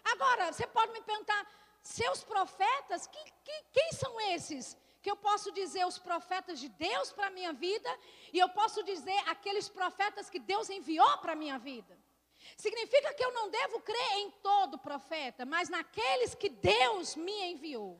Agora, 0.03 0.51
você 0.51 0.67
pode 0.67 0.91
me 0.91 1.01
perguntar, 1.01 1.47
seus 1.81 2.23
profetas, 2.23 3.07
que, 3.07 3.23
que, 3.43 3.63
quem 3.71 3.91
são 3.93 4.19
esses? 4.21 4.77
Que 5.01 5.11
eu 5.11 5.15
posso 5.15 5.51
dizer 5.51 5.85
os 5.85 5.97
profetas 5.97 6.59
de 6.59 6.69
Deus 6.69 7.11
para 7.11 7.27
a 7.27 7.31
minha 7.31 7.53
vida, 7.53 7.89
e 8.33 8.39
eu 8.39 8.49
posso 8.49 8.83
dizer 8.83 9.17
aqueles 9.27 9.69
profetas 9.69 10.29
que 10.29 10.39
Deus 10.39 10.69
enviou 10.69 11.17
para 11.19 11.33
a 11.33 11.35
minha 11.35 11.57
vida. 11.57 11.97
Significa 12.57 13.13
que 13.13 13.23
eu 13.23 13.31
não 13.33 13.49
devo 13.49 13.79
crer 13.81 14.13
em 14.17 14.31
todo 14.31 14.77
profeta, 14.77 15.45
mas 15.45 15.69
naqueles 15.69 16.35
que 16.35 16.49
Deus 16.49 17.15
me 17.15 17.51
enviou. 17.51 17.99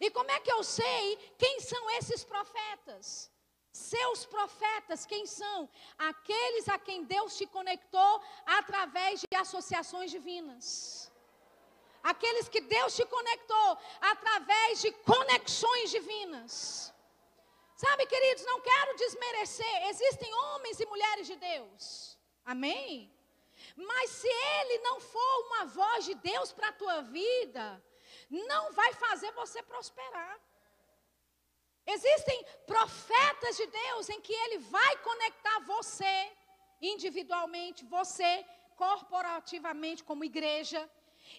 E 0.00 0.10
como 0.10 0.30
é 0.30 0.40
que 0.40 0.50
eu 0.50 0.62
sei 0.64 1.16
quem 1.36 1.60
são 1.60 1.90
esses 1.98 2.24
profetas? 2.24 3.30
Seus 3.72 4.24
profetas, 4.26 5.06
quem 5.06 5.26
são? 5.26 5.68
Aqueles 5.96 6.68
a 6.68 6.78
quem 6.78 7.04
Deus 7.04 7.36
te 7.36 7.46
conectou 7.46 8.22
através 8.44 9.20
de 9.20 9.36
associações 9.36 10.10
divinas. 10.10 11.09
Aqueles 12.02 12.48
que 12.48 12.60
Deus 12.60 12.94
te 12.96 13.04
conectou 13.04 13.78
através 14.00 14.80
de 14.80 14.90
conexões 14.92 15.90
divinas. 15.90 16.92
Sabe, 17.76 18.06
queridos, 18.06 18.44
não 18.44 18.60
quero 18.60 18.96
desmerecer. 18.96 19.88
Existem 19.88 20.32
homens 20.34 20.80
e 20.80 20.86
mulheres 20.86 21.26
de 21.26 21.36
Deus. 21.36 22.18
Amém? 22.44 23.12
Mas 23.76 24.10
se 24.10 24.28
ele 24.28 24.78
não 24.78 25.00
for 25.00 25.46
uma 25.46 25.64
voz 25.66 26.04
de 26.04 26.14
Deus 26.14 26.52
para 26.52 26.68
a 26.68 26.72
tua 26.72 27.02
vida, 27.02 27.82
não 28.30 28.72
vai 28.72 28.92
fazer 28.94 29.30
você 29.32 29.62
prosperar. 29.62 30.38
Existem 31.86 32.44
profetas 32.66 33.56
de 33.56 33.66
Deus 33.66 34.08
em 34.08 34.20
que 34.20 34.32
ele 34.32 34.58
vai 34.58 34.96
conectar 34.98 35.58
você 35.60 36.32
individualmente, 36.80 37.84
você 37.84 38.44
corporativamente 38.76 40.04
como 40.04 40.24
igreja, 40.24 40.88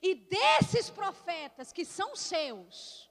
e 0.02 0.16
desses 0.16 0.90
profetas 0.90 1.72
que 1.74 1.84
são 1.84 2.16
seus, 2.16 3.10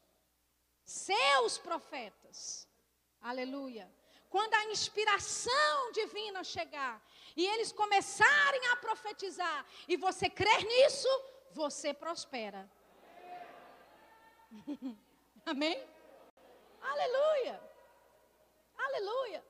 seus 0.84 1.58
profetas. 1.58 2.68
Aleluia. 3.20 3.90
Quando 4.28 4.54
a 4.54 4.64
inspiração 4.66 5.92
divina 5.92 6.44
chegar 6.44 7.02
e 7.36 7.44
eles 7.46 7.72
começarem 7.72 8.68
a 8.68 8.76
profetizar 8.76 9.66
e 9.88 9.96
você 9.96 10.30
crer 10.30 10.62
nisso, 10.64 11.08
você 11.52 11.92
prospera. 11.92 12.70
Amém? 15.44 15.76
Aleluia! 16.80 17.60
Aleluia! 18.78 19.44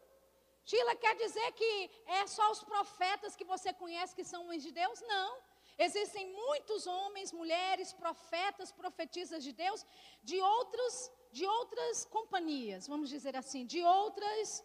Sheila 0.64 0.94
quer 0.96 1.14
dizer 1.16 1.52
que 1.52 1.90
é 2.06 2.26
só 2.26 2.50
os 2.50 2.62
profetas 2.62 3.34
que 3.36 3.44
você 3.44 3.72
conhece 3.72 4.14
que 4.14 4.24
são 4.24 4.44
homens 4.44 4.62
de 4.62 4.70
Deus? 4.70 5.00
Não. 5.02 5.49
Existem 5.86 6.24
muitos 6.44 6.86
homens, 6.86 7.32
mulheres, 7.32 7.92
profetas, 7.94 8.70
profetisas 8.70 9.42
de 9.42 9.52
Deus 9.52 9.80
de 10.22 10.38
outros, 10.38 11.10
de 11.32 11.46
outras 11.46 12.04
companhias, 12.04 12.86
vamos 12.86 13.08
dizer 13.08 13.34
assim, 13.34 13.64
de 13.64 13.82
outras 13.82 14.62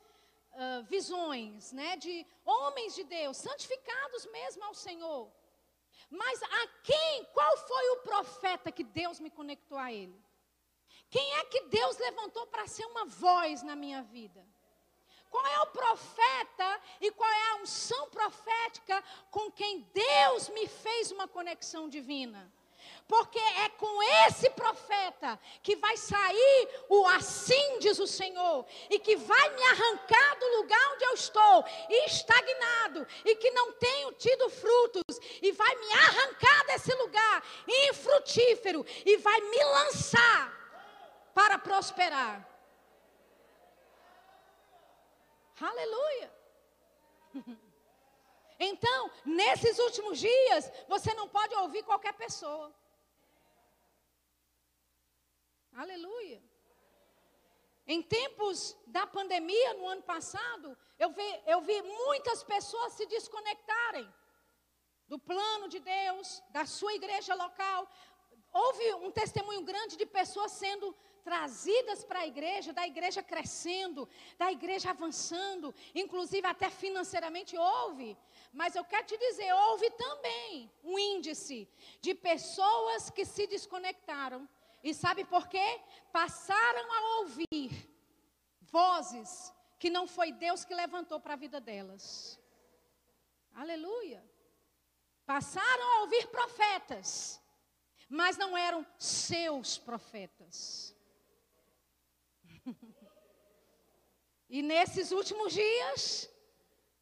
uh, 0.51 0.83
visões, 0.83 1.71
né? 1.71 1.95
De 1.95 2.27
homens 2.43 2.95
de 2.95 3.05
Deus, 3.05 3.37
santificados 3.37 4.25
mesmo 4.37 4.65
ao 4.65 4.73
Senhor. 4.73 5.31
Mas 6.09 6.43
a 6.43 6.67
quem, 6.83 7.25
qual 7.33 7.57
foi 7.59 7.89
o 7.91 8.01
profeta 8.01 8.69
que 8.69 8.83
Deus 8.83 9.21
me 9.21 9.29
conectou 9.29 9.77
a 9.77 9.93
ele? 9.93 10.21
Quem 11.09 11.33
é 11.35 11.45
que 11.45 11.61
Deus 11.79 11.97
levantou 11.97 12.45
para 12.47 12.67
ser 12.67 12.85
uma 12.87 13.05
voz 13.05 13.63
na 13.63 13.75
minha 13.75 14.01
vida? 14.03 14.45
Qual 15.35 15.47
é 15.47 15.59
o 15.63 15.67
profeta 15.67 16.81
e 17.01 17.11
qual 17.11 17.29
é 17.29 17.49
a 17.49 17.55
unção 17.57 18.09
profética 18.09 19.03
com 19.29 19.51
quem 19.51 19.81
Deus 19.93 20.47
me 20.47 20.65
fez 20.65 21.11
uma 21.11 21.27
conexão 21.27 21.89
divina? 21.89 22.49
Porque 23.05 23.37
é 23.37 23.67
com 23.67 24.01
esse 24.25 24.49
profeta 24.51 25.37
que 25.61 25.75
vai 25.75 25.97
sair 25.97 26.69
o 26.87 27.05
assim 27.07 27.79
diz 27.79 27.99
o 27.99 28.07
Senhor, 28.07 28.65
e 28.89 28.97
que 28.97 29.17
vai 29.17 29.49
me 29.49 29.63
arrancar 29.63 30.39
do 30.39 30.47
lugar 30.55 30.93
onde 30.93 31.03
eu 31.03 31.13
estou, 31.13 31.65
estagnado, 32.05 33.05
e 33.25 33.35
que 33.35 33.51
não 33.51 33.73
tenho 33.73 34.13
tido 34.13 34.49
frutos, 34.49 35.19
e 35.41 35.51
vai 35.51 35.75
me 35.75 35.91
arrancar 35.95 36.65
desse 36.67 36.93
lugar 36.95 37.43
infrutífero, 37.89 38.85
e 39.05 39.17
vai 39.17 39.41
me 39.41 39.63
lançar 39.65 40.53
para 41.33 41.59
prosperar. 41.59 42.54
Aleluia. 45.59 46.31
Então, 48.57 49.11
nesses 49.25 49.77
últimos 49.79 50.17
dias, 50.17 50.71
você 50.87 51.13
não 51.13 51.27
pode 51.27 51.53
ouvir 51.55 51.83
qualquer 51.83 52.13
pessoa. 52.13 52.73
Aleluia. 55.73 56.41
Em 57.85 58.01
tempos 58.01 58.77
da 58.87 59.05
pandemia, 59.05 59.73
no 59.73 59.87
ano 59.87 60.01
passado, 60.03 60.77
eu 60.97 61.11
vi, 61.11 61.43
eu 61.45 61.61
vi 61.61 61.81
muitas 61.81 62.43
pessoas 62.43 62.93
se 62.93 63.05
desconectarem 63.07 64.11
do 65.07 65.19
plano 65.19 65.67
de 65.67 65.79
Deus, 65.79 66.41
da 66.49 66.65
sua 66.65 66.93
igreja 66.93 67.35
local. 67.35 67.87
Houve 68.53 68.93
um 68.95 69.11
testemunho 69.11 69.61
grande 69.61 69.97
de 69.97 70.05
pessoas 70.05 70.53
sendo 70.53 70.95
trazidas 71.25 72.03
para 72.03 72.19
a 72.19 72.27
igreja, 72.27 72.71
da 72.71 72.85
igreja 72.85 73.23
crescendo, 73.23 74.07
da 74.37 74.51
igreja 74.51 74.91
avançando, 74.91 75.73
inclusive 75.95 76.45
até 76.45 76.69
financeiramente 76.69 77.57
houve. 77.57 78.15
Mas 78.53 78.75
eu 78.75 78.85
quero 78.85 79.07
te 79.07 79.17
dizer, 79.17 79.51
houve 79.51 79.89
também 80.05 80.71
um 80.83 80.99
índice 80.99 81.67
de 81.99 82.13
pessoas 82.13 83.09
que 83.09 83.25
se 83.25 83.47
desconectaram. 83.47 84.47
E 84.83 84.93
sabe 84.93 85.25
por 85.25 85.47
quê? 85.47 85.81
Passaram 86.11 86.93
a 86.93 87.19
ouvir 87.21 87.89
vozes 88.61 89.51
que 89.79 89.89
não 89.89 90.05
foi 90.05 90.31
Deus 90.31 90.63
que 90.63 90.75
levantou 90.75 91.19
para 91.19 91.33
a 91.33 91.37
vida 91.37 91.59
delas. 91.59 92.39
Aleluia. 93.55 94.23
Passaram 95.25 95.95
a 95.95 96.01
ouvir 96.01 96.27
profetas, 96.27 97.41
mas 98.07 98.37
não 98.37 98.55
eram 98.55 98.85
seus 98.99 99.79
profetas. 99.79 100.94
E 104.49 104.61
nesses 104.61 105.11
últimos 105.11 105.53
dias, 105.53 106.29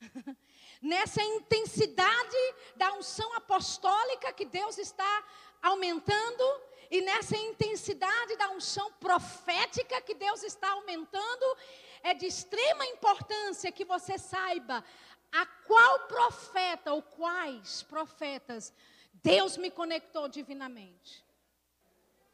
nessa 0.82 1.22
intensidade 1.22 2.56
da 2.76 2.94
unção 2.94 3.34
apostólica 3.34 4.32
que 4.34 4.46
Deus 4.46 4.78
está 4.78 5.26
aumentando, 5.62 6.62
e 6.90 7.02
nessa 7.02 7.36
intensidade 7.36 8.36
da 8.38 8.50
unção 8.52 8.92
profética 8.94 10.02
que 10.02 10.14
Deus 10.14 10.44
está 10.44 10.70
aumentando, 10.72 11.58
é 12.04 12.14
de 12.14 12.26
extrema 12.26 12.86
importância 12.86 13.72
que 13.72 13.86
você 13.86 14.18
saiba 14.18 14.84
a 15.32 15.46
qual 15.46 16.02
profeta 16.02 16.94
ou 16.94 17.02
quais 17.02 17.82
profetas 17.84 18.74
Deus 19.24 19.58
me 19.58 19.72
conectou 19.72 20.28
divinamente. 20.28 21.23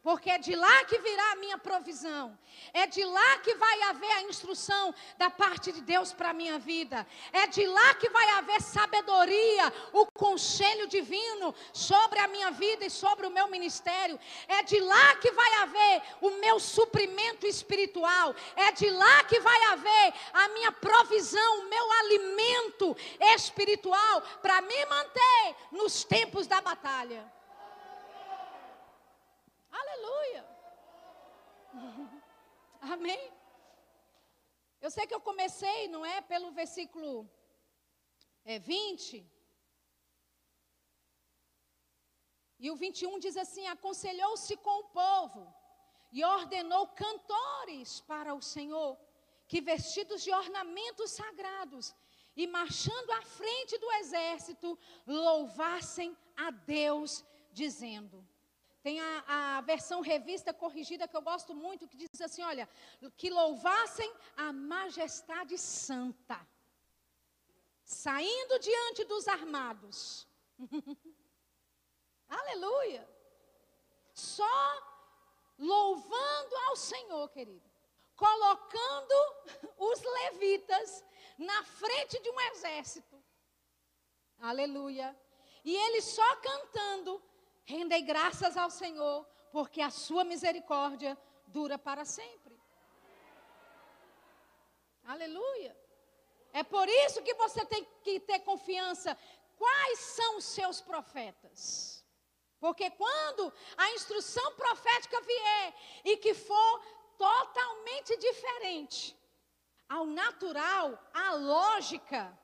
Porque 0.01 0.29
é 0.29 0.37
de 0.37 0.55
lá 0.55 0.85
que 0.85 0.97
virá 0.99 1.31
a 1.33 1.35
minha 1.35 1.57
provisão. 1.57 2.37
É 2.73 2.87
de 2.87 3.03
lá 3.03 3.37
que 3.39 3.53
vai 3.55 3.81
haver 3.83 4.11
a 4.11 4.21
instrução 4.21 4.95
da 5.17 5.29
parte 5.29 5.73
de 5.73 5.81
Deus 5.81 6.13
para 6.13 6.29
a 6.29 6.33
minha 6.33 6.57
vida. 6.57 7.05
É 7.33 7.47
de 7.47 7.65
lá 7.67 7.93
que 7.95 8.09
vai 8.09 8.29
haver 8.29 8.61
sabedoria, 8.61 9.73
o 9.91 10.05
conselho 10.05 10.87
divino 10.87 11.53
sobre 11.73 12.17
a 12.19 12.29
minha 12.29 12.49
vida 12.49 12.85
e 12.85 12.89
sobre 12.89 13.27
o 13.27 13.29
meu 13.29 13.49
ministério. 13.49 14.17
É 14.47 14.63
de 14.63 14.79
lá 14.79 15.15
que 15.17 15.31
vai 15.31 15.53
haver 15.55 16.01
o 16.21 16.29
meu 16.39 16.61
suprimento 16.61 17.45
espiritual. 17.45 18.33
É 18.55 18.71
de 18.71 18.89
lá 18.89 19.25
que 19.25 19.41
vai 19.41 19.63
haver 19.65 20.13
a 20.31 20.47
minha 20.49 20.71
provisão, 20.71 21.59
o 21.59 21.69
meu 21.69 21.91
alimento 21.91 22.95
espiritual 23.35 24.21
para 24.41 24.61
me 24.61 24.85
manter 24.85 25.55
nos 25.73 26.05
tempos 26.05 26.47
da 26.47 26.61
batalha. 26.61 27.38
Aleluia. 29.81 30.43
Amém. 32.93 33.31
Eu 34.81 34.89
sei 34.89 35.05
que 35.07 35.13
eu 35.13 35.21
comecei, 35.21 35.87
não 35.87 36.05
é? 36.05 36.21
Pelo 36.21 36.51
versículo 36.51 37.29
é, 38.45 38.59
20. 38.59 39.25
E 42.59 42.71
o 42.71 42.75
21 42.75 43.19
diz 43.19 43.37
assim: 43.37 43.67
Aconselhou-se 43.67 44.55
com 44.57 44.79
o 44.79 44.89
povo 45.01 45.53
e 46.11 46.23
ordenou 46.23 46.87
cantores 46.87 48.01
para 48.01 48.33
o 48.33 48.41
Senhor, 48.41 48.97
que 49.47 49.61
vestidos 49.61 50.23
de 50.23 50.31
ornamentos 50.31 51.11
sagrados 51.11 51.95
e 52.35 52.47
marchando 52.47 53.11
à 53.11 53.21
frente 53.21 53.77
do 53.77 53.91
exército, 53.93 54.77
louvassem 55.05 56.17
a 56.37 56.51
Deus, 56.51 57.25
dizendo: 57.51 58.27
tem 58.89 58.99
a, 58.99 59.57
a, 59.57 59.61
versão 59.61 60.01
revista 60.01 60.51
corrigida 60.51 61.07
que 61.07 61.15
eu 61.15 61.21
gosto 61.21 61.53
muito, 61.53 61.87
que 61.87 61.95
diz 61.95 62.21
assim: 62.21 62.41
olha, 62.41 62.67
que 63.15 63.29
louvassem 63.29 64.11
a 64.35 64.51
majestade 64.51 65.55
santa, 65.59 66.39
saindo 67.83 68.57
diante 68.57 69.03
dos 69.03 69.27
armados. 69.27 70.27
Aleluia! 72.27 73.07
Só 74.11 74.59
louvando 75.59 76.55
ao 76.67 76.75
Senhor, 76.75 77.29
querido, 77.29 77.69
colocando 78.15 79.17
os 79.77 80.01
levitas 80.01 81.05
na 81.37 81.63
frente 81.63 82.19
de 82.23 82.29
um 82.31 82.41
exército. 82.51 83.23
Aleluia! 84.39 85.15
E 85.63 85.75
eles 85.75 86.05
só 86.05 86.35
cantando 86.37 87.21
Rendei 87.69 88.01
graças 88.01 88.57
ao 88.57 88.71
Senhor, 88.71 89.23
porque 89.51 89.79
a 89.79 89.91
sua 89.91 90.23
misericórdia 90.23 91.15
dura 91.45 91.77
para 91.77 92.03
sempre. 92.03 92.59
Aleluia. 95.05 95.77
É 96.51 96.63
por 96.63 96.89
isso 96.89 97.21
que 97.21 97.35
você 97.35 97.63
tem 97.67 97.87
que 98.01 98.19
ter 98.21 98.39
confiança. 98.39 99.15
Quais 99.55 99.99
são 99.99 100.37
os 100.37 100.45
seus 100.45 100.81
profetas? 100.81 102.03
Porque 102.59 102.89
quando 102.89 103.53
a 103.77 103.91
instrução 103.91 104.51
profética 104.55 105.21
vier 105.21 105.75
e 106.05 106.17
que 106.17 106.33
for 106.33 106.83
totalmente 107.19 108.17
diferente 108.17 109.15
ao 109.87 110.07
natural, 110.07 110.97
à 111.13 111.33
lógica, 111.33 112.35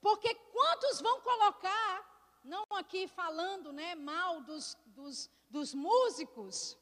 porque 0.00 0.34
quantos 0.34 1.02
vão 1.02 1.20
colocar 1.20 2.09
não 2.42 2.64
aqui 2.72 3.06
falando 3.06 3.72
né, 3.72 3.94
mal 3.94 4.40
dos, 4.40 4.76
dos, 4.86 5.30
dos 5.48 5.74
músicos, 5.74 6.76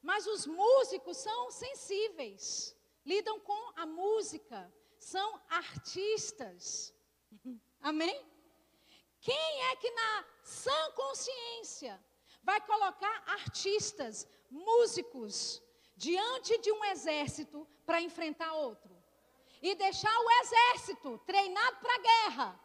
mas 0.00 0.26
os 0.26 0.46
músicos 0.46 1.16
são 1.18 1.50
sensíveis, 1.50 2.76
lidam 3.04 3.38
com 3.40 3.72
a 3.76 3.86
música, 3.86 4.72
são 4.98 5.40
artistas. 5.48 6.94
Amém? 7.80 8.26
Quem 9.20 9.62
é 9.70 9.76
que 9.76 9.90
na 9.90 10.24
sã 10.42 10.90
consciência 10.96 12.02
vai 12.42 12.60
colocar 12.60 13.22
artistas, 13.26 14.26
músicos, 14.50 15.62
diante 15.96 16.58
de 16.58 16.72
um 16.72 16.84
exército 16.86 17.68
para 17.86 18.00
enfrentar 18.00 18.52
outro? 18.54 18.90
E 19.60 19.76
deixar 19.76 20.12
o 20.18 20.30
exército 20.42 21.18
treinado 21.24 21.76
para 21.76 21.94
a 21.94 21.98
guerra 21.98 22.60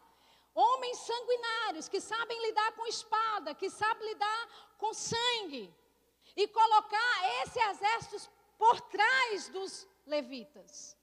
Homens 0.60 0.98
sanguinários 0.98 1.88
que 1.88 2.00
sabem 2.00 2.36
lidar 2.46 2.72
com 2.72 2.84
espada, 2.88 3.54
que 3.54 3.70
sabem 3.70 4.08
lidar 4.08 4.74
com 4.76 4.92
sangue. 4.92 5.72
E 6.34 6.48
colocar 6.48 7.12
esse 7.42 7.60
exército 7.60 8.28
por 8.56 8.80
trás 8.80 9.48
dos 9.50 9.86
levitas. 10.04 10.96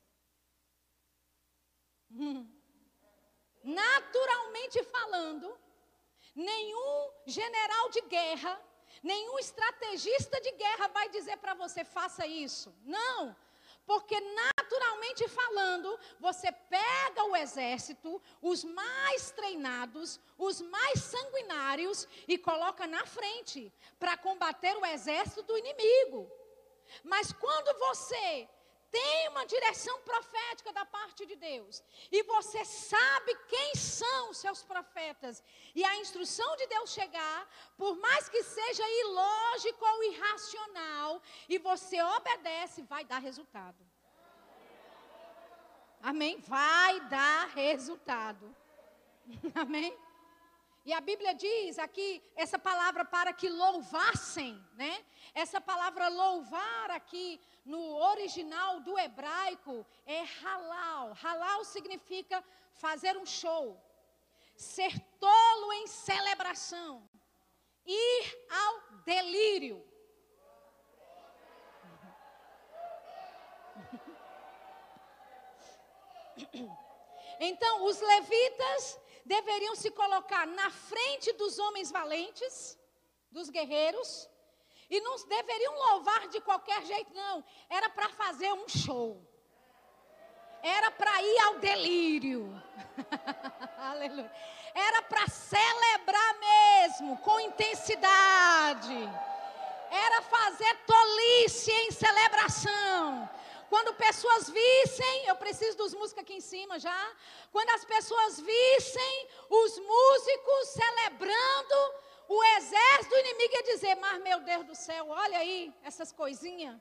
Hum. 2.11 2.45
Naturalmente 3.63 4.83
falando, 4.83 5.57
nenhum 6.35 7.11
general 7.25 7.89
de 7.89 8.01
guerra, 8.01 8.61
nenhum 9.01 9.39
estrategista 9.39 10.39
de 10.41 10.51
guerra 10.51 10.89
vai 10.89 11.07
dizer 11.09 11.37
para 11.37 11.53
você 11.53 11.85
faça 11.85 12.27
isso. 12.27 12.75
Não, 12.83 13.33
porque 13.85 14.19
naturalmente 14.19 15.27
falando, 15.27 15.99
você 16.19 16.51
pega 16.51 17.23
o 17.25 17.35
exército, 17.35 18.21
os 18.41 18.63
mais 18.63 19.31
treinados, 19.31 20.19
os 20.37 20.61
mais 20.61 21.01
sanguinários 21.01 22.07
e 22.27 22.37
coloca 22.37 22.87
na 22.87 23.05
frente 23.05 23.71
para 23.99 24.17
combater 24.17 24.75
o 24.75 24.85
exército 24.85 25.43
do 25.43 25.57
inimigo. 25.57 26.29
Mas 27.03 27.31
quando 27.31 27.77
você 27.79 28.47
tem 28.95 29.27
uma 29.27 29.45
direção 29.45 29.95
profética 30.03 30.71
da 30.71 30.85
parte 30.85 31.25
de 31.25 31.35
Deus, 31.35 31.83
e 32.09 32.23
você 32.23 32.63
sabe 32.63 33.35
quem 33.49 33.75
são 33.75 34.29
os 34.29 34.37
seus 34.37 34.63
profetas, 34.63 35.43
e 35.73 35.83
a 35.83 35.97
instrução 35.97 36.55
de 36.55 36.65
Deus 36.67 36.91
chegar, 36.91 37.39
por 37.77 37.97
mais 37.97 38.29
que 38.29 38.41
seja 38.41 38.83
ilógico 39.03 39.83
ou 39.85 40.03
irracional, 40.11 41.21
e 41.49 41.57
você 41.57 42.01
obedece, 42.01 42.83
vai 42.83 43.03
dar 43.03 43.19
resultado. 43.19 43.83
Amém? 46.01 46.39
Vai 46.39 46.99
dar 47.09 47.47
resultado. 47.49 48.55
Amém? 49.55 50.04
E 50.85 50.93
a 50.93 51.01
Bíblia 51.01 51.33
diz 51.33 51.79
aqui, 51.79 52.21
essa 52.35 52.59
palavra 52.59 53.03
para 53.03 53.33
que 53.33 53.49
louvassem, 53.49 54.63
né? 54.73 55.03
Essa 55.33 55.59
palavra 55.59 56.07
louvar 56.09 56.91
aqui 56.91 57.41
no 57.65 57.95
original 57.95 58.79
do 58.81 58.97
hebraico 58.99 59.83
é 60.05 60.21
halal. 60.43 61.17
Halal 61.23 61.65
significa 61.65 62.43
fazer 62.75 63.17
um 63.17 63.25
show, 63.25 63.81
ser 64.55 64.93
tolo 65.19 65.73
em 65.73 65.87
celebração, 65.87 67.09
ir 67.83 68.47
ao 68.51 69.01
delírio. 69.03 69.83
Então, 77.37 77.83
os 77.83 77.99
levitas 77.99 78.97
deveriam 79.25 79.75
se 79.75 79.89
colocar 79.89 80.45
na 80.45 80.69
frente 80.69 81.33
dos 81.33 81.57
homens 81.57 81.91
valentes, 81.91 82.77
dos 83.31 83.49
guerreiros, 83.49 84.29
e 84.89 85.01
não 85.01 85.15
deveriam 85.27 85.73
louvar 85.73 86.27
de 86.27 86.39
qualquer 86.41 86.85
jeito, 86.85 87.11
não. 87.13 87.43
Era 87.69 87.89
para 87.89 88.09
fazer 88.09 88.51
um 88.53 88.67
show. 88.69 89.19
Era 90.61 90.91
para 90.91 91.21
ir 91.21 91.39
ao 91.39 91.55
delírio. 91.55 92.63
Aleluia. 93.77 94.31
Era 94.73 95.01
para 95.03 95.27
celebrar 95.27 96.39
mesmo, 96.39 97.17
com 97.17 97.39
intensidade. 97.39 99.09
Era 99.89 100.21
fazer 100.21 100.75
tolice 100.85 101.71
em 101.71 101.91
celebração. 101.91 103.29
Quando 103.69 103.93
pessoas 103.95 104.49
vissem, 104.49 105.25
eu 105.27 105.35
preciso 105.35 105.77
dos 105.77 105.93
músicos 105.93 106.21
aqui 106.23 106.35
em 106.35 106.41
cima 106.41 106.79
já. 106.79 107.15
Quando 107.51 107.69
as 107.71 107.83
pessoas 107.83 108.39
vissem 108.39 109.27
os 109.49 109.77
músicos 109.79 110.67
celebrando, 110.69 111.77
o 112.27 112.43
exército 112.57 113.15
inimigo 113.15 113.53
ia 113.53 113.63
dizer: 113.63 113.95
Mas 113.95 114.21
meu 114.21 114.39
Deus 114.41 114.65
do 114.65 114.75
céu, 114.75 115.09
olha 115.09 115.37
aí 115.37 115.73
essas 115.83 116.11
coisinhas. 116.11 116.79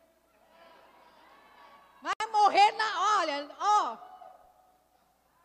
Vai 2.03 2.26
morrer 2.30 2.72
na. 2.72 3.18
Olha, 3.18 3.57
ó. 3.59 3.97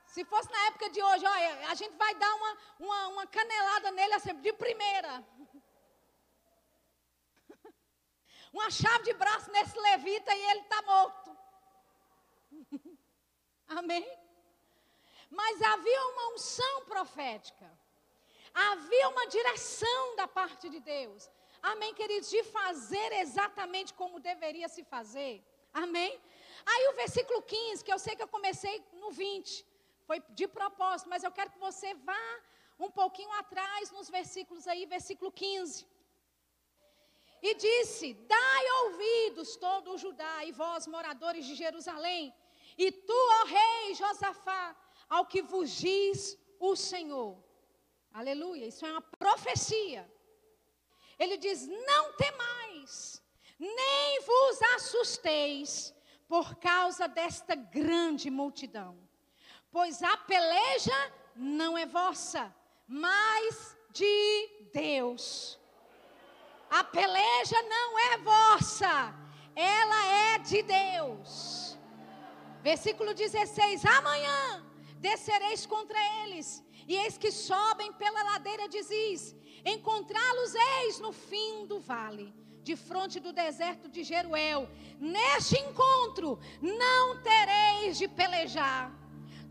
Se 0.08 0.26
fosse 0.26 0.52
na 0.52 0.62
época 0.68 0.90
de 0.90 1.02
hoje, 1.02 1.26
olha, 1.26 1.70
a 1.70 1.76
gente 1.76 1.96
vai 1.96 2.14
dar 2.16 2.34
uma, 2.36 2.58
uma, 2.80 3.08
uma 3.10 3.28
canelada 3.28 3.92
nele 3.92 4.14
assim, 4.16 4.34
de 4.42 4.52
primeira. 4.54 5.24
Uma 8.52 8.70
chave 8.70 9.04
de 9.04 9.14
braço 9.14 9.52
nesse 9.52 9.78
levita 9.80 10.34
e 10.34 10.52
ele 10.52 10.62
está 10.62 10.82
morto. 10.82 11.38
Amém? 13.68 14.08
Mas 15.30 15.62
havia 15.62 16.08
uma 16.08 16.34
unção 16.34 16.86
profética. 16.86 17.70
Havia 18.54 19.10
uma 19.10 19.28
direção 19.28 20.16
da 20.16 20.28
parte 20.28 20.70
de 20.70 20.80
Deus. 20.80 21.30
Amém, 21.62 21.94
queridos? 21.94 22.30
De 22.30 22.44
fazer 22.44 23.12
exatamente 23.14 23.94
como 23.94 24.20
deveria 24.20 24.68
se 24.68 24.84
fazer. 24.84 25.44
Amém? 25.74 26.20
Aí 26.66 26.88
o 26.88 26.94
versículo 26.94 27.42
15, 27.42 27.84
que 27.84 27.94
eu 27.94 28.00
sei 28.00 28.16
que 28.16 28.24
eu 28.24 28.28
comecei 28.28 28.84
no 28.94 29.12
20, 29.12 29.66
foi 30.08 30.20
de 30.30 30.48
propósito, 30.48 31.10
mas 31.10 31.24
eu 31.24 31.32
quero 31.32 31.52
que 31.52 31.60
você 31.60 31.94
vá 31.94 32.26
um 32.80 32.90
pouquinho 32.90 33.32
atrás 33.34 33.92
nos 33.92 34.10
versículos 34.10 34.68
aí, 34.68 34.86
versículo 34.86 35.32
15. 35.32 35.86
E 37.42 37.56
disse: 37.56 38.14
Dai 38.14 38.72
ouvidos, 38.84 39.56
todo 39.56 39.94
o 39.94 39.98
Judá, 39.98 40.44
e 40.46 40.52
vós, 40.52 40.88
moradores 40.88 41.46
de 41.46 41.56
Jerusalém, 41.56 42.34
e 42.78 42.92
tu, 42.92 43.14
ó 43.42 43.46
rei 43.46 43.96
Josafá, 43.96 44.76
ao 45.10 45.26
que 45.26 45.42
vos 45.42 45.70
diz 45.72 46.38
o 46.60 46.76
Senhor. 46.76 47.38
Aleluia, 48.14 48.68
isso 48.68 48.86
é 48.86 48.92
uma 48.92 49.02
profecia. 49.02 50.10
Ele 51.18 51.38
diz: 51.38 51.68
Não 51.68 52.14
temais, 52.14 53.22
nem 53.58 54.22
vos 54.22 54.62
assusteis 54.76 55.94
por 56.28 56.56
causa 56.56 57.08
desta 57.08 57.56
grande 57.56 58.30
multidão, 58.30 58.98
pois 59.72 60.02
a 60.02 60.16
peleja 60.16 61.14
não 61.36 61.78
é 61.78 61.86
vossa, 61.86 62.56
mas 62.88 63.76
de 63.92 64.70
Deus. 64.74 65.59
A 66.70 66.84
peleja 66.84 67.62
não 67.64 68.00
é 68.00 68.18
vossa, 68.18 69.14
ela 69.56 70.06
é 70.06 70.38
de 70.38 70.62
Deus. 70.62 71.78
Versículo 72.62 73.14
16: 73.14 73.86
Amanhã 73.86 74.64
descereis 74.98 75.66
contra 75.66 75.98
eles 76.24 76.64
e 76.88 76.96
eis 76.96 77.18
que 77.18 77.32
sobem 77.32 77.92
pela 77.94 78.24
ladeira 78.24 78.68
de 78.68 78.82
Ziz. 78.84 79.36
Encontrá-los 79.66 80.54
eis 80.56 81.00
no 81.00 81.12
fim 81.12 81.66
do 81.66 81.80
vale, 81.80 82.34
de 82.64 82.76
fronte 82.76 83.20
do 83.20 83.34
deserto 83.34 83.90
de 83.90 84.04
Jeruel. 84.04 84.70
Neste 85.00 85.58
encontro 85.58 86.40
não 86.62 87.22
tereis 87.22 87.98
de 87.98 88.08
pelejar. 88.08 88.92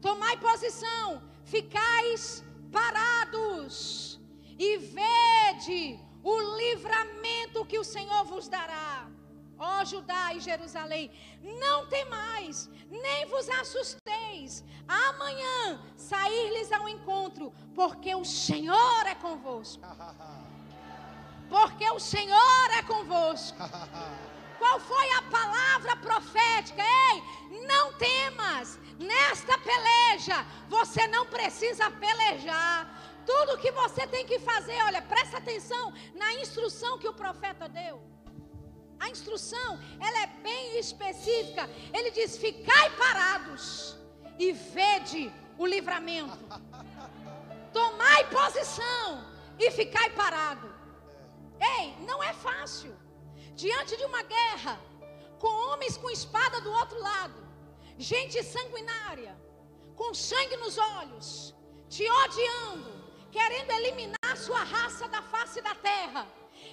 Tomai 0.01 0.37
posição, 0.37 1.23
ficais 1.45 2.45
parados 2.71 4.21
e 4.59 4.77
vede 4.77 6.08
o 6.23 6.41
livramento 6.57 7.65
que 7.65 7.79
o 7.79 7.85
Senhor 7.85 8.25
vos 8.25 8.49
dará. 8.49 9.09
Ó 9.59 9.85
Judá 9.85 10.33
e 10.35 10.41
Jerusalém, 10.41 11.11
não 11.43 11.87
temais, 11.89 12.71
nem 12.89 13.27
vos 13.27 13.49
assusteis. 13.49 14.65
Amanhã 14.87 15.81
sair-lhes 15.97 16.71
ao 16.71 16.89
encontro, 16.89 17.53
porque 17.75 18.15
o 18.15 18.25
Senhor 18.25 19.07
é 19.07 19.15
convosco. 19.15 19.83
Porque 21.49 21.89
o 21.91 21.99
Senhor 21.99 22.71
é 22.79 22.83
convosco. 22.83 23.57
Qual 24.59 24.79
foi 24.81 25.11
a 25.13 25.23
palavra 25.23 25.97
profética? 25.97 26.83
Ei, 26.83 27.23
não 27.67 27.95
temas. 27.95 28.79
Nesta 28.99 29.57
peleja, 29.59 30.45
você 30.69 31.07
não 31.07 31.25
precisa 31.25 31.91
pelejar. 31.93 32.98
Tudo 33.31 33.59
que 33.63 33.71
você 33.71 34.07
tem 34.07 34.25
que 34.25 34.39
fazer, 34.39 34.79
olha, 34.89 35.03
presta 35.03 35.37
atenção 35.37 35.93
na 36.15 36.33
instrução 36.43 36.99
que 36.99 37.09
o 37.13 37.19
profeta 37.23 37.69
deu. 37.69 37.97
A 38.99 39.11
instrução, 39.15 39.71
ela 40.07 40.19
é 40.23 40.29
bem 40.49 40.79
específica. 40.79 41.69
Ele 41.97 42.11
diz: 42.11 42.39
"Ficai 42.45 42.87
parados 43.05 43.65
e 44.39 44.53
vede 44.53 45.23
o 45.59 45.67
livramento. 45.75 46.39
Tomai 47.79 48.21
posição 48.31 49.07
e 49.59 49.71
ficai 49.79 50.09
parado." 50.23 50.69
Ei, 51.77 51.87
não 52.09 52.19
é 52.31 52.33
fácil. 52.33 52.93
Diante 53.55 53.95
de 54.01 54.05
uma 54.11 54.23
guerra, 54.23 54.75
com 55.39 55.53
homens 55.69 55.97
com 55.99 56.11
espada 56.19 56.61
do 56.67 56.73
outro 56.81 56.99
lado, 57.11 57.39
gente 57.99 58.43
sanguinária, 58.43 59.35
com 59.95 60.15
sangue 60.15 60.57
nos 60.57 60.79
olhos, 60.79 61.29
te 61.89 62.05
odiando, 62.23 62.98
querendo 63.31 63.71
eliminar 63.71 64.37
sua 64.37 64.63
raça 64.65 65.09
da 65.09 65.23
face 65.23 65.61
da 65.61 65.75
terra 65.75 66.27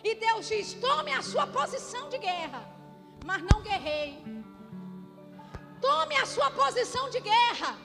e 0.03 0.15
Deus 0.15 0.47
diz: 0.47 0.73
tome 0.73 1.11
a 1.11 1.21
sua 1.21 1.47
posição 1.47 2.09
de 2.09 2.17
guerra, 2.17 2.67
mas 3.23 3.41
não 3.41 3.61
guerreie. 3.61 4.23
Tome 5.81 6.15
a 6.15 6.25
sua 6.25 6.49
posição 6.51 7.09
de 7.09 7.19
guerra, 7.19 7.77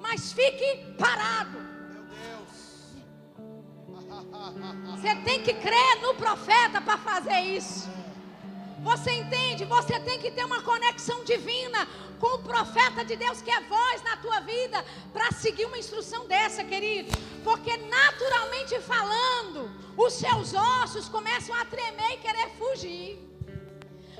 mas 0.00 0.32
fique 0.32 0.94
parado. 0.98 1.58
Você 4.90 5.14
tem 5.24 5.42
que 5.42 5.54
crer 5.54 6.00
no 6.02 6.14
profeta 6.14 6.80
para 6.80 6.98
fazer 6.98 7.40
isso. 7.40 7.88
Você 8.82 9.10
entende? 9.12 9.64
Você 9.64 10.00
tem 10.00 10.18
que 10.18 10.30
ter 10.30 10.44
uma 10.44 10.62
conexão 10.62 11.22
divina 11.24 11.86
com 12.18 12.36
o 12.36 12.42
profeta 12.42 13.04
de 13.04 13.16
Deus 13.16 13.42
que 13.42 13.50
é 13.50 13.60
voz 13.60 14.02
na 14.02 14.16
tua 14.16 14.40
vida 14.40 14.84
para 15.12 15.30
seguir 15.32 15.66
uma 15.66 15.78
instrução 15.78 16.26
dessa, 16.26 16.64
querido. 16.64 17.10
Porque 17.44 17.76
naturalmente 17.76 18.80
falando, 18.80 19.70
os 19.96 20.14
seus 20.14 20.54
ossos 20.54 21.08
começam 21.08 21.54
a 21.54 21.64
tremer 21.64 22.12
e 22.12 22.18
querer 22.18 22.50
fugir. 22.58 23.30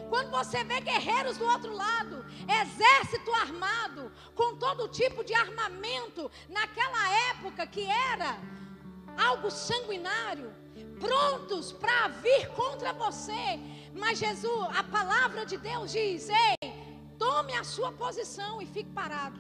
Quando 0.08 0.30
você 0.30 0.64
vê 0.64 0.80
guerreiros 0.80 1.38
do 1.38 1.46
outro 1.46 1.72
lado, 1.72 2.26
exército 2.62 3.32
armado, 3.32 4.10
com 4.34 4.56
todo 4.56 4.88
tipo 4.88 5.22
de 5.24 5.32
armamento, 5.32 6.30
naquela 6.48 7.10
época 7.30 7.66
que 7.66 7.88
era 7.88 8.36
algo 9.16 9.50
sanguinário, 9.50 10.52
prontos 10.98 11.72
para 11.72 12.08
vir 12.08 12.48
contra 12.48 12.92
você. 12.92 13.58
Mas 14.00 14.18
Jesus, 14.18 14.68
a 14.76 14.82
palavra 14.82 15.44
de 15.44 15.56
Deus 15.58 15.92
diz: 15.92 16.28
Ei, 16.28 16.72
tome 17.18 17.52
a 17.54 17.62
sua 17.62 17.92
posição 17.92 18.60
e 18.62 18.66
fique 18.66 18.90
parado. 18.90 19.38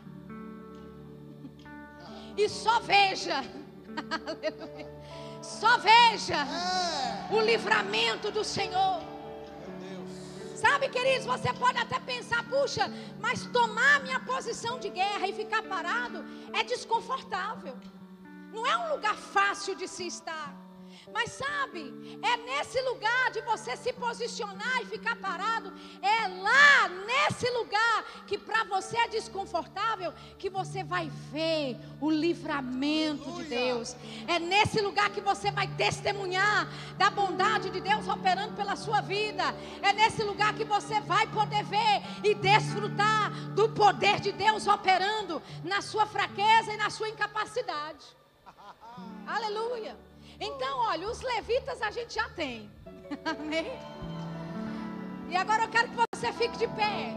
E 2.36 2.48
só 2.48 2.78
veja, 2.80 3.42
só 5.42 5.78
veja 5.78 6.46
o 7.32 7.40
livramento 7.40 8.30
do 8.30 8.44
Senhor. 8.44 9.02
Sabe, 10.54 10.90
queridos, 10.90 11.24
você 11.24 11.50
pode 11.54 11.78
até 11.78 11.98
pensar, 11.98 12.44
puxa, 12.44 12.92
mas 13.18 13.46
tomar 13.46 14.00
minha 14.00 14.20
posição 14.20 14.78
de 14.78 14.90
guerra 14.90 15.26
e 15.26 15.32
ficar 15.32 15.62
parado 15.62 16.22
é 16.52 16.62
desconfortável. 16.62 17.74
Não 18.52 18.66
é 18.66 18.76
um 18.76 18.92
lugar 18.94 19.16
fácil 19.16 19.74
de 19.74 19.88
se 19.88 20.06
estar. 20.06 20.59
Mas 21.12 21.32
sabe, 21.32 22.18
é 22.22 22.36
nesse 22.38 22.80
lugar 22.82 23.30
de 23.30 23.40
você 23.42 23.76
se 23.76 23.92
posicionar 23.92 24.80
e 24.82 24.86
ficar 24.86 25.16
parado, 25.16 25.72
é 26.00 26.28
lá 26.28 26.88
nesse 26.88 27.48
lugar 27.50 28.04
que 28.26 28.38
para 28.38 28.64
você 28.64 28.96
é 28.96 29.08
desconfortável, 29.08 30.14
que 30.38 30.48
você 30.48 30.82
vai 30.82 31.10
ver 31.32 31.76
o 32.00 32.10
livramento 32.10 33.30
de. 33.44 33.50
Deus. 33.50 33.96
É 34.26 34.38
nesse 34.38 34.80
lugar 34.80 35.10
que 35.10 35.20
você 35.20 35.50
vai 35.50 35.66
testemunhar 35.76 36.68
da 36.96 37.10
bondade 37.10 37.68
de 37.70 37.80
Deus 37.80 38.06
operando 38.08 38.54
pela 38.54 38.76
sua 38.76 39.00
vida. 39.00 39.54
É 39.82 39.92
nesse 39.92 40.22
lugar 40.22 40.54
que 40.54 40.64
você 40.64 41.00
vai 41.00 41.26
poder 41.26 41.64
ver 41.64 42.02
e 42.22 42.34
desfrutar 42.34 43.30
do 43.54 43.68
poder 43.68 44.20
de 44.20 44.32
Deus 44.32 44.66
operando 44.66 45.42
na 45.64 45.82
sua 45.82 46.06
fraqueza 46.06 46.72
e 46.72 46.76
na 46.76 46.90
sua 46.90 47.08
incapacidade. 47.08 48.04
Aleluia. 49.26 50.09
Então, 50.40 50.78
olha, 50.78 51.06
os 51.06 51.20
levitas 51.20 51.82
a 51.82 51.90
gente 51.90 52.14
já 52.14 52.26
tem. 52.30 52.70
Amém? 53.24 53.78
E 55.28 55.36
agora 55.36 55.64
eu 55.64 55.68
quero 55.68 55.88
que 55.90 55.96
você 56.16 56.32
fique 56.32 56.56
de 56.56 56.66
pé. 56.68 57.14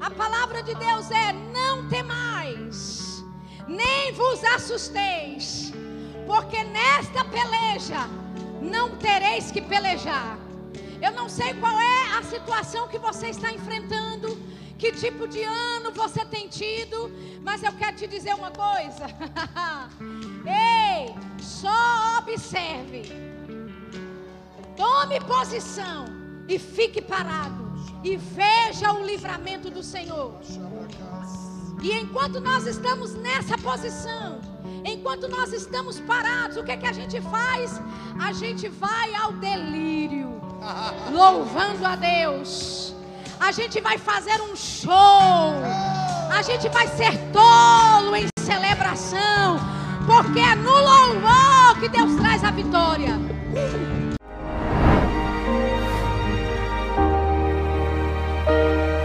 A 0.00 0.10
palavra 0.10 0.60
de 0.64 0.74
Deus 0.74 1.10
é: 1.12 1.32
não 1.32 1.88
temais, 1.88 3.24
nem 3.68 4.12
vos 4.12 4.42
assusteis, 4.42 5.72
porque 6.26 6.64
nesta 6.64 7.24
peleja 7.24 8.08
não 8.60 8.96
tereis 8.96 9.52
que 9.52 9.62
pelejar. 9.62 10.36
Eu 11.00 11.12
não 11.12 11.28
sei 11.28 11.54
qual 11.54 11.78
é 11.80 12.18
a 12.18 12.22
situação 12.24 12.88
que 12.88 12.98
você 12.98 13.28
está 13.28 13.52
enfrentando, 13.52 14.36
que 14.76 14.90
tipo 14.90 15.28
de 15.28 15.42
ano 15.44 15.92
você 15.92 16.24
tem 16.24 16.48
tido, 16.48 17.10
mas 17.40 17.62
eu 17.62 17.72
quero 17.72 17.96
te 17.96 18.08
dizer 18.08 18.34
uma 18.34 18.50
coisa. 18.50 19.06
Ei, 20.46 21.14
só 21.40 22.18
observe. 22.18 23.02
Tome 24.76 25.20
posição 25.20 26.06
e 26.48 26.58
fique 26.58 27.00
parado 27.00 27.64
e 28.02 28.16
veja 28.16 28.92
o 28.92 29.04
livramento 29.04 29.70
do 29.70 29.82
Senhor. 29.82 30.34
E 31.82 31.92
enquanto 31.92 32.40
nós 32.40 32.66
estamos 32.66 33.14
nessa 33.14 33.56
posição, 33.58 34.40
enquanto 34.84 35.28
nós 35.28 35.52
estamos 35.52 36.00
parados, 36.00 36.56
o 36.56 36.64
que 36.64 36.72
é 36.72 36.76
que 36.76 36.86
a 36.86 36.92
gente 36.92 37.20
faz? 37.20 37.80
A 38.20 38.32
gente 38.32 38.68
vai 38.68 39.14
ao 39.14 39.32
delírio, 39.32 40.40
louvando 41.12 41.86
a 41.86 41.96
Deus. 41.96 42.94
A 43.40 43.52
gente 43.52 43.80
vai 43.80 43.98
fazer 43.98 44.40
um 44.40 44.54
show. 44.54 44.92
A 46.30 46.42
gente 46.42 46.68
vai 46.68 46.86
ser 46.88 47.12
tolo 47.32 48.16
em 48.16 48.26
celebração, 48.38 49.58
porque 50.06 50.40
é 50.40 50.54
no 50.54 50.72
louvor 50.72 51.78
que 51.80 51.88
Deus 51.88 52.14
traz 52.16 52.44
a 52.44 52.50
vitória. 52.50 53.18